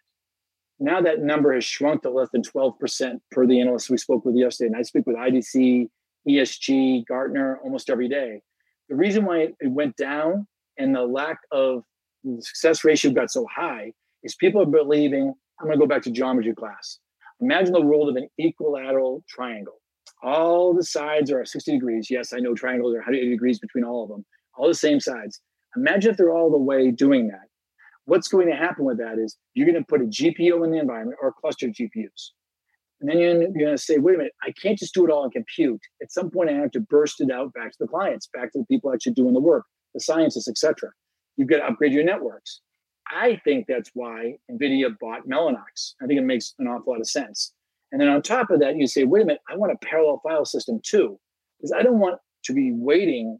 Now 0.79 1.01
that 1.01 1.19
number 1.19 1.53
has 1.53 1.65
shrunk 1.65 2.03
to 2.03 2.09
less 2.09 2.29
than 2.31 2.41
12% 2.41 3.19
per 3.31 3.45
the 3.45 3.59
analysts 3.59 3.89
we 3.89 3.97
spoke 3.97 4.25
with 4.25 4.35
yesterday. 4.35 4.67
And 4.67 4.77
I 4.77 4.81
speak 4.83 5.05
with 5.05 5.17
IDC, 5.17 5.87
ESG, 6.27 7.05
Gartner 7.05 7.59
almost 7.63 7.89
every 7.89 8.07
day 8.07 8.41
the 8.89 8.95
reason 8.95 9.23
why 9.25 9.49
it, 9.59 9.71
went 9.71 9.95
down 9.95 10.47
and 10.77 10.93
the 10.93 11.03
lack 11.03 11.37
of 11.51 11.83
the 12.23 12.41
success 12.41 12.83
ratio 12.83 13.11
got 13.11 13.31
so 13.31 13.45
high 13.53 13.93
is 14.23 14.35
people 14.35 14.61
are 14.61 14.65
believing 14.65 15.33
i'm 15.59 15.67
going 15.67 15.77
to 15.77 15.85
go 15.85 15.87
back 15.87 16.01
to 16.03 16.11
geometry 16.11 16.53
class. 16.53 16.99
Imagine 17.41 17.73
the 17.73 17.81
world 17.81 18.09
of 18.09 18.15
an 18.15 18.27
equilateral 18.37 19.23
triangle. 19.29 19.79
All 20.21 20.73
the 20.73 20.83
sides 20.83 21.31
are 21.31 21.45
60 21.45 21.71
degrees. 21.71 22.07
Yes 22.09 22.33
i 22.33 22.39
know 22.39 22.53
triangles 22.53 22.93
are 22.93 22.99
180 22.99 23.29
degrees 23.29 23.59
between 23.59 23.83
all 23.83 24.03
of 24.03 24.09
them. 24.09 24.25
All 24.57 24.67
the 24.67 24.73
same 24.73 24.99
sides. 24.99 25.41
Imagine 25.75 26.11
if 26.11 26.17
they're 26.17 26.35
all 26.35 26.51
the 26.51 26.57
way 26.57 26.91
doing 26.91 27.27
that. 27.27 27.47
What's 28.05 28.27
going 28.27 28.47
to 28.47 28.55
happen 28.55 28.85
with 28.85 28.97
that 28.97 29.19
is 29.19 29.37
you're 29.53 29.67
going 29.67 29.81
to 29.81 29.87
put 29.87 30.01
a 30.01 30.05
gpu 30.05 30.63
in 30.63 30.71
the 30.71 30.79
environment 30.79 31.17
or 31.21 31.29
a 31.29 31.33
cluster 31.33 31.67
of 31.67 31.73
gpus 31.73 32.31
and 33.01 33.09
then 33.09 33.19
you're, 33.19 33.41
you're 33.41 33.67
going 33.67 33.77
to 33.77 33.81
say, 33.81 33.97
wait 33.97 34.15
a 34.15 34.17
minute, 34.17 34.33
I 34.43 34.51
can't 34.61 34.77
just 34.77 34.93
do 34.93 35.05
it 35.05 35.11
all 35.11 35.23
in 35.23 35.31
compute. 35.31 35.81
At 36.01 36.11
some 36.11 36.29
point, 36.29 36.49
I 36.49 36.53
have 36.53 36.71
to 36.71 36.81
burst 36.81 37.21
it 37.21 37.31
out 37.31 37.53
back 37.53 37.71
to 37.71 37.77
the 37.79 37.87
clients, 37.87 38.27
back 38.33 38.51
to 38.53 38.59
the 38.59 38.65
people 38.65 38.91
actually 38.93 39.13
doing 39.13 39.33
the 39.33 39.39
work, 39.39 39.65
the 39.93 40.01
scientists, 40.01 40.49
etc. 40.49 40.89
You've 41.37 41.47
got 41.47 41.57
to 41.57 41.65
upgrade 41.65 41.93
your 41.93 42.03
networks. 42.03 42.61
I 43.09 43.41
think 43.43 43.65
that's 43.67 43.89
why 43.93 44.37
NVIDIA 44.51 44.97
bought 44.99 45.27
Mellanox. 45.27 45.95
I 46.01 46.05
think 46.05 46.19
it 46.19 46.23
makes 46.23 46.53
an 46.59 46.67
awful 46.67 46.93
lot 46.93 47.01
of 47.01 47.09
sense. 47.09 47.53
And 47.91 47.99
then 47.99 48.07
on 48.07 48.21
top 48.21 48.51
of 48.51 48.59
that, 48.59 48.75
you 48.75 48.87
say, 48.87 49.03
wait 49.03 49.23
a 49.23 49.25
minute, 49.25 49.41
I 49.49 49.55
want 49.55 49.71
a 49.71 49.85
parallel 49.85 50.21
file 50.23 50.45
system 50.45 50.79
too, 50.83 51.19
because 51.57 51.71
I 51.71 51.81
don't 51.81 51.99
want 51.99 52.19
to 52.43 52.53
be 52.53 52.71
waiting. 52.71 53.39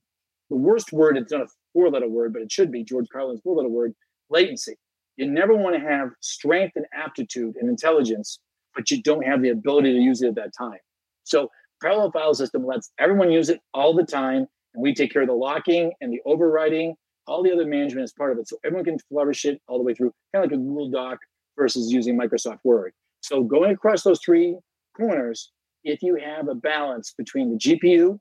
The 0.50 0.58
worst 0.58 0.92
word, 0.92 1.18
it's 1.18 1.32
not 1.32 1.42
a 1.42 1.48
four 1.74 1.90
letter 1.90 2.10
word, 2.10 2.34
but 2.34 2.42
it 2.42 2.52
should 2.52 2.72
be 2.72 2.84
George 2.84 3.08
Carlin's 3.14 3.42
four 3.42 3.56
letter 3.56 3.70
word 3.70 3.94
latency. 4.30 4.76
You 5.18 5.30
never 5.30 5.56
want 5.56 5.76
to 5.76 5.82
have 5.82 6.10
strength 6.22 6.74
and 6.76 6.86
aptitude 6.94 7.56
and 7.60 7.70
intelligence 7.70 8.40
but 8.76 8.90
you 8.92 9.02
don't 9.02 9.26
have 9.26 9.42
the 9.42 9.50
ability 9.50 9.94
to 9.94 10.00
use 10.00 10.22
it 10.22 10.30
at 10.30 10.36
that 10.36 10.54
time. 10.58 10.80
So 11.24 11.50
parallel 11.82 12.12
file 12.12 12.34
system 12.34 12.66
lets 12.66 12.92
everyone 13.00 13.32
use 13.32 13.50
it 13.50 13.60
all 13.74 13.94
the 13.94 14.06
time, 14.06 14.48
and 14.74 14.84
we 14.84 14.94
take 14.94 15.12
care 15.12 15.24
of 15.24 15.28
the 15.28 15.34
locking 15.34 15.92
and 16.02 16.14
the 16.14 16.22
overwriting, 16.26 16.94
all 17.30 17.44
the 17.44 17.52
other 17.52 17.66
management 17.66 18.04
is 18.04 18.12
part 18.12 18.32
of 18.32 18.40
it. 18.40 18.48
So 18.48 18.58
everyone 18.66 18.86
can 18.86 18.98
flourish 19.08 19.46
it 19.46 19.62
all 19.68 19.78
the 19.78 19.84
way 19.84 19.94
through, 19.94 20.12
kind 20.34 20.44
of 20.44 20.52
like 20.52 20.60
a 20.60 20.62
Google 20.62 20.90
Doc 20.90 21.20
versus 21.58 21.92
using 21.92 22.20
Microsoft 22.20 22.60
Word. 22.64 22.92
So 23.22 23.44
going 23.44 23.72
across 23.72 24.04
those 24.04 24.20
three 24.26 24.58
corners, 24.98 25.52
if 25.84 26.02
you 26.02 26.16
have 26.16 26.48
a 26.50 26.56
balance 26.56 27.14
between 27.18 27.52
the 27.52 27.58
GPU, 27.58 28.18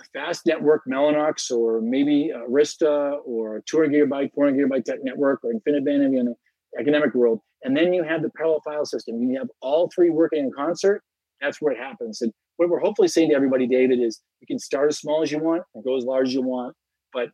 a 0.00 0.04
fast 0.14 0.46
network, 0.46 0.82
Mellanox, 0.88 1.50
or 1.50 1.80
maybe 1.80 2.30
Arista, 2.34 3.18
or 3.24 3.62
200 3.66 3.92
gigabyte, 3.92 4.32
400 4.32 4.70
gigabyte 4.70 4.84
tech 4.84 4.98
network, 5.02 5.40
or 5.42 5.52
InfiniBand 5.52 6.18
in 6.18 6.24
the 6.26 6.34
academic 6.78 7.14
world, 7.14 7.40
and 7.64 7.76
then 7.76 7.92
you 7.92 8.04
have 8.04 8.22
the 8.22 8.30
parallel 8.36 8.60
file 8.64 8.86
system. 8.86 9.20
You 9.20 9.38
have 9.38 9.48
all 9.60 9.90
three 9.94 10.10
working 10.10 10.44
in 10.44 10.52
concert. 10.56 11.02
That's 11.40 11.60
where 11.60 11.72
it 11.72 11.78
happens. 11.78 12.22
And 12.22 12.32
what 12.58 12.68
we're 12.68 12.78
hopefully 12.78 13.08
saying 13.08 13.30
to 13.30 13.34
everybody, 13.34 13.66
David, 13.66 14.00
is 14.00 14.20
you 14.40 14.46
can 14.46 14.58
start 14.58 14.88
as 14.88 14.98
small 14.98 15.22
as 15.22 15.32
you 15.32 15.38
want 15.38 15.64
and 15.74 15.82
go 15.82 15.96
as 15.96 16.04
large 16.04 16.28
as 16.28 16.34
you 16.34 16.42
want, 16.42 16.76
but 17.12 17.30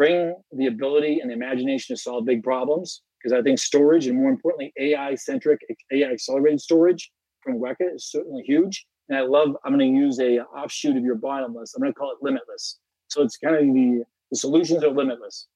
bring 0.00 0.34
the 0.52 0.64
ability 0.64 1.20
and 1.20 1.28
the 1.28 1.34
imagination 1.34 1.94
to 1.94 2.00
solve 2.00 2.24
big 2.24 2.42
problems. 2.42 3.02
Because 3.18 3.38
I 3.38 3.42
think 3.42 3.58
storage 3.58 4.06
and 4.06 4.16
more 4.16 4.30
importantly, 4.30 4.72
AI 4.80 5.14
centric, 5.14 5.60
AI 5.92 6.10
accelerated 6.10 6.58
storage 6.58 7.10
from 7.42 7.60
Weka 7.60 7.94
is 7.94 8.10
certainly 8.10 8.42
huge. 8.46 8.86
And 9.10 9.18
I 9.18 9.20
love, 9.20 9.48
I'm 9.62 9.76
going 9.76 9.94
to 9.94 10.00
use 10.00 10.18
a 10.18 10.38
offshoot 10.56 10.96
of 10.96 11.04
your 11.04 11.16
bottomless. 11.16 11.74
I'm 11.74 11.82
going 11.82 11.92
to 11.92 11.98
call 11.98 12.12
it 12.12 12.18
limitless. 12.22 12.78
So 13.08 13.20
it's 13.20 13.36
kind 13.36 13.56
of 13.56 13.62
the, 13.74 14.04
the 14.30 14.38
solutions 14.38 14.82
are 14.82 14.88
limitless. 14.88 15.48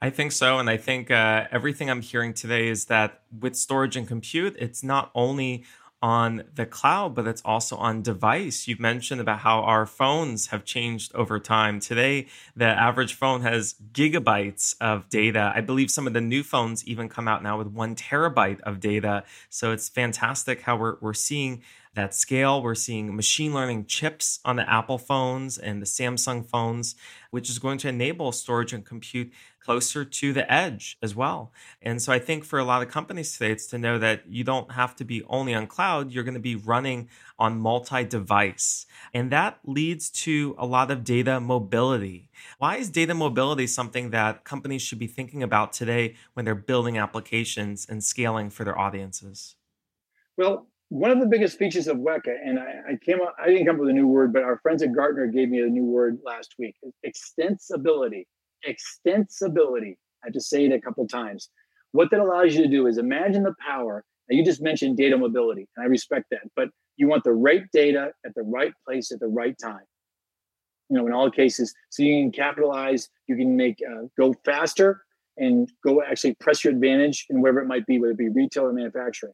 I 0.00 0.10
think 0.10 0.32
so. 0.32 0.58
And 0.58 0.68
I 0.68 0.76
think 0.76 1.12
uh, 1.12 1.46
everything 1.52 1.88
I'm 1.88 2.02
hearing 2.02 2.34
today 2.34 2.66
is 2.66 2.86
that 2.86 3.22
with 3.38 3.54
storage 3.54 3.96
and 3.96 4.08
compute, 4.08 4.56
it's 4.58 4.82
not 4.82 5.12
only 5.14 5.64
on 6.02 6.42
the 6.56 6.66
cloud, 6.66 7.14
but 7.14 7.28
it's 7.28 7.42
also 7.44 7.76
on 7.76 8.02
device. 8.02 8.66
You've 8.66 8.80
mentioned 8.80 9.20
about 9.20 9.38
how 9.38 9.60
our 9.60 9.86
phones 9.86 10.48
have 10.48 10.64
changed 10.64 11.14
over 11.14 11.38
time. 11.38 11.78
Today, 11.78 12.26
the 12.56 12.66
average 12.66 13.14
phone 13.14 13.42
has 13.42 13.76
gigabytes 13.92 14.74
of 14.80 15.08
data. 15.08 15.52
I 15.54 15.60
believe 15.60 15.90
some 15.90 16.08
of 16.08 16.12
the 16.12 16.20
new 16.20 16.42
phones 16.42 16.84
even 16.86 17.08
come 17.08 17.28
out 17.28 17.42
now 17.42 17.56
with 17.56 17.68
one 17.68 17.94
terabyte 17.94 18.60
of 18.62 18.80
data. 18.80 19.22
So 19.48 19.70
it's 19.70 19.88
fantastic 19.88 20.62
how 20.62 20.76
we're, 20.76 20.96
we're 21.00 21.14
seeing 21.14 21.62
that 21.94 22.14
scale. 22.14 22.62
We're 22.62 22.74
seeing 22.74 23.14
machine 23.14 23.52
learning 23.52 23.86
chips 23.86 24.40
on 24.44 24.56
the 24.56 24.70
Apple 24.70 24.98
phones 24.98 25.58
and 25.58 25.82
the 25.82 25.86
Samsung 25.86 26.46
phones, 26.46 26.94
which 27.30 27.50
is 27.50 27.58
going 27.58 27.78
to 27.78 27.88
enable 27.88 28.32
storage 28.32 28.72
and 28.72 28.84
compute 28.84 29.32
closer 29.60 30.04
to 30.04 30.32
the 30.32 30.50
edge 30.52 30.98
as 31.02 31.14
well. 31.14 31.52
And 31.80 32.02
so 32.02 32.12
I 32.12 32.18
think 32.18 32.44
for 32.44 32.58
a 32.58 32.64
lot 32.64 32.82
of 32.82 32.88
companies 32.88 33.32
today, 33.32 33.52
it's 33.52 33.66
to 33.68 33.78
know 33.78 33.98
that 33.98 34.26
you 34.26 34.42
don't 34.42 34.72
have 34.72 34.96
to 34.96 35.04
be 35.04 35.22
only 35.24 35.54
on 35.54 35.66
cloud, 35.66 36.10
you're 36.10 36.24
going 36.24 36.34
to 36.34 36.40
be 36.40 36.56
running 36.56 37.08
on 37.38 37.60
multi 37.60 38.04
device. 38.04 38.86
And 39.14 39.30
that 39.30 39.58
leads 39.64 40.10
to 40.10 40.54
a 40.58 40.66
lot 40.66 40.90
of 40.90 41.04
data 41.04 41.40
mobility. 41.40 42.30
Why 42.58 42.76
is 42.76 42.90
data 42.90 43.14
mobility 43.14 43.66
something 43.66 44.10
that 44.10 44.44
companies 44.44 44.82
should 44.82 44.98
be 44.98 45.06
thinking 45.06 45.42
about 45.42 45.72
today 45.72 46.16
when 46.32 46.44
they're 46.44 46.54
building 46.54 46.98
applications 46.98 47.86
and 47.88 48.02
scaling 48.02 48.50
for 48.50 48.64
their 48.64 48.78
audiences? 48.78 49.56
Well, 50.36 50.66
one 50.92 51.10
of 51.10 51.20
the 51.20 51.26
biggest 51.26 51.56
features 51.56 51.88
of 51.88 51.96
Weka, 51.96 52.36
and 52.44 52.58
I, 52.58 52.80
I, 52.90 52.96
came 53.02 53.22
up, 53.22 53.34
I 53.42 53.46
didn't 53.46 53.64
come 53.64 53.76
up 53.76 53.80
with 53.80 53.88
a 53.88 53.94
new 53.94 54.06
word, 54.06 54.30
but 54.30 54.42
our 54.42 54.58
friends 54.58 54.82
at 54.82 54.94
Gartner 54.94 55.26
gave 55.26 55.48
me 55.48 55.60
a 55.60 55.66
new 55.66 55.86
word 55.86 56.18
last 56.22 56.54
week: 56.58 56.76
extensibility. 57.06 58.26
Extensibility. 58.68 59.96
I 60.22 60.26
have 60.26 60.34
to 60.34 60.40
say 60.40 60.66
it 60.66 60.72
a 60.72 60.78
couple 60.78 61.08
times. 61.08 61.48
What 61.92 62.10
that 62.10 62.20
allows 62.20 62.54
you 62.54 62.62
to 62.62 62.68
do 62.68 62.86
is 62.86 62.98
imagine 62.98 63.42
the 63.42 63.54
power 63.66 64.04
Now, 64.28 64.36
you 64.36 64.44
just 64.44 64.60
mentioned 64.60 64.98
data 64.98 65.16
mobility, 65.16 65.66
and 65.76 65.84
I 65.84 65.86
respect 65.86 66.26
that, 66.30 66.42
but 66.56 66.68
you 66.98 67.08
want 67.08 67.24
the 67.24 67.32
right 67.32 67.62
data 67.72 68.10
at 68.26 68.34
the 68.34 68.42
right 68.42 68.74
place 68.86 69.10
at 69.12 69.20
the 69.20 69.28
right 69.28 69.56
time. 69.58 69.86
You 70.90 70.98
know, 70.98 71.06
in 71.06 71.14
all 71.14 71.30
cases, 71.30 71.72
so 71.88 72.02
you 72.02 72.22
can 72.22 72.32
capitalize, 72.32 73.08
you 73.28 73.36
can 73.36 73.56
make 73.56 73.78
uh, 73.90 74.08
go 74.18 74.34
faster 74.44 75.04
and 75.38 75.72
go 75.82 76.02
actually 76.02 76.34
press 76.34 76.62
your 76.64 76.74
advantage 76.74 77.24
in 77.30 77.40
wherever 77.40 77.60
it 77.60 77.66
might 77.66 77.86
be, 77.86 77.98
whether 77.98 78.12
it 78.12 78.18
be 78.18 78.28
retail 78.28 78.64
or 78.64 78.74
manufacturing. 78.74 79.32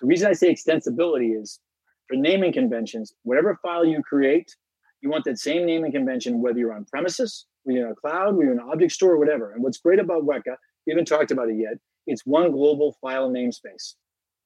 The 0.00 0.06
reason 0.06 0.28
I 0.28 0.32
say 0.32 0.52
extensibility 0.52 1.40
is 1.40 1.60
for 2.08 2.16
naming 2.16 2.52
conventions, 2.52 3.12
whatever 3.22 3.58
file 3.62 3.84
you 3.84 4.02
create, 4.02 4.54
you 5.02 5.10
want 5.10 5.24
that 5.24 5.38
same 5.38 5.66
naming 5.66 5.92
convention, 5.92 6.40
whether 6.40 6.58
you're 6.58 6.72
on 6.72 6.84
premises, 6.86 7.46
whether 7.62 7.78
you're 7.78 7.86
in 7.86 7.92
a 7.92 7.96
cloud, 7.96 8.34
whether 8.34 8.44
you're 8.44 8.52
in 8.52 8.60
an 8.60 8.68
object 8.70 8.92
store, 8.92 9.12
or 9.12 9.18
whatever. 9.18 9.52
And 9.52 9.62
what's 9.62 9.78
great 9.78 9.98
about 9.98 10.24
Weka, 10.24 10.56
we 10.86 10.92
haven't 10.92 11.06
talked 11.06 11.30
about 11.30 11.48
it 11.48 11.56
yet, 11.58 11.74
it's 12.06 12.22
one 12.24 12.50
global 12.52 12.96
file 13.00 13.30
namespace. 13.30 13.94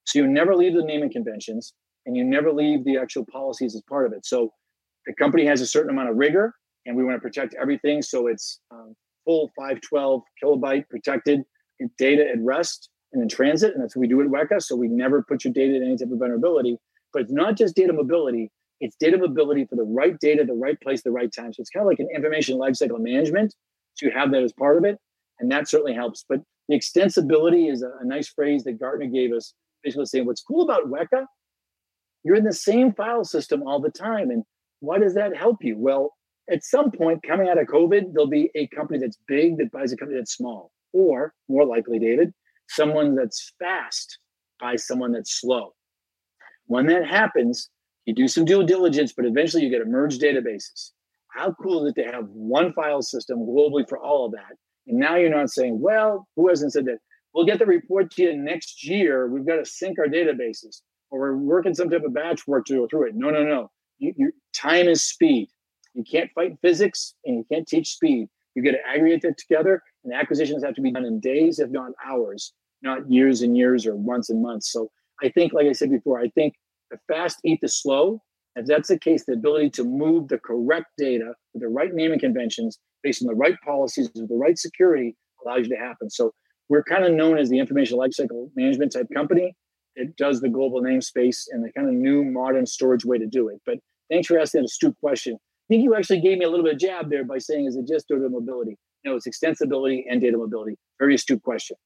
So 0.04 0.18
you 0.18 0.26
never 0.26 0.56
leave 0.56 0.74
the 0.74 0.82
naming 0.82 1.12
conventions 1.12 1.74
and 2.06 2.16
you 2.16 2.24
never 2.24 2.52
leave 2.52 2.84
the 2.84 2.98
actual 2.98 3.24
policies 3.30 3.74
as 3.74 3.82
part 3.88 4.06
of 4.06 4.12
it. 4.12 4.26
So 4.26 4.52
the 5.06 5.14
company 5.14 5.46
has 5.46 5.60
a 5.60 5.66
certain 5.66 5.90
amount 5.90 6.10
of 6.10 6.16
rigor 6.16 6.54
and 6.86 6.96
we 6.96 7.04
want 7.04 7.16
to 7.16 7.20
protect 7.20 7.54
everything. 7.60 8.02
So 8.02 8.26
it's 8.26 8.58
um, 8.72 8.94
full 9.24 9.52
512 9.56 10.22
kilobyte 10.42 10.88
protected 10.88 11.42
data 11.98 12.24
at 12.28 12.38
rest 12.40 12.88
and 13.12 13.22
in 13.22 13.28
transit. 13.28 13.74
And 13.74 13.82
that's 13.82 13.96
what 13.96 14.00
we 14.00 14.08
do 14.08 14.20
at 14.20 14.28
Weka. 14.28 14.62
So 14.62 14.76
we 14.76 14.88
never 14.88 15.22
put 15.22 15.44
your 15.44 15.52
data 15.52 15.76
in 15.76 15.82
any 15.82 15.96
type 15.96 16.10
of 16.10 16.18
vulnerability. 16.18 16.78
But 17.12 17.22
it's 17.22 17.32
not 17.32 17.56
just 17.56 17.76
data 17.76 17.92
mobility, 17.92 18.50
it's 18.80 18.96
data 18.96 19.18
mobility 19.18 19.64
for 19.66 19.76
the 19.76 19.84
right 19.84 20.18
data, 20.18 20.44
the 20.44 20.54
right 20.54 20.80
place, 20.80 21.02
the 21.02 21.10
right 21.10 21.32
time. 21.32 21.52
So 21.52 21.60
it's 21.60 21.70
kind 21.70 21.84
of 21.84 21.88
like 21.88 22.00
an 22.00 22.08
information 22.14 22.58
lifecycle 22.58 22.98
management. 22.98 23.54
So 23.94 24.06
you 24.06 24.12
have 24.12 24.32
that 24.32 24.42
as 24.42 24.52
part 24.52 24.76
of 24.76 24.84
it. 24.84 24.98
And 25.38 25.50
that 25.52 25.68
certainly 25.68 25.94
helps. 25.94 26.24
But 26.28 26.40
the 26.68 26.76
extensibility 26.76 27.70
is 27.70 27.82
a, 27.82 27.90
a 28.00 28.04
nice 28.04 28.28
phrase 28.28 28.64
that 28.64 28.80
Gartner 28.80 29.06
gave 29.06 29.32
us, 29.32 29.54
basically 29.84 30.06
saying 30.06 30.26
what's 30.26 30.42
cool 30.42 30.62
about 30.62 30.90
Weka, 30.90 31.26
you're 32.24 32.36
in 32.36 32.44
the 32.44 32.52
same 32.52 32.92
file 32.92 33.24
system 33.24 33.62
all 33.62 33.80
the 33.80 33.90
time. 33.90 34.30
And 34.30 34.44
why 34.80 34.98
does 34.98 35.14
that 35.14 35.36
help 35.36 35.58
you? 35.62 35.76
Well, 35.78 36.14
at 36.50 36.64
some 36.64 36.90
point 36.90 37.22
coming 37.22 37.48
out 37.48 37.58
of 37.58 37.66
COVID, 37.66 38.12
there'll 38.12 38.28
be 38.28 38.50
a 38.54 38.66
company 38.68 38.98
that's 38.98 39.18
big 39.28 39.58
that 39.58 39.70
buys 39.70 39.92
a 39.92 39.96
company 39.96 40.18
that's 40.18 40.34
small, 40.34 40.72
or 40.92 41.34
more 41.48 41.64
likely, 41.64 41.98
David, 41.98 42.32
someone 42.74 43.14
that's 43.14 43.52
fast 43.58 44.18
buys 44.60 44.86
someone 44.86 45.12
that's 45.12 45.40
slow. 45.40 45.74
When 46.66 46.86
that 46.86 47.06
happens, 47.06 47.68
you 48.06 48.14
do 48.14 48.28
some 48.28 48.44
due 48.44 48.64
diligence, 48.64 49.12
but 49.12 49.26
eventually 49.26 49.62
you 49.62 49.70
get 49.70 49.82
a 49.82 49.84
merged 49.84 50.22
databases. 50.22 50.90
How 51.28 51.52
cool 51.62 51.84
is 51.84 51.92
it 51.96 52.02
to 52.02 52.12
have 52.12 52.28
one 52.28 52.72
file 52.72 53.02
system 53.02 53.40
globally 53.40 53.88
for 53.88 53.98
all 53.98 54.26
of 54.26 54.32
that? 54.32 54.56
And 54.86 54.98
now 54.98 55.16
you're 55.16 55.30
not 55.30 55.50
saying, 55.50 55.80
well, 55.80 56.26
who 56.36 56.48
hasn't 56.48 56.72
said 56.72 56.86
that? 56.86 56.98
We'll 57.34 57.46
get 57.46 57.58
the 57.58 57.66
report 57.66 58.10
to 58.12 58.22
you 58.22 58.36
next 58.36 58.86
year. 58.86 59.28
We've 59.28 59.46
got 59.46 59.56
to 59.56 59.64
sync 59.64 59.98
our 59.98 60.06
databases, 60.06 60.82
or 61.10 61.20
we're 61.20 61.36
working 61.36 61.74
some 61.74 61.88
type 61.88 62.02
of 62.04 62.12
batch 62.12 62.46
work 62.46 62.66
to 62.66 62.74
go 62.74 62.86
through 62.88 63.08
it. 63.08 63.14
No, 63.14 63.30
no, 63.30 63.42
no. 63.42 63.70
You, 63.98 64.12
you, 64.16 64.32
time 64.54 64.88
is 64.88 65.02
speed. 65.02 65.48
You 65.94 66.04
can't 66.04 66.30
fight 66.34 66.56
physics 66.62 67.14
and 67.24 67.36
you 67.36 67.44
can't 67.50 67.66
teach 67.66 67.94
speed. 67.94 68.28
You 68.54 68.62
got 68.62 68.72
to 68.72 68.86
aggregate 68.86 69.24
it 69.24 69.38
together, 69.38 69.82
and 70.04 70.12
acquisitions 70.12 70.62
have 70.64 70.74
to 70.74 70.82
be 70.82 70.92
done 70.92 71.06
in 71.06 71.20
days, 71.20 71.58
if 71.58 71.70
not 71.70 71.92
hours, 72.04 72.52
not 72.82 73.10
years 73.10 73.42
and 73.42 73.56
years 73.56 73.86
or 73.86 73.96
months 73.96 74.30
and 74.30 74.42
months. 74.42 74.72
So 74.72 74.90
I 75.22 75.28
think, 75.28 75.52
like 75.52 75.66
I 75.66 75.72
said 75.72 75.90
before, 75.90 76.20
I 76.20 76.28
think 76.28 76.54
the 76.90 76.98
fast 77.08 77.38
eat 77.44 77.60
the 77.60 77.68
slow. 77.68 78.20
If 78.54 78.66
that's 78.66 78.88
the 78.88 78.98
case, 78.98 79.24
the 79.24 79.32
ability 79.32 79.70
to 79.70 79.84
move 79.84 80.28
the 80.28 80.38
correct 80.38 80.86
data 80.98 81.34
with 81.54 81.62
the 81.62 81.68
right 81.68 81.94
naming 81.94 82.20
conventions 82.20 82.78
based 83.02 83.22
on 83.22 83.28
the 83.28 83.34
right 83.34 83.56
policies 83.64 84.10
with 84.14 84.28
the 84.28 84.34
right 84.34 84.58
security 84.58 85.16
allows 85.44 85.66
you 85.66 85.74
to 85.74 85.80
happen. 85.80 86.10
So 86.10 86.32
we're 86.68 86.82
kind 86.82 87.04
of 87.04 87.12
known 87.12 87.38
as 87.38 87.48
the 87.48 87.58
information 87.58 87.98
lifecycle 87.98 88.50
management 88.54 88.92
type 88.92 89.06
company. 89.14 89.54
It 89.94 90.16
does 90.16 90.40
the 90.40 90.48
global 90.48 90.82
namespace 90.82 91.44
and 91.50 91.64
the 91.64 91.72
kind 91.72 91.88
of 91.88 91.94
new 91.94 92.24
modern 92.24 92.66
storage 92.66 93.04
way 93.04 93.18
to 93.18 93.26
do 93.26 93.48
it. 93.48 93.60
But 93.64 93.78
thanks 94.10 94.28
for 94.28 94.38
asking 94.38 94.62
that 94.62 94.66
astute 94.66 94.96
question 95.00 95.34
I 95.34 95.74
think 95.74 95.84
you 95.84 95.94
actually 95.94 96.20
gave 96.20 96.38
me 96.38 96.44
a 96.44 96.50
little 96.50 96.64
bit 96.64 96.74
of 96.74 96.80
jab 96.80 97.08
there 97.08 97.24
by 97.24 97.38
saying, 97.38 97.66
is 97.66 97.76
it 97.76 97.86
just 97.86 98.08
data 98.08 98.28
mobility? 98.28 98.76
No, 99.04 99.16
it's 99.16 99.26
extensibility 99.26 100.02
and 100.10 100.20
data 100.20 100.36
mobility. 100.36 100.76
Very 100.98 101.14
astute 101.14 101.42
question. 101.42 101.76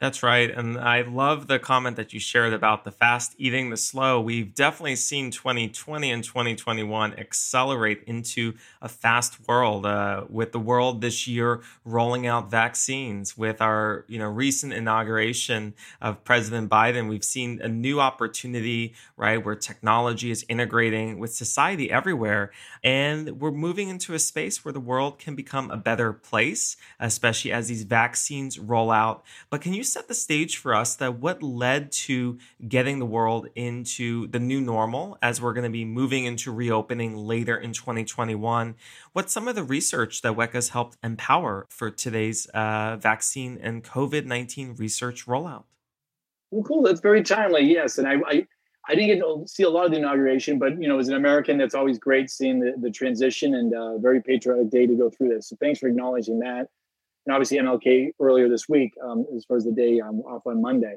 That's 0.00 0.22
right. 0.22 0.50
And 0.50 0.78
I 0.78 1.02
love 1.02 1.46
the 1.46 1.58
comment 1.58 1.96
that 1.96 2.14
you 2.14 2.20
shared 2.20 2.54
about 2.54 2.84
the 2.84 2.90
fast 2.90 3.34
eating 3.36 3.68
the 3.68 3.76
slow. 3.76 4.18
We've 4.18 4.54
definitely 4.54 4.96
seen 4.96 5.30
2020 5.30 6.10
and 6.10 6.24
2021 6.24 7.18
accelerate 7.18 8.04
into 8.06 8.54
a 8.80 8.88
fast 8.88 9.46
world 9.46 9.84
uh, 9.84 10.24
with 10.30 10.52
the 10.52 10.58
world 10.58 11.02
this 11.02 11.28
year 11.28 11.60
rolling 11.84 12.26
out 12.26 12.50
vaccines. 12.50 13.36
With 13.36 13.60
our 13.60 14.06
you 14.08 14.18
know 14.18 14.30
recent 14.30 14.72
inauguration 14.72 15.74
of 16.00 16.24
President 16.24 16.70
Biden, 16.70 17.10
we've 17.10 17.22
seen 17.22 17.60
a 17.60 17.68
new 17.68 18.00
opportunity, 18.00 18.94
right, 19.18 19.44
where 19.44 19.54
technology 19.54 20.30
is 20.30 20.46
integrating 20.48 21.18
with 21.18 21.34
society 21.34 21.90
everywhere. 21.90 22.52
And 22.82 23.38
we're 23.38 23.50
moving 23.50 23.90
into 23.90 24.14
a 24.14 24.18
space 24.18 24.64
where 24.64 24.72
the 24.72 24.80
world 24.80 25.18
can 25.18 25.34
become 25.34 25.70
a 25.70 25.76
better 25.76 26.14
place, 26.14 26.78
especially 26.98 27.52
as 27.52 27.68
these 27.68 27.82
vaccines 27.82 28.58
roll 28.58 28.90
out. 28.90 29.24
But 29.50 29.60
can 29.60 29.74
you 29.74 29.84
set 29.90 30.08
the 30.08 30.14
stage 30.14 30.56
for 30.56 30.74
us 30.74 30.96
that 30.96 31.18
what 31.18 31.42
led 31.42 31.92
to 31.92 32.38
getting 32.66 32.98
the 32.98 33.06
world 33.06 33.48
into 33.54 34.26
the 34.28 34.38
new 34.38 34.60
normal 34.60 35.18
as 35.20 35.40
we're 35.40 35.52
going 35.52 35.64
to 35.64 35.70
be 35.70 35.84
moving 35.84 36.24
into 36.24 36.52
reopening 36.52 37.16
later 37.16 37.56
in 37.56 37.72
2021? 37.72 38.76
What's 39.12 39.32
some 39.32 39.48
of 39.48 39.54
the 39.54 39.64
research 39.64 40.22
that 40.22 40.36
Weka's 40.36 40.70
helped 40.70 40.96
empower 41.02 41.66
for 41.70 41.90
today's 41.90 42.46
uh, 42.46 42.96
vaccine 42.96 43.58
and 43.60 43.82
COVID 43.84 44.24
19 44.26 44.76
research 44.76 45.26
rollout? 45.26 45.64
Well, 46.50 46.64
cool. 46.64 46.82
That's 46.82 47.00
very 47.00 47.22
timely. 47.22 47.62
Yes. 47.62 47.98
And 47.98 48.08
I, 48.08 48.14
I, 48.26 48.46
I 48.88 48.94
didn't 48.94 49.08
get 49.08 49.20
to 49.20 49.44
see 49.46 49.62
a 49.62 49.70
lot 49.70 49.84
of 49.84 49.92
the 49.92 49.98
inauguration, 49.98 50.58
but 50.58 50.80
you 50.80 50.88
know, 50.88 50.98
as 50.98 51.08
an 51.08 51.14
American, 51.14 51.58
that's 51.58 51.74
always 51.74 51.98
great 51.98 52.30
seeing 52.30 52.60
the, 52.60 52.74
the 52.80 52.90
transition 52.90 53.54
and 53.54 53.74
uh, 53.74 53.98
very 53.98 54.22
patriotic 54.22 54.70
day 54.70 54.86
to 54.86 54.94
go 54.94 55.10
through 55.10 55.28
this. 55.28 55.48
So 55.48 55.56
thanks 55.60 55.78
for 55.78 55.88
acknowledging 55.88 56.38
that 56.40 56.68
and 57.26 57.34
obviously 57.34 57.58
MLK 57.58 58.12
earlier 58.20 58.48
this 58.48 58.68
week, 58.68 58.92
um, 59.04 59.26
as 59.36 59.44
far 59.44 59.56
as 59.56 59.64
the 59.64 59.72
day 59.72 59.98
I'm 59.98 60.20
off 60.20 60.46
on 60.46 60.62
Monday. 60.62 60.96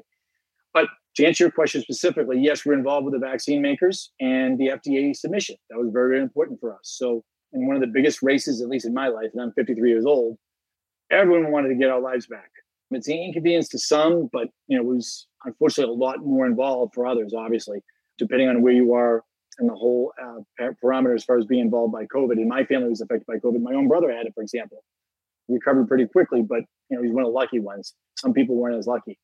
But 0.72 0.86
to 1.16 1.26
answer 1.26 1.44
your 1.44 1.50
question 1.50 1.82
specifically, 1.82 2.40
yes, 2.40 2.64
we're 2.64 2.74
involved 2.74 3.04
with 3.04 3.14
the 3.14 3.20
vaccine 3.20 3.62
makers 3.62 4.10
and 4.20 4.58
the 4.58 4.68
FDA 4.68 5.14
submission. 5.14 5.56
That 5.70 5.78
was 5.78 5.90
very, 5.92 6.14
very 6.14 6.22
important 6.22 6.60
for 6.60 6.72
us. 6.72 6.80
So, 6.82 7.22
in 7.52 7.68
one 7.68 7.76
of 7.76 7.82
the 7.82 7.88
biggest 7.88 8.20
races, 8.20 8.60
at 8.60 8.68
least 8.68 8.84
in 8.84 8.92
my 8.92 9.06
life, 9.06 9.30
and 9.32 9.40
I'm 9.40 9.52
53 9.52 9.88
years 9.88 10.04
old, 10.04 10.36
everyone 11.12 11.52
wanted 11.52 11.68
to 11.68 11.76
get 11.76 11.88
our 11.88 12.00
lives 12.00 12.26
back. 12.26 12.50
It's 12.90 13.06
an 13.06 13.14
inconvenience 13.14 13.68
to 13.70 13.78
some, 13.78 14.28
but 14.32 14.48
you 14.66 14.76
know, 14.76 14.82
it 14.82 14.86
was 14.86 15.28
unfortunately 15.44 15.94
a 15.94 15.96
lot 15.96 16.24
more 16.24 16.46
involved 16.46 16.94
for 16.94 17.06
others. 17.06 17.32
Obviously, 17.32 17.78
depending 18.18 18.48
on 18.48 18.62
where 18.62 18.72
you 18.72 18.92
are 18.94 19.22
and 19.58 19.68
the 19.68 19.74
whole 19.74 20.12
uh, 20.20 20.40
parameter 20.82 21.14
as 21.14 21.24
far 21.24 21.38
as 21.38 21.44
being 21.44 21.60
involved 21.60 21.92
by 21.92 22.06
COVID. 22.06 22.32
And 22.32 22.48
my 22.48 22.64
family 22.64 22.88
was 22.88 23.00
affected 23.00 23.26
by 23.26 23.36
COVID. 23.36 23.60
My 23.60 23.74
own 23.74 23.86
brother 23.86 24.10
had 24.10 24.26
it, 24.26 24.34
for 24.34 24.42
example 24.42 24.82
recovered 25.48 25.88
pretty 25.88 26.06
quickly, 26.06 26.42
but 26.42 26.60
you 26.90 26.96
know, 26.96 27.02
he's 27.02 27.12
one 27.12 27.24
of 27.24 27.28
the 27.28 27.34
lucky 27.34 27.60
ones. 27.60 27.94
Some 28.18 28.32
people 28.32 28.56
weren't 28.56 28.76
as 28.76 28.86
lucky. 28.86 29.18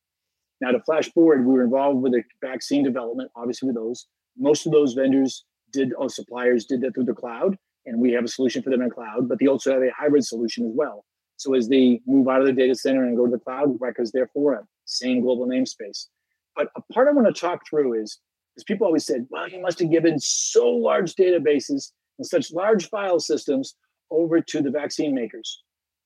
Now 0.61 0.73
to 0.73 0.81
flash 0.81 1.11
forward, 1.13 1.47
we 1.47 1.53
were 1.53 1.65
involved 1.65 2.03
with 2.03 2.13
the 2.13 2.23
vaccine 2.45 2.85
development, 2.85 3.31
obviously 3.37 3.69
with 3.69 3.77
those. 3.77 4.07
Most 4.37 4.67
of 4.67 4.73
those 4.73 4.95
vendors 4.95 5.45
did 5.73 5.93
or 5.97 6.09
suppliers 6.09 6.65
did 6.65 6.81
that 6.83 6.95
through 6.95 7.05
the 7.05 7.15
cloud, 7.15 7.57
and 7.87 8.01
we 8.01 8.13
have 8.13 8.25
a 8.25 8.29
solution 8.29 8.63
for 8.63 8.71
them 8.71 8.83
in 8.83 8.91
cloud, 8.91 9.29
but 9.29 9.39
they 9.39 9.47
also 9.47 9.73
have 9.73 9.83
a 9.83 9.91
hybrid 9.97 10.25
solution 10.25 10.67
as 10.67 10.73
well. 10.75 11.05
So 11.37 11.55
as 11.55 11.69
they 11.69 12.01
move 12.07 12.29
out 12.29 12.43
of 12.43 12.47
the 12.47 12.53
data 12.53 12.75
center 12.75 13.03
and 13.03 13.17
go 13.17 13.25
to 13.25 13.33
the 13.33 13.39
cloud, 13.39 13.79
Weka's 13.81 14.13
there 14.13 14.29
for 14.35 14.57
them. 14.57 14.69
Same 14.85 15.23
global 15.23 15.47
namespace. 15.47 16.07
But 16.55 16.69
a 16.77 16.83
part 16.93 17.09
I 17.09 17.13
want 17.13 17.35
to 17.35 17.41
talk 17.41 17.63
through 17.69 18.03
is, 18.03 18.19
is 18.57 18.65
people 18.65 18.87
always 18.87 19.07
said, 19.07 19.27
well, 19.31 19.49
you 19.49 19.61
must 19.63 19.79
have 19.79 19.91
given 19.91 20.19
so 20.21 20.69
large 20.69 21.15
databases 21.15 21.93
and 22.19 22.27
such 22.27 22.53
large 22.53 22.91
file 22.91 23.21
systems 23.21 23.75
over 24.11 24.43
to 24.43 24.61
the 24.61 24.71
vaccine 24.71 25.15
makers. 25.15 25.63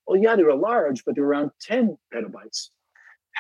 Well, 0.07 0.21
yeah, 0.21 0.37
they 0.37 0.43
were 0.43 0.55
large, 0.55 1.05
but 1.05 1.15
they 1.15 1.21
were 1.21 1.29
around 1.29 1.51
10 1.63 1.97
petabytes. 2.13 2.69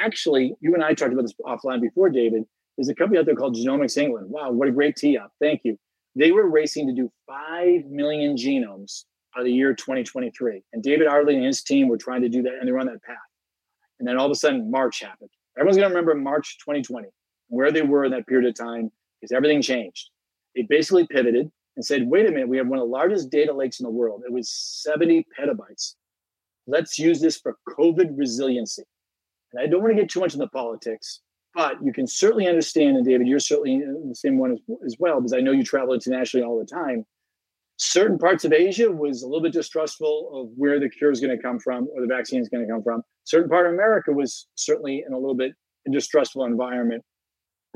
Actually, 0.00 0.54
you 0.60 0.74
and 0.74 0.82
I 0.82 0.94
talked 0.94 1.12
about 1.12 1.22
this 1.22 1.34
offline 1.44 1.80
before, 1.80 2.10
David. 2.10 2.44
There's 2.76 2.88
a 2.88 2.94
company 2.94 3.18
out 3.18 3.26
there 3.26 3.36
called 3.36 3.56
Genomics 3.56 3.96
England. 3.96 4.28
Wow, 4.30 4.50
what 4.50 4.68
a 4.68 4.72
great 4.72 4.96
tee 4.96 5.16
up. 5.16 5.32
Thank 5.40 5.60
you. 5.64 5.78
They 6.16 6.32
were 6.32 6.48
racing 6.48 6.86
to 6.88 6.94
do 6.94 7.10
5 7.26 7.86
million 7.86 8.36
genomes 8.36 9.04
by 9.34 9.42
the 9.42 9.52
year 9.52 9.74
2023. 9.74 10.62
And 10.72 10.82
David 10.82 11.06
Ardley 11.06 11.36
and 11.36 11.44
his 11.44 11.62
team 11.62 11.88
were 11.88 11.96
trying 11.96 12.22
to 12.22 12.28
do 12.28 12.42
that, 12.42 12.54
and 12.54 12.66
they 12.66 12.72
were 12.72 12.80
on 12.80 12.86
that 12.86 13.02
path. 13.02 13.16
And 13.98 14.08
then 14.08 14.16
all 14.16 14.26
of 14.26 14.32
a 14.32 14.36
sudden, 14.36 14.70
March 14.70 15.00
happened. 15.00 15.30
Everyone's 15.56 15.76
going 15.76 15.88
to 15.88 15.94
remember 15.94 16.14
March 16.14 16.58
2020, 16.58 17.08
where 17.48 17.70
they 17.70 17.82
were 17.82 18.04
in 18.04 18.12
that 18.12 18.26
period 18.26 18.48
of 18.48 18.54
time, 18.54 18.90
because 19.20 19.32
everything 19.32 19.62
changed. 19.62 20.10
They 20.56 20.62
basically 20.62 21.06
pivoted 21.06 21.50
and 21.76 21.84
said, 21.84 22.08
wait 22.08 22.26
a 22.26 22.30
minute, 22.30 22.48
we 22.48 22.56
have 22.56 22.68
one 22.68 22.78
of 22.78 22.84
the 22.84 22.92
largest 22.92 23.30
data 23.30 23.52
lakes 23.52 23.80
in 23.80 23.84
the 23.84 23.90
world. 23.90 24.22
It 24.26 24.32
was 24.32 24.50
70 24.50 25.26
petabytes. 25.38 25.94
Let's 26.66 26.98
use 26.98 27.20
this 27.20 27.38
for 27.38 27.56
COVID 27.68 28.16
resiliency. 28.16 28.84
And 29.52 29.62
I 29.62 29.66
don't 29.66 29.82
want 29.82 29.94
to 29.96 30.02
get 30.02 30.10
too 30.10 30.20
much 30.20 30.34
into 30.34 30.46
the 30.46 30.50
politics, 30.50 31.20
but 31.54 31.76
you 31.84 31.92
can 31.92 32.06
certainly 32.06 32.48
understand, 32.48 32.96
and 32.96 33.06
David, 33.06 33.28
you're 33.28 33.38
certainly 33.38 33.80
the 34.08 34.14
same 34.14 34.38
one 34.38 34.52
as, 34.52 34.60
as 34.84 34.96
well, 34.98 35.20
because 35.20 35.32
I 35.32 35.40
know 35.40 35.52
you 35.52 35.62
travel 35.62 35.94
internationally 35.94 36.44
all 36.44 36.58
the 36.58 36.64
time. 36.64 37.04
Certain 37.76 38.18
parts 38.18 38.44
of 38.44 38.52
Asia 38.52 38.90
was 38.90 39.22
a 39.22 39.26
little 39.26 39.42
bit 39.42 39.52
distrustful 39.52 40.30
of 40.32 40.48
where 40.56 40.80
the 40.80 40.88
cure 40.88 41.10
is 41.10 41.20
going 41.20 41.36
to 41.36 41.42
come 41.42 41.58
from 41.58 41.88
or 41.94 42.00
the 42.00 42.06
vaccine 42.06 42.40
is 42.40 42.48
going 42.48 42.66
to 42.66 42.72
come 42.72 42.82
from. 42.82 43.02
Certain 43.24 43.48
part 43.48 43.66
of 43.66 43.72
America 43.72 44.12
was 44.12 44.46
certainly 44.54 45.04
in 45.06 45.12
a 45.12 45.18
little 45.18 45.34
bit 45.34 45.52
distrustful 45.90 46.44
environment. 46.44 47.04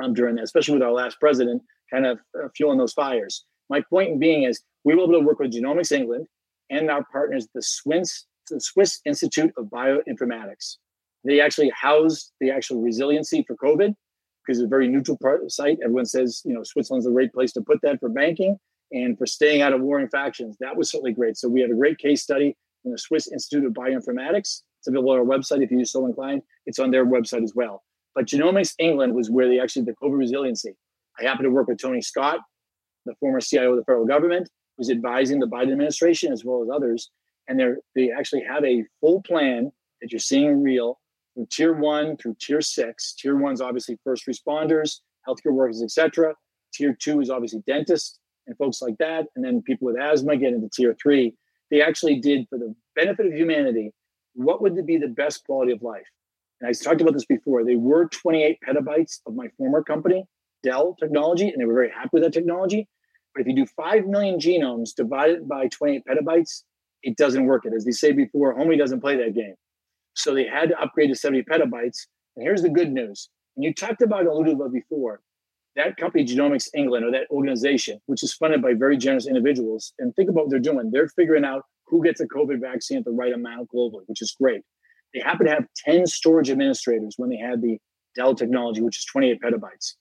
um, 0.02 0.14
during 0.14 0.36
that, 0.36 0.44
especially 0.44 0.74
with 0.74 0.82
our 0.82 0.92
last 0.92 1.18
president 1.20 1.62
kind 1.92 2.06
of 2.06 2.18
uh, 2.38 2.48
fueling 2.56 2.78
those 2.78 2.92
fires. 2.92 3.44
My 3.70 3.82
point 3.88 4.20
being 4.20 4.44
is 4.44 4.62
we 4.84 4.94
were 4.94 5.02
able 5.02 5.12
to 5.14 5.26
work 5.26 5.38
with 5.38 5.52
Genomics 5.52 5.92
England 5.92 6.26
and 6.70 6.90
our 6.90 7.04
partners, 7.10 7.48
the 7.54 7.62
Swiss, 7.62 8.26
the 8.48 8.60
Swiss 8.60 9.00
Institute 9.04 9.52
of 9.56 9.66
Bioinformatics. 9.66 10.76
They 11.24 11.40
actually 11.40 11.70
house 11.70 12.32
the 12.40 12.50
actual 12.50 12.80
resiliency 12.80 13.44
for 13.46 13.56
COVID 13.56 13.94
because 14.46 14.60
it's 14.60 14.66
a 14.66 14.68
very 14.68 14.88
neutral 14.88 15.18
part, 15.20 15.40
of 15.40 15.46
the 15.46 15.50
site. 15.50 15.78
Everyone 15.82 16.06
says, 16.06 16.40
you 16.44 16.54
know, 16.54 16.62
Switzerland's 16.62 17.06
a 17.06 17.10
great 17.10 17.32
place 17.32 17.52
to 17.52 17.60
put 17.60 17.80
that 17.82 18.00
for 18.00 18.08
banking 18.08 18.56
and 18.92 19.18
for 19.18 19.26
staying 19.26 19.60
out 19.60 19.72
of 19.72 19.82
warring 19.82 20.08
factions. 20.08 20.56
That 20.60 20.76
was 20.76 20.90
certainly 20.90 21.12
great. 21.12 21.36
So 21.36 21.48
we 21.48 21.60
have 21.60 21.70
a 21.70 21.74
great 21.74 21.98
case 21.98 22.22
study 22.22 22.56
from 22.82 22.92
the 22.92 22.98
Swiss 22.98 23.30
Institute 23.30 23.66
of 23.66 23.72
Bioinformatics. 23.72 24.62
It's 24.80 24.86
available 24.86 25.10
on 25.10 25.18
our 25.18 25.24
website 25.24 25.62
if 25.62 25.70
you're 25.70 25.84
so 25.84 26.06
inclined. 26.06 26.42
It's 26.66 26.78
on 26.78 26.90
their 26.90 27.04
website 27.04 27.42
as 27.42 27.52
well. 27.54 27.82
But 28.14 28.26
Genomics 28.26 28.74
England 28.78 29.14
was 29.14 29.30
where 29.30 29.48
they 29.48 29.60
actually 29.60 29.84
did 29.84 29.94
the 29.94 30.06
COVID 30.06 30.18
resiliency. 30.18 30.74
I 31.20 31.24
happen 31.24 31.44
to 31.44 31.50
work 31.50 31.68
with 31.68 31.78
Tony 31.78 32.00
Scott, 32.00 32.38
the 33.04 33.14
former 33.20 33.40
CIO 33.40 33.72
of 33.72 33.76
the 33.76 33.84
federal 33.84 34.06
government, 34.06 34.48
who's 34.76 34.90
advising 34.90 35.40
the 35.40 35.46
Biden 35.46 35.72
administration 35.72 36.32
as 36.32 36.44
well 36.44 36.62
as 36.62 36.68
others. 36.72 37.10
And 37.48 37.58
they 37.58 37.66
they 37.94 38.12
actually 38.12 38.44
have 38.44 38.64
a 38.64 38.84
full 39.00 39.22
plan 39.22 39.72
that 40.00 40.12
you're 40.12 40.20
seeing 40.20 40.62
real 40.62 41.00
from 41.34 41.46
tier 41.50 41.72
one 41.72 42.16
through 42.16 42.36
tier 42.40 42.60
six. 42.60 43.14
Tier 43.14 43.36
one 43.36 43.54
is 43.54 43.60
obviously 43.60 43.98
first 44.04 44.26
responders, 44.26 45.00
healthcare 45.26 45.52
workers, 45.52 45.82
etc. 45.82 46.34
Tier 46.74 46.96
two 47.00 47.20
is 47.20 47.30
obviously 47.30 47.62
dentists 47.66 48.18
and 48.46 48.56
folks 48.56 48.82
like 48.82 48.96
that. 48.98 49.26
And 49.36 49.44
then 49.44 49.62
people 49.62 49.86
with 49.86 50.00
asthma 50.00 50.36
get 50.36 50.52
into 50.52 50.68
tier 50.72 50.96
three. 51.00 51.34
They 51.70 51.82
actually 51.82 52.20
did, 52.20 52.46
for 52.48 52.58
the 52.58 52.74
benefit 52.96 53.26
of 53.26 53.32
humanity, 53.32 53.92
what 54.34 54.62
would 54.62 54.86
be 54.86 54.96
the 54.96 55.08
best 55.08 55.44
quality 55.44 55.72
of 55.72 55.82
life? 55.82 56.06
And 56.60 56.68
I 56.68 56.72
talked 56.72 57.00
about 57.00 57.14
this 57.14 57.26
before. 57.26 57.64
They 57.64 57.76
were 57.76 58.08
28 58.08 58.58
petabytes 58.66 59.20
of 59.26 59.34
my 59.34 59.48
former 59.58 59.82
company, 59.82 60.24
Dell 60.62 60.96
Technology, 60.98 61.48
and 61.48 61.60
they 61.60 61.66
were 61.66 61.74
very 61.74 61.90
happy 61.90 62.10
with 62.14 62.22
that 62.22 62.32
technology. 62.32 62.88
But 63.34 63.42
if 63.42 63.46
you 63.48 63.54
do 63.54 63.66
5 63.76 64.06
million 64.06 64.38
genomes 64.38 64.94
divided 64.96 65.46
by 65.46 65.68
28 65.68 66.02
petabytes, 66.08 66.62
it 67.02 67.16
doesn't 67.16 67.46
work 67.46 67.64
it. 67.64 67.72
As 67.74 67.84
they 67.84 67.92
say 67.92 68.12
before, 68.12 68.54
homie 68.54 68.78
doesn't 68.78 69.00
play 69.00 69.16
that 69.16 69.34
game. 69.34 69.54
So 70.14 70.34
they 70.34 70.46
had 70.46 70.70
to 70.70 70.80
upgrade 70.80 71.10
to 71.10 71.14
70 71.14 71.44
petabytes. 71.44 72.06
And 72.36 72.44
here's 72.44 72.62
the 72.62 72.70
good 72.70 72.92
news. 72.92 73.28
And 73.56 73.64
you 73.64 73.74
talked 73.74 74.02
about 74.02 74.26
about 74.26 74.72
before, 74.72 75.20
that 75.76 75.96
company, 75.96 76.24
Genomics 76.24 76.68
England, 76.74 77.04
or 77.04 77.12
that 77.12 77.30
organization, 77.30 78.00
which 78.06 78.22
is 78.22 78.34
funded 78.34 78.60
by 78.60 78.74
very 78.74 78.96
generous 78.96 79.26
individuals, 79.26 79.92
and 79.98 80.14
think 80.14 80.28
about 80.28 80.44
what 80.44 80.50
they're 80.50 80.58
doing. 80.58 80.90
They're 80.90 81.08
figuring 81.08 81.44
out 81.44 81.62
who 81.86 82.02
gets 82.02 82.20
a 82.20 82.26
COVID 82.26 82.60
vaccine 82.60 82.98
at 82.98 83.04
the 83.04 83.12
right 83.12 83.32
amount 83.32 83.68
globally, 83.74 84.02
which 84.06 84.20
is 84.20 84.34
great. 84.40 84.62
They 85.14 85.20
happen 85.20 85.46
to 85.46 85.52
have 85.52 85.66
10 85.86 86.06
storage 86.06 86.50
administrators 86.50 87.14
when 87.16 87.30
they 87.30 87.36
had 87.36 87.62
the 87.62 87.78
Dell 88.14 88.34
technology, 88.34 88.80
which 88.80 88.98
is 88.98 89.04
28 89.04 89.40
petabytes. 89.40 89.94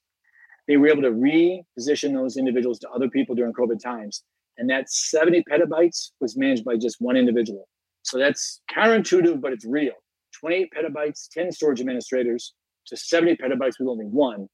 They 0.67 0.77
were 0.77 0.87
able 0.87 1.03
to 1.03 1.11
reposition 1.11 2.13
those 2.13 2.35
individuals 2.35 2.79
to 2.79 2.89
other 2.89 3.09
people 3.09 3.35
during 3.35 3.53
COVID 3.53 3.81
times. 3.81 4.23
And 4.57 4.69
that 4.69 4.89
70 4.89 5.43
petabytes 5.51 6.11
was 6.19 6.37
managed 6.37 6.65
by 6.65 6.77
just 6.77 6.97
one 6.99 7.15
individual. 7.15 7.67
So 8.03 8.17
that's 8.17 8.61
counterintuitive, 8.71 9.41
but 9.41 9.53
it's 9.53 9.65
real. 9.65 9.93
28 10.39 10.69
petabytes, 10.75 11.27
10 11.31 11.51
storage 11.51 11.79
administrators 11.79 12.53
to 12.87 12.97
70 12.97 13.35
petabytes 13.35 13.79
with 13.79 13.87
only 13.87 14.05
one. 14.05 14.47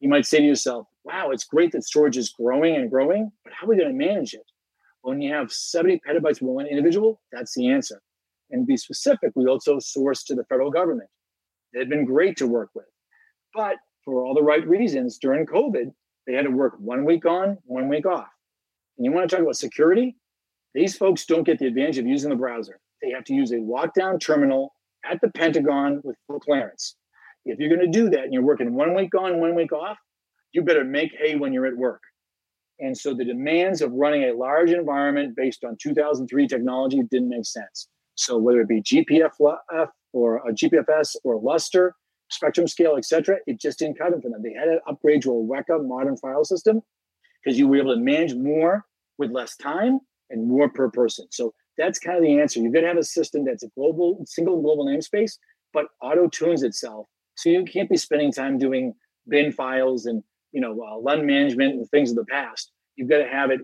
You 0.00 0.08
might 0.08 0.26
say 0.26 0.38
to 0.38 0.44
yourself, 0.44 0.86
wow, 1.04 1.30
it's 1.30 1.44
great 1.44 1.72
that 1.72 1.84
storage 1.84 2.16
is 2.16 2.30
growing 2.30 2.76
and 2.76 2.90
growing, 2.90 3.30
but 3.44 3.52
how 3.52 3.66
are 3.66 3.70
we 3.70 3.76
going 3.76 3.88
to 3.88 4.06
manage 4.06 4.34
it? 4.34 4.44
When 5.02 5.20
you 5.20 5.32
have 5.32 5.50
70 5.50 6.00
petabytes 6.06 6.40
with 6.40 6.50
one 6.50 6.66
individual, 6.66 7.20
that's 7.32 7.54
the 7.54 7.68
answer. 7.68 8.00
And 8.50 8.66
be 8.66 8.76
specific, 8.76 9.32
we 9.34 9.46
also 9.46 9.78
source 9.78 10.24
to 10.24 10.34
the 10.34 10.44
federal 10.44 10.70
government. 10.70 11.08
They've 11.72 11.88
been 11.88 12.04
great 12.04 12.36
to 12.38 12.46
work 12.46 12.70
with. 12.74 12.86
But 13.54 13.76
for 14.04 14.24
all 14.24 14.34
the 14.34 14.42
right 14.42 14.66
reasons, 14.66 15.18
during 15.18 15.46
COVID, 15.46 15.92
they 16.26 16.34
had 16.34 16.44
to 16.44 16.50
work 16.50 16.74
one 16.78 17.04
week 17.04 17.24
on, 17.24 17.58
one 17.64 17.88
week 17.88 18.06
off. 18.06 18.28
And 19.00 19.06
you 19.06 19.12
want 19.12 19.30
to 19.30 19.34
talk 19.34 19.42
about 19.42 19.56
security? 19.56 20.14
These 20.74 20.94
folks 20.94 21.24
don't 21.24 21.44
get 21.44 21.58
the 21.58 21.66
advantage 21.66 21.96
of 21.96 22.06
using 22.06 22.28
the 22.28 22.36
browser. 22.36 22.78
They 23.02 23.10
have 23.12 23.24
to 23.24 23.32
use 23.32 23.50
a 23.50 23.54
lockdown 23.54 24.20
terminal 24.20 24.74
at 25.10 25.22
the 25.22 25.30
Pentagon 25.30 26.02
with 26.04 26.16
full 26.26 26.38
clearance. 26.38 26.96
If 27.46 27.58
you're 27.58 27.74
going 27.74 27.90
to 27.90 27.98
do 27.98 28.10
that 28.10 28.24
and 28.24 28.34
you're 28.34 28.42
working 28.42 28.74
one 28.74 28.94
week 28.94 29.14
on, 29.18 29.40
one 29.40 29.54
week 29.54 29.72
off, 29.72 29.96
you 30.52 30.60
better 30.60 30.84
make 30.84 31.12
hay 31.18 31.34
when 31.34 31.54
you're 31.54 31.64
at 31.64 31.78
work. 31.78 32.02
And 32.78 32.94
so 32.94 33.14
the 33.14 33.24
demands 33.24 33.80
of 33.80 33.90
running 33.90 34.24
a 34.24 34.34
large 34.34 34.70
environment 34.70 35.34
based 35.34 35.64
on 35.64 35.78
2003 35.80 36.46
technology 36.46 37.00
didn't 37.10 37.30
make 37.30 37.46
sense. 37.46 37.88
So 38.16 38.36
whether 38.36 38.60
it 38.60 38.68
be 38.68 38.82
GPF 38.82 39.30
or 40.12 40.46
uh, 40.46 40.50
a 40.50 40.52
GPFS 40.52 41.16
or 41.24 41.40
Lustre, 41.40 41.94
spectrum 42.28 42.68
scale, 42.68 42.96
etc., 42.98 43.38
it 43.46 43.58
just 43.58 43.78
didn't 43.78 43.96
cut 43.96 44.12
it 44.12 44.20
for 44.20 44.28
them. 44.28 44.42
They 44.42 44.52
had 44.52 44.66
to 44.66 44.78
upgrade 44.86 45.22
to 45.22 45.30
a 45.30 45.42
Weka 45.42 45.88
modern 45.88 46.18
file 46.18 46.44
system 46.44 46.82
because 47.42 47.58
you 47.58 47.66
were 47.66 47.78
able 47.78 47.94
to 47.94 48.00
manage 48.00 48.34
more 48.34 48.84
with 49.20 49.30
less 49.30 49.54
time 49.56 50.00
and 50.30 50.48
more 50.48 50.68
per 50.68 50.90
person. 50.90 51.26
So 51.30 51.52
that's 51.78 51.98
kind 51.98 52.16
of 52.16 52.24
the 52.24 52.40
answer. 52.40 52.58
You're 52.58 52.72
going 52.72 52.82
to 52.84 52.88
have 52.88 52.98
a 52.98 53.04
system 53.04 53.44
that's 53.44 53.62
a 53.62 53.68
global, 53.76 54.24
single 54.26 54.60
global 54.60 54.86
namespace, 54.86 55.32
but 55.72 55.86
auto 56.02 56.26
tunes 56.28 56.62
itself. 56.62 57.06
So 57.36 57.50
you 57.50 57.64
can't 57.64 57.88
be 57.88 57.96
spending 57.96 58.32
time 58.32 58.58
doing 58.58 58.94
bin 59.28 59.52
files 59.52 60.06
and 60.06 60.22
you 60.52 60.60
know 60.60 60.72
uh, 60.82 60.98
LUN 60.98 61.26
management 61.26 61.74
and 61.74 61.88
things 61.90 62.10
of 62.10 62.16
the 62.16 62.24
past. 62.24 62.72
You've 62.96 63.08
got 63.08 63.18
to 63.18 63.28
have 63.28 63.50
it 63.50 63.60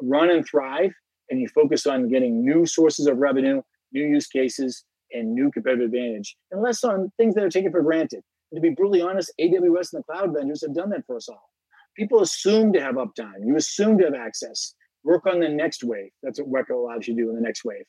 run 0.00 0.30
and 0.30 0.46
thrive, 0.46 0.92
and 1.28 1.40
you 1.40 1.48
focus 1.48 1.86
on 1.86 2.08
getting 2.08 2.44
new 2.44 2.64
sources 2.64 3.06
of 3.06 3.18
revenue, 3.18 3.60
new 3.92 4.06
use 4.06 4.28
cases, 4.28 4.84
and 5.12 5.34
new 5.34 5.50
competitive 5.50 5.86
advantage, 5.86 6.36
and 6.50 6.62
less 6.62 6.84
on 6.84 7.10
things 7.16 7.34
that 7.34 7.44
are 7.44 7.50
taken 7.50 7.72
for 7.72 7.82
granted. 7.82 8.22
And 8.50 8.56
to 8.56 8.60
be 8.62 8.74
brutally 8.74 9.02
honest, 9.02 9.32
AWS 9.40 9.92
and 9.92 10.00
the 10.00 10.04
cloud 10.04 10.32
vendors 10.34 10.62
have 10.62 10.74
done 10.74 10.90
that 10.90 11.04
for 11.06 11.16
us 11.16 11.28
all. 11.28 11.50
People 11.96 12.22
assume 12.22 12.72
to 12.72 12.80
have 12.80 12.94
uptime. 12.94 13.44
You 13.44 13.56
assume 13.56 13.98
to 13.98 14.04
have 14.04 14.14
access. 14.14 14.74
Work 15.04 15.26
on 15.26 15.40
the 15.40 15.48
next 15.48 15.84
wave. 15.84 16.10
That's 16.22 16.40
what 16.40 16.68
Weka 16.68 16.74
allows 16.74 17.06
you 17.06 17.14
to 17.14 17.22
do 17.22 17.28
in 17.30 17.36
the 17.36 17.40
next 17.40 17.64
wave. 17.64 17.84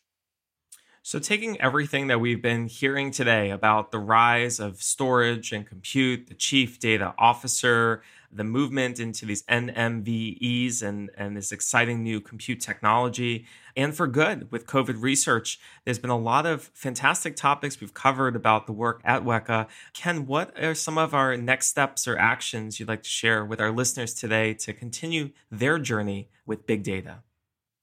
So, 1.01 1.17
taking 1.17 1.59
everything 1.61 2.07
that 2.07 2.19
we've 2.19 2.41
been 2.41 2.67
hearing 2.67 3.11
today 3.11 3.51
about 3.51 3.91
the 3.91 3.99
rise 3.99 4.59
of 4.59 4.81
storage 4.81 5.51
and 5.51 5.65
compute, 5.65 6.27
the 6.27 6.35
chief 6.35 6.77
data 6.79 7.13
officer, 7.17 8.03
the 8.31 8.43
movement 8.43 8.99
into 8.99 9.25
these 9.25 9.43
NMVEs 9.43 10.83
and, 10.83 11.09
and 11.17 11.35
this 11.35 11.51
exciting 11.51 12.03
new 12.03 12.21
compute 12.21 12.59
technology, 12.59 13.45
and 13.75 13.95
for 13.95 14.07
good 14.07 14.51
with 14.51 14.67
COVID 14.67 15.01
research, 15.01 15.59
there's 15.85 15.99
been 15.99 16.09
a 16.09 16.17
lot 16.17 16.45
of 16.45 16.69
fantastic 16.73 17.35
topics 17.35 17.79
we've 17.79 17.93
covered 17.93 18.35
about 18.35 18.67
the 18.67 18.73
work 18.73 19.01
at 19.03 19.23
Weka. 19.23 19.67
Ken, 19.93 20.25
what 20.25 20.57
are 20.61 20.75
some 20.75 20.97
of 20.97 21.13
our 21.13 21.37
next 21.37 21.67
steps 21.67 22.07
or 22.07 22.17
actions 22.17 22.79
you'd 22.79 22.89
like 22.89 23.03
to 23.03 23.09
share 23.09 23.45
with 23.45 23.59
our 23.61 23.71
listeners 23.71 24.13
today 24.13 24.53
to 24.55 24.73
continue 24.73 25.29
their 25.49 25.79
journey 25.79 26.29
with 26.45 26.67
big 26.67 26.83
data? 26.83 27.23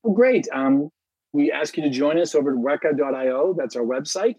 Well, 0.03 0.15
great. 0.15 0.49
Um, 0.53 0.91
we 1.33 1.53
ask 1.53 1.77
you 1.77 1.83
to 1.83 1.91
join 1.91 2.19
us 2.19 2.35
over 2.35 2.53
at 2.53 2.57
weka.io. 2.57 3.55
That's 3.59 3.77
our 3.77 3.83
website. 3.83 4.37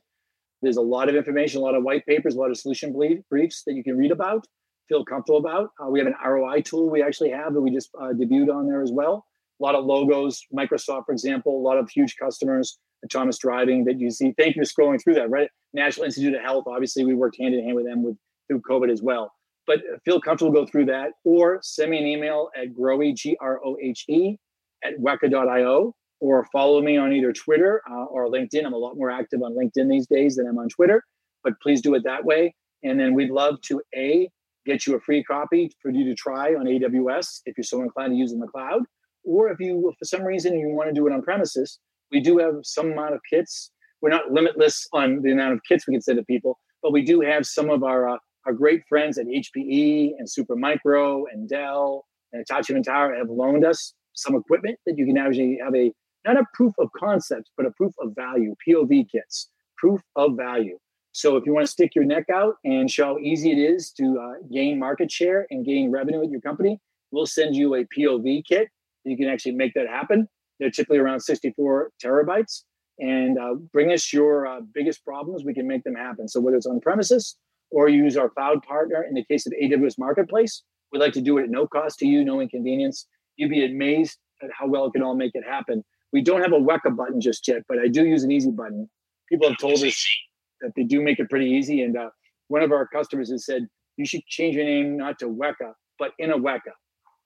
There's 0.61 0.77
a 0.77 0.81
lot 0.81 1.09
of 1.09 1.15
information, 1.15 1.61
a 1.61 1.63
lot 1.63 1.75
of 1.75 1.83
white 1.83 2.05
papers, 2.05 2.35
a 2.35 2.39
lot 2.39 2.49
of 2.49 2.57
solution 2.57 2.91
briefs 3.29 3.63
that 3.65 3.73
you 3.73 3.83
can 3.83 3.97
read 3.97 4.11
about, 4.11 4.47
feel 4.87 5.05
comfortable 5.05 5.39
about. 5.39 5.71
Uh, 5.81 5.89
we 5.89 5.99
have 5.99 6.07
an 6.07 6.15
ROI 6.25 6.61
tool 6.61 6.89
we 6.89 7.03
actually 7.03 7.29
have 7.31 7.53
that 7.53 7.61
we 7.61 7.71
just 7.71 7.89
uh, 7.99 8.13
debuted 8.13 8.53
on 8.53 8.67
there 8.67 8.81
as 8.81 8.91
well. 8.91 9.25
A 9.59 9.63
lot 9.63 9.75
of 9.75 9.85
logos, 9.85 10.41
Microsoft, 10.55 11.05
for 11.05 11.11
example, 11.11 11.57
a 11.57 11.63
lot 11.63 11.77
of 11.77 11.89
huge 11.89 12.15
customers, 12.21 12.77
autonomous 13.03 13.37
driving 13.39 13.85
that 13.85 13.99
you 13.99 14.11
see. 14.11 14.33
Thank 14.37 14.55
you 14.55 14.63
for 14.63 14.81
scrolling 14.81 15.01
through 15.03 15.15
that, 15.15 15.29
right? 15.29 15.49
National 15.73 16.05
Institute 16.05 16.35
of 16.35 16.41
Health, 16.41 16.65
obviously, 16.67 17.05
we 17.05 17.15
worked 17.15 17.37
hand 17.39 17.55
in 17.55 17.63
hand 17.63 17.75
with 17.75 17.85
them 17.85 18.03
with 18.03 18.15
through 18.47 18.61
COVID 18.61 18.91
as 18.91 19.01
well. 19.01 19.31
But 19.65 19.79
feel 20.05 20.21
comfortable, 20.21 20.53
go 20.53 20.65
through 20.65 20.85
that, 20.85 21.11
or 21.25 21.59
send 21.61 21.91
me 21.91 21.97
an 21.97 22.05
email 22.05 22.49
at 22.55 22.73
grohe, 22.73 23.13
G 23.15 23.35
R 23.41 23.59
O 23.65 23.77
H 23.81 24.05
E, 24.07 24.37
at 24.83 24.97
weka.io 24.99 25.93
or 26.19 26.45
follow 26.51 26.81
me 26.81 26.97
on 26.97 27.13
either 27.13 27.31
Twitter 27.31 27.81
uh, 27.89 28.05
or 28.05 28.27
LinkedIn. 28.27 28.65
I'm 28.65 28.73
a 28.73 28.77
lot 28.77 28.97
more 28.97 29.11
active 29.11 29.41
on 29.43 29.53
LinkedIn 29.53 29.89
these 29.89 30.07
days 30.07 30.35
than 30.35 30.47
I'm 30.47 30.57
on 30.57 30.69
Twitter, 30.69 31.03
but 31.43 31.53
please 31.61 31.81
do 31.81 31.93
it 31.95 32.03
that 32.05 32.25
way. 32.25 32.55
And 32.83 32.99
then 32.99 33.13
we'd 33.13 33.29
love 33.29 33.61
to 33.63 33.81
A, 33.95 34.29
get 34.67 34.85
you 34.85 34.95
a 34.95 34.99
free 34.99 35.23
copy 35.23 35.71
for 35.81 35.89
you 35.91 36.03
to 36.05 36.13
try 36.13 36.53
on 36.53 36.65
AWS 36.65 37.41
if 37.45 37.57
you're 37.57 37.63
so 37.63 37.81
inclined 37.81 38.11
to 38.11 38.17
use 38.17 38.31
in 38.31 38.39
the 38.39 38.47
cloud. 38.47 38.83
Or 39.23 39.49
if 39.49 39.59
you, 39.59 39.91
for 39.97 40.05
some 40.05 40.23
reason, 40.23 40.59
you 40.59 40.69
want 40.69 40.89
to 40.89 40.93
do 40.93 41.07
it 41.07 41.13
on 41.13 41.21
premises, 41.21 41.79
we 42.11 42.19
do 42.19 42.37
have 42.37 42.55
some 42.63 42.91
amount 42.91 43.15
of 43.15 43.21
kits. 43.31 43.71
We're 44.01 44.09
not 44.09 44.31
limitless 44.31 44.87
on 44.93 45.21
the 45.23 45.31
amount 45.31 45.53
of 45.53 45.61
kits 45.67 45.87
we 45.87 45.93
can 45.93 46.01
send 46.01 46.17
to 46.17 46.25
people, 46.25 46.59
but 46.83 46.91
we 46.91 47.01
do 47.01 47.21
have 47.21 47.45
some 47.45 47.69
of 47.69 47.83
our, 47.83 48.09
uh, 48.09 48.17
our 48.45 48.53
great 48.53 48.83
friends 48.87 49.17
at 49.17 49.25
HPE 49.25 50.11
and 50.17 50.27
Supermicro 50.27 51.23
and 51.31 51.49
Dell 51.49 52.05
and 52.31 52.43
Hitachi 52.47 52.73
Vantara 52.73 53.17
have 53.17 53.29
loaned 53.29 53.65
us 53.65 53.93
some 54.13 54.35
equipment 54.35 54.77
that 54.85 54.97
you 54.97 55.05
can 55.05 55.17
actually 55.17 55.59
have 55.63 55.75
a 55.75 55.91
not 56.25 56.37
a 56.37 56.45
proof 56.53 56.73
of 56.79 56.89
concept, 56.97 57.49
but 57.55 57.65
a 57.65 57.71
proof 57.71 57.93
of 58.01 58.13
value, 58.15 58.53
POV 58.67 59.05
kits, 59.09 59.49
proof 59.77 60.01
of 60.15 60.35
value. 60.35 60.77
So 61.17 61.35
if 61.35 61.47
you 61.47 61.53
want 61.55 61.65
to 61.65 61.71
stick 61.71 61.95
your 61.95 62.03
neck 62.03 62.29
out 62.31 62.57
and 62.63 62.91
show 62.91 63.05
how 63.05 63.17
easy 63.17 63.51
it 63.51 63.57
is 63.57 63.89
to 63.93 64.19
uh, 64.21 64.33
gain 64.53 64.77
market 64.77 65.11
share 65.11 65.47
and 65.49 65.65
gain 65.65 65.89
revenue 65.89 66.19
with 66.19 66.29
your 66.29 66.41
company, 66.41 66.79
we'll 67.09 67.25
send 67.25 67.55
you 67.55 67.73
a 67.73 67.85
POV 67.85 68.45
kit. 68.47 68.67
You 69.03 69.17
can 69.17 69.27
actually 69.27 69.53
make 69.53 69.73
that 69.73 69.87
happen. 69.87 70.27
They're 70.59 70.69
typically 70.69 70.99
around 70.99 71.21
64 71.21 71.89
terabytes. 72.05 72.61
And 72.99 73.39
uh, 73.39 73.55
bring 73.73 73.91
us 73.91 74.13
your 74.13 74.45
uh, 74.45 74.59
biggest 74.75 75.03
problems, 75.03 75.43
we 75.43 75.55
can 75.55 75.67
make 75.67 75.83
them 75.83 75.95
happen. 75.95 76.27
So 76.27 76.39
whether 76.39 76.55
it's 76.55 76.67
on 76.67 76.79
premises 76.81 77.35
or 77.71 77.89
use 77.89 78.15
our 78.15 78.29
cloud 78.29 78.61
partner. 78.61 79.03
In 79.03 79.15
the 79.15 79.25
case 79.25 79.47
of 79.47 79.53
AWS 79.59 79.97
Marketplace, 79.97 80.61
we'd 80.91 80.99
like 80.99 81.13
to 81.13 81.21
do 81.21 81.39
it 81.39 81.45
at 81.45 81.49
no 81.49 81.65
cost 81.65 81.97
to 81.97 82.05
you, 82.05 82.23
no 82.23 82.41
inconvenience. 82.41 83.07
You'd 83.37 83.49
be 83.49 83.65
amazed 83.65 84.19
at 84.43 84.51
how 84.55 84.67
well 84.67 84.85
it 84.85 84.91
can 84.91 85.01
all 85.01 85.15
make 85.15 85.31
it 85.33 85.43
happen. 85.43 85.83
We 86.13 86.21
don't 86.21 86.43
have 86.43 86.53
a 86.53 86.59
Weka 86.59 86.95
button 86.95 87.19
just 87.19 87.47
yet, 87.47 87.63
but 87.67 87.79
I 87.79 87.87
do 87.87 88.05
use 88.05 88.23
an 88.23 88.29
easy 88.29 88.51
button. 88.51 88.87
People 89.27 89.49
have 89.49 89.57
told 89.57 89.83
us 89.83 90.07
that 90.61 90.71
they 90.75 90.83
do 90.83 91.01
make 91.01 91.19
it 91.19 91.29
pretty 91.29 91.47
easy. 91.47 91.81
And 91.81 91.97
uh, 91.97 92.09
one 92.47 92.63
of 92.63 92.71
our 92.71 92.87
customers 92.87 93.29
has 93.31 93.45
said, 93.45 93.67
you 93.97 94.05
should 94.05 94.25
change 94.27 94.55
your 94.55 94.65
name 94.65 94.97
not 94.97 95.19
to 95.19 95.25
Weka, 95.25 95.73
but 95.99 96.11
in 96.19 96.31
a 96.31 96.37
Weka. 96.37 96.73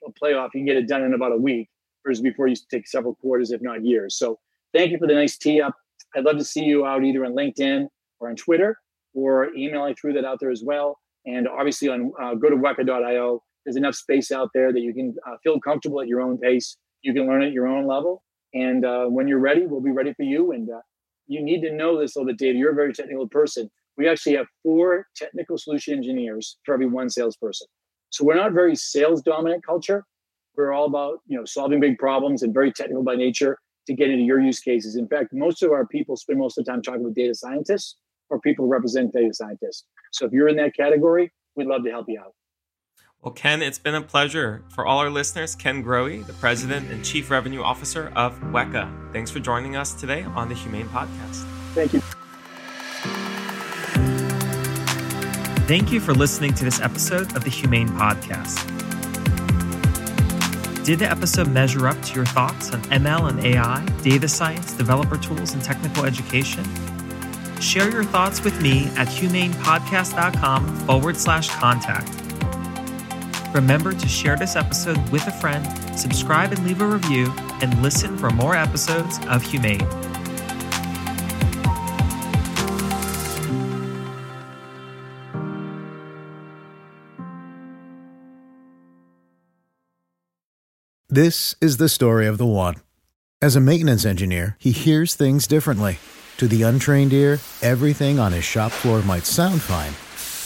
A 0.05 0.11
playoff, 0.11 0.49
you 0.53 0.61
can 0.61 0.65
get 0.65 0.77
it 0.77 0.87
done 0.87 1.03
in 1.03 1.13
about 1.13 1.31
a 1.31 1.37
week 1.37 1.69
versus 2.05 2.21
before 2.21 2.47
you 2.47 2.55
take 2.71 2.87
several 2.87 3.15
quarters, 3.15 3.51
if 3.51 3.61
not 3.61 3.85
years. 3.85 4.17
So 4.17 4.39
thank 4.73 4.91
you 4.91 4.97
for 4.97 5.07
the 5.07 5.13
nice 5.13 5.37
tee 5.37 5.61
up. 5.61 5.75
I'd 6.15 6.23
love 6.23 6.37
to 6.37 6.43
see 6.43 6.63
you 6.63 6.85
out 6.85 7.03
either 7.03 7.23
on 7.25 7.33
LinkedIn 7.33 7.87
or 8.19 8.29
on 8.29 8.35
Twitter 8.35 8.77
or 9.13 9.53
email. 9.55 9.83
I 9.83 9.93
threw 9.93 10.13
that 10.13 10.25
out 10.25 10.39
there 10.39 10.51
as 10.51 10.63
well. 10.65 10.97
And 11.25 11.47
obviously 11.47 11.89
on 11.89 12.11
uh, 12.21 12.33
go 12.35 12.49
to 12.49 12.55
weka.io. 12.55 13.43
There's 13.65 13.75
enough 13.75 13.93
space 13.93 14.31
out 14.31 14.49
there 14.55 14.73
that 14.73 14.79
you 14.79 14.93
can 14.93 15.13
uh, 15.27 15.35
feel 15.43 15.59
comfortable 15.59 16.01
at 16.01 16.07
your 16.07 16.21
own 16.21 16.37
pace. 16.37 16.77
You 17.03 17.13
can 17.13 17.27
learn 17.27 17.43
at 17.43 17.51
your 17.51 17.67
own 17.67 17.85
level. 17.85 18.23
And 18.53 18.83
uh, 18.83 19.05
when 19.05 19.27
you're 19.27 19.39
ready, 19.39 19.67
we'll 19.67 19.81
be 19.81 19.91
ready 19.91 20.13
for 20.13 20.23
you. 20.23 20.51
And 20.51 20.69
uh, 20.69 20.81
you 21.27 21.43
need 21.43 21.61
to 21.61 21.71
know 21.71 21.99
this 21.99 22.15
a 22.15 22.19
little 22.19 22.33
bit, 22.33 22.39
Dave. 22.39 22.55
You're 22.55 22.71
a 22.71 22.75
very 22.75 22.93
technical 22.93 23.27
person. 23.27 23.69
We 23.97 24.07
actually 24.07 24.35
have 24.35 24.47
four 24.63 25.07
technical 25.15 25.57
solution 25.57 25.93
engineers 25.95 26.57
for 26.65 26.73
every 26.73 26.87
one 26.87 27.09
salesperson. 27.09 27.67
So 28.09 28.25
we're 28.25 28.35
not 28.35 28.53
very 28.53 28.75
sales 28.75 29.21
dominant 29.21 29.65
culture. 29.65 30.05
We're 30.55 30.73
all 30.73 30.85
about 30.85 31.19
you 31.27 31.37
know 31.37 31.45
solving 31.45 31.79
big 31.79 31.97
problems 31.97 32.43
and 32.43 32.53
very 32.53 32.71
technical 32.71 33.03
by 33.03 33.15
nature 33.15 33.57
to 33.87 33.93
get 33.93 34.09
into 34.09 34.23
your 34.23 34.39
use 34.39 34.59
cases. 34.59 34.95
In 34.95 35.07
fact, 35.07 35.29
most 35.33 35.63
of 35.63 35.71
our 35.71 35.85
people 35.85 36.15
spend 36.15 36.39
most 36.39 36.57
of 36.57 36.65
the 36.65 36.71
time 36.71 36.81
talking 36.81 37.03
with 37.03 37.15
data 37.15 37.33
scientists 37.33 37.97
or 38.29 38.39
people 38.39 38.65
who 38.65 38.71
represent 38.71 39.13
data 39.13 39.33
scientists. 39.33 39.85
So 40.11 40.25
if 40.25 40.31
you're 40.31 40.47
in 40.47 40.57
that 40.57 40.75
category, 40.75 41.31
we'd 41.55 41.67
love 41.67 41.83
to 41.83 41.89
help 41.89 42.05
you 42.07 42.19
out. 42.19 42.33
Well, 43.21 43.33
Ken, 43.33 43.61
it's 43.61 43.77
been 43.77 43.93
a 43.93 44.01
pleasure. 44.01 44.63
For 44.69 44.83
all 44.83 44.97
our 44.97 45.11
listeners, 45.11 45.53
Ken 45.53 45.83
Grohe, 45.83 46.25
the 46.25 46.33
President 46.33 46.89
and 46.89 47.05
Chief 47.05 47.29
Revenue 47.29 47.61
Officer 47.61 48.11
of 48.15 48.39
Weka. 48.39 49.13
Thanks 49.13 49.29
for 49.29 49.39
joining 49.39 49.75
us 49.75 49.93
today 49.93 50.23
on 50.23 50.49
the 50.49 50.55
HumAIn 50.55 50.87
Podcast. 50.87 51.45
Thank 51.75 51.93
you. 51.93 51.99
Thank 55.67 55.91
you 55.91 55.99
for 55.99 56.15
listening 56.15 56.55
to 56.55 56.65
this 56.65 56.81
episode 56.81 57.35
of 57.35 57.43
the 57.43 57.51
HumAIn 57.51 57.89
Podcast. 57.89 58.65
Did 60.83 60.97
the 60.97 61.11
episode 61.11 61.47
measure 61.47 61.87
up 61.87 62.01
to 62.01 62.15
your 62.15 62.25
thoughts 62.25 62.71
on 62.71 62.81
ML 62.85 63.29
and 63.29 63.39
AI, 63.45 63.85
data 64.01 64.27
science, 64.27 64.73
developer 64.73 65.17
tools, 65.17 65.53
and 65.53 65.61
technical 65.61 66.05
education? 66.05 66.65
Share 67.61 67.87
your 67.91 68.03
thoughts 68.03 68.43
with 68.43 68.59
me 68.63 68.85
at 68.97 69.07
humainpodcast.com 69.07 70.75
forward 70.87 71.17
slash 71.17 71.49
contact. 71.51 72.30
Remember 73.53 73.91
to 73.91 74.07
share 74.07 74.37
this 74.37 74.55
episode 74.55 74.97
with 75.09 75.27
a 75.27 75.31
friend, 75.31 75.67
subscribe 75.99 76.53
and 76.53 76.65
leave 76.65 76.81
a 76.81 76.85
review, 76.85 77.33
and 77.61 77.81
listen 77.81 78.17
for 78.17 78.29
more 78.29 78.55
episodes 78.55 79.17
of 79.27 79.43
HumAIn. 79.43 79.81
This 91.09 91.55
is 91.59 91.75
the 91.75 91.89
story 91.89 92.27
of 92.27 92.37
the 92.37 92.45
one. 92.45 92.75
As 93.41 93.57
a 93.57 93.59
maintenance 93.59 94.05
engineer, 94.05 94.55
he 94.59 94.71
hears 94.71 95.13
things 95.13 95.45
differently. 95.45 95.99
To 96.37 96.47
the 96.47 96.63
untrained 96.63 97.11
ear, 97.11 97.39
everything 97.61 98.17
on 98.17 98.31
his 98.31 98.45
shop 98.45 98.71
floor 98.71 99.01
might 99.01 99.25
sound 99.25 99.61
fine, 99.61 99.91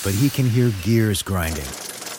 but 0.04 0.20
he 0.20 0.28
can 0.28 0.50
hear 0.50 0.72
gears 0.82 1.22
grinding 1.22 1.85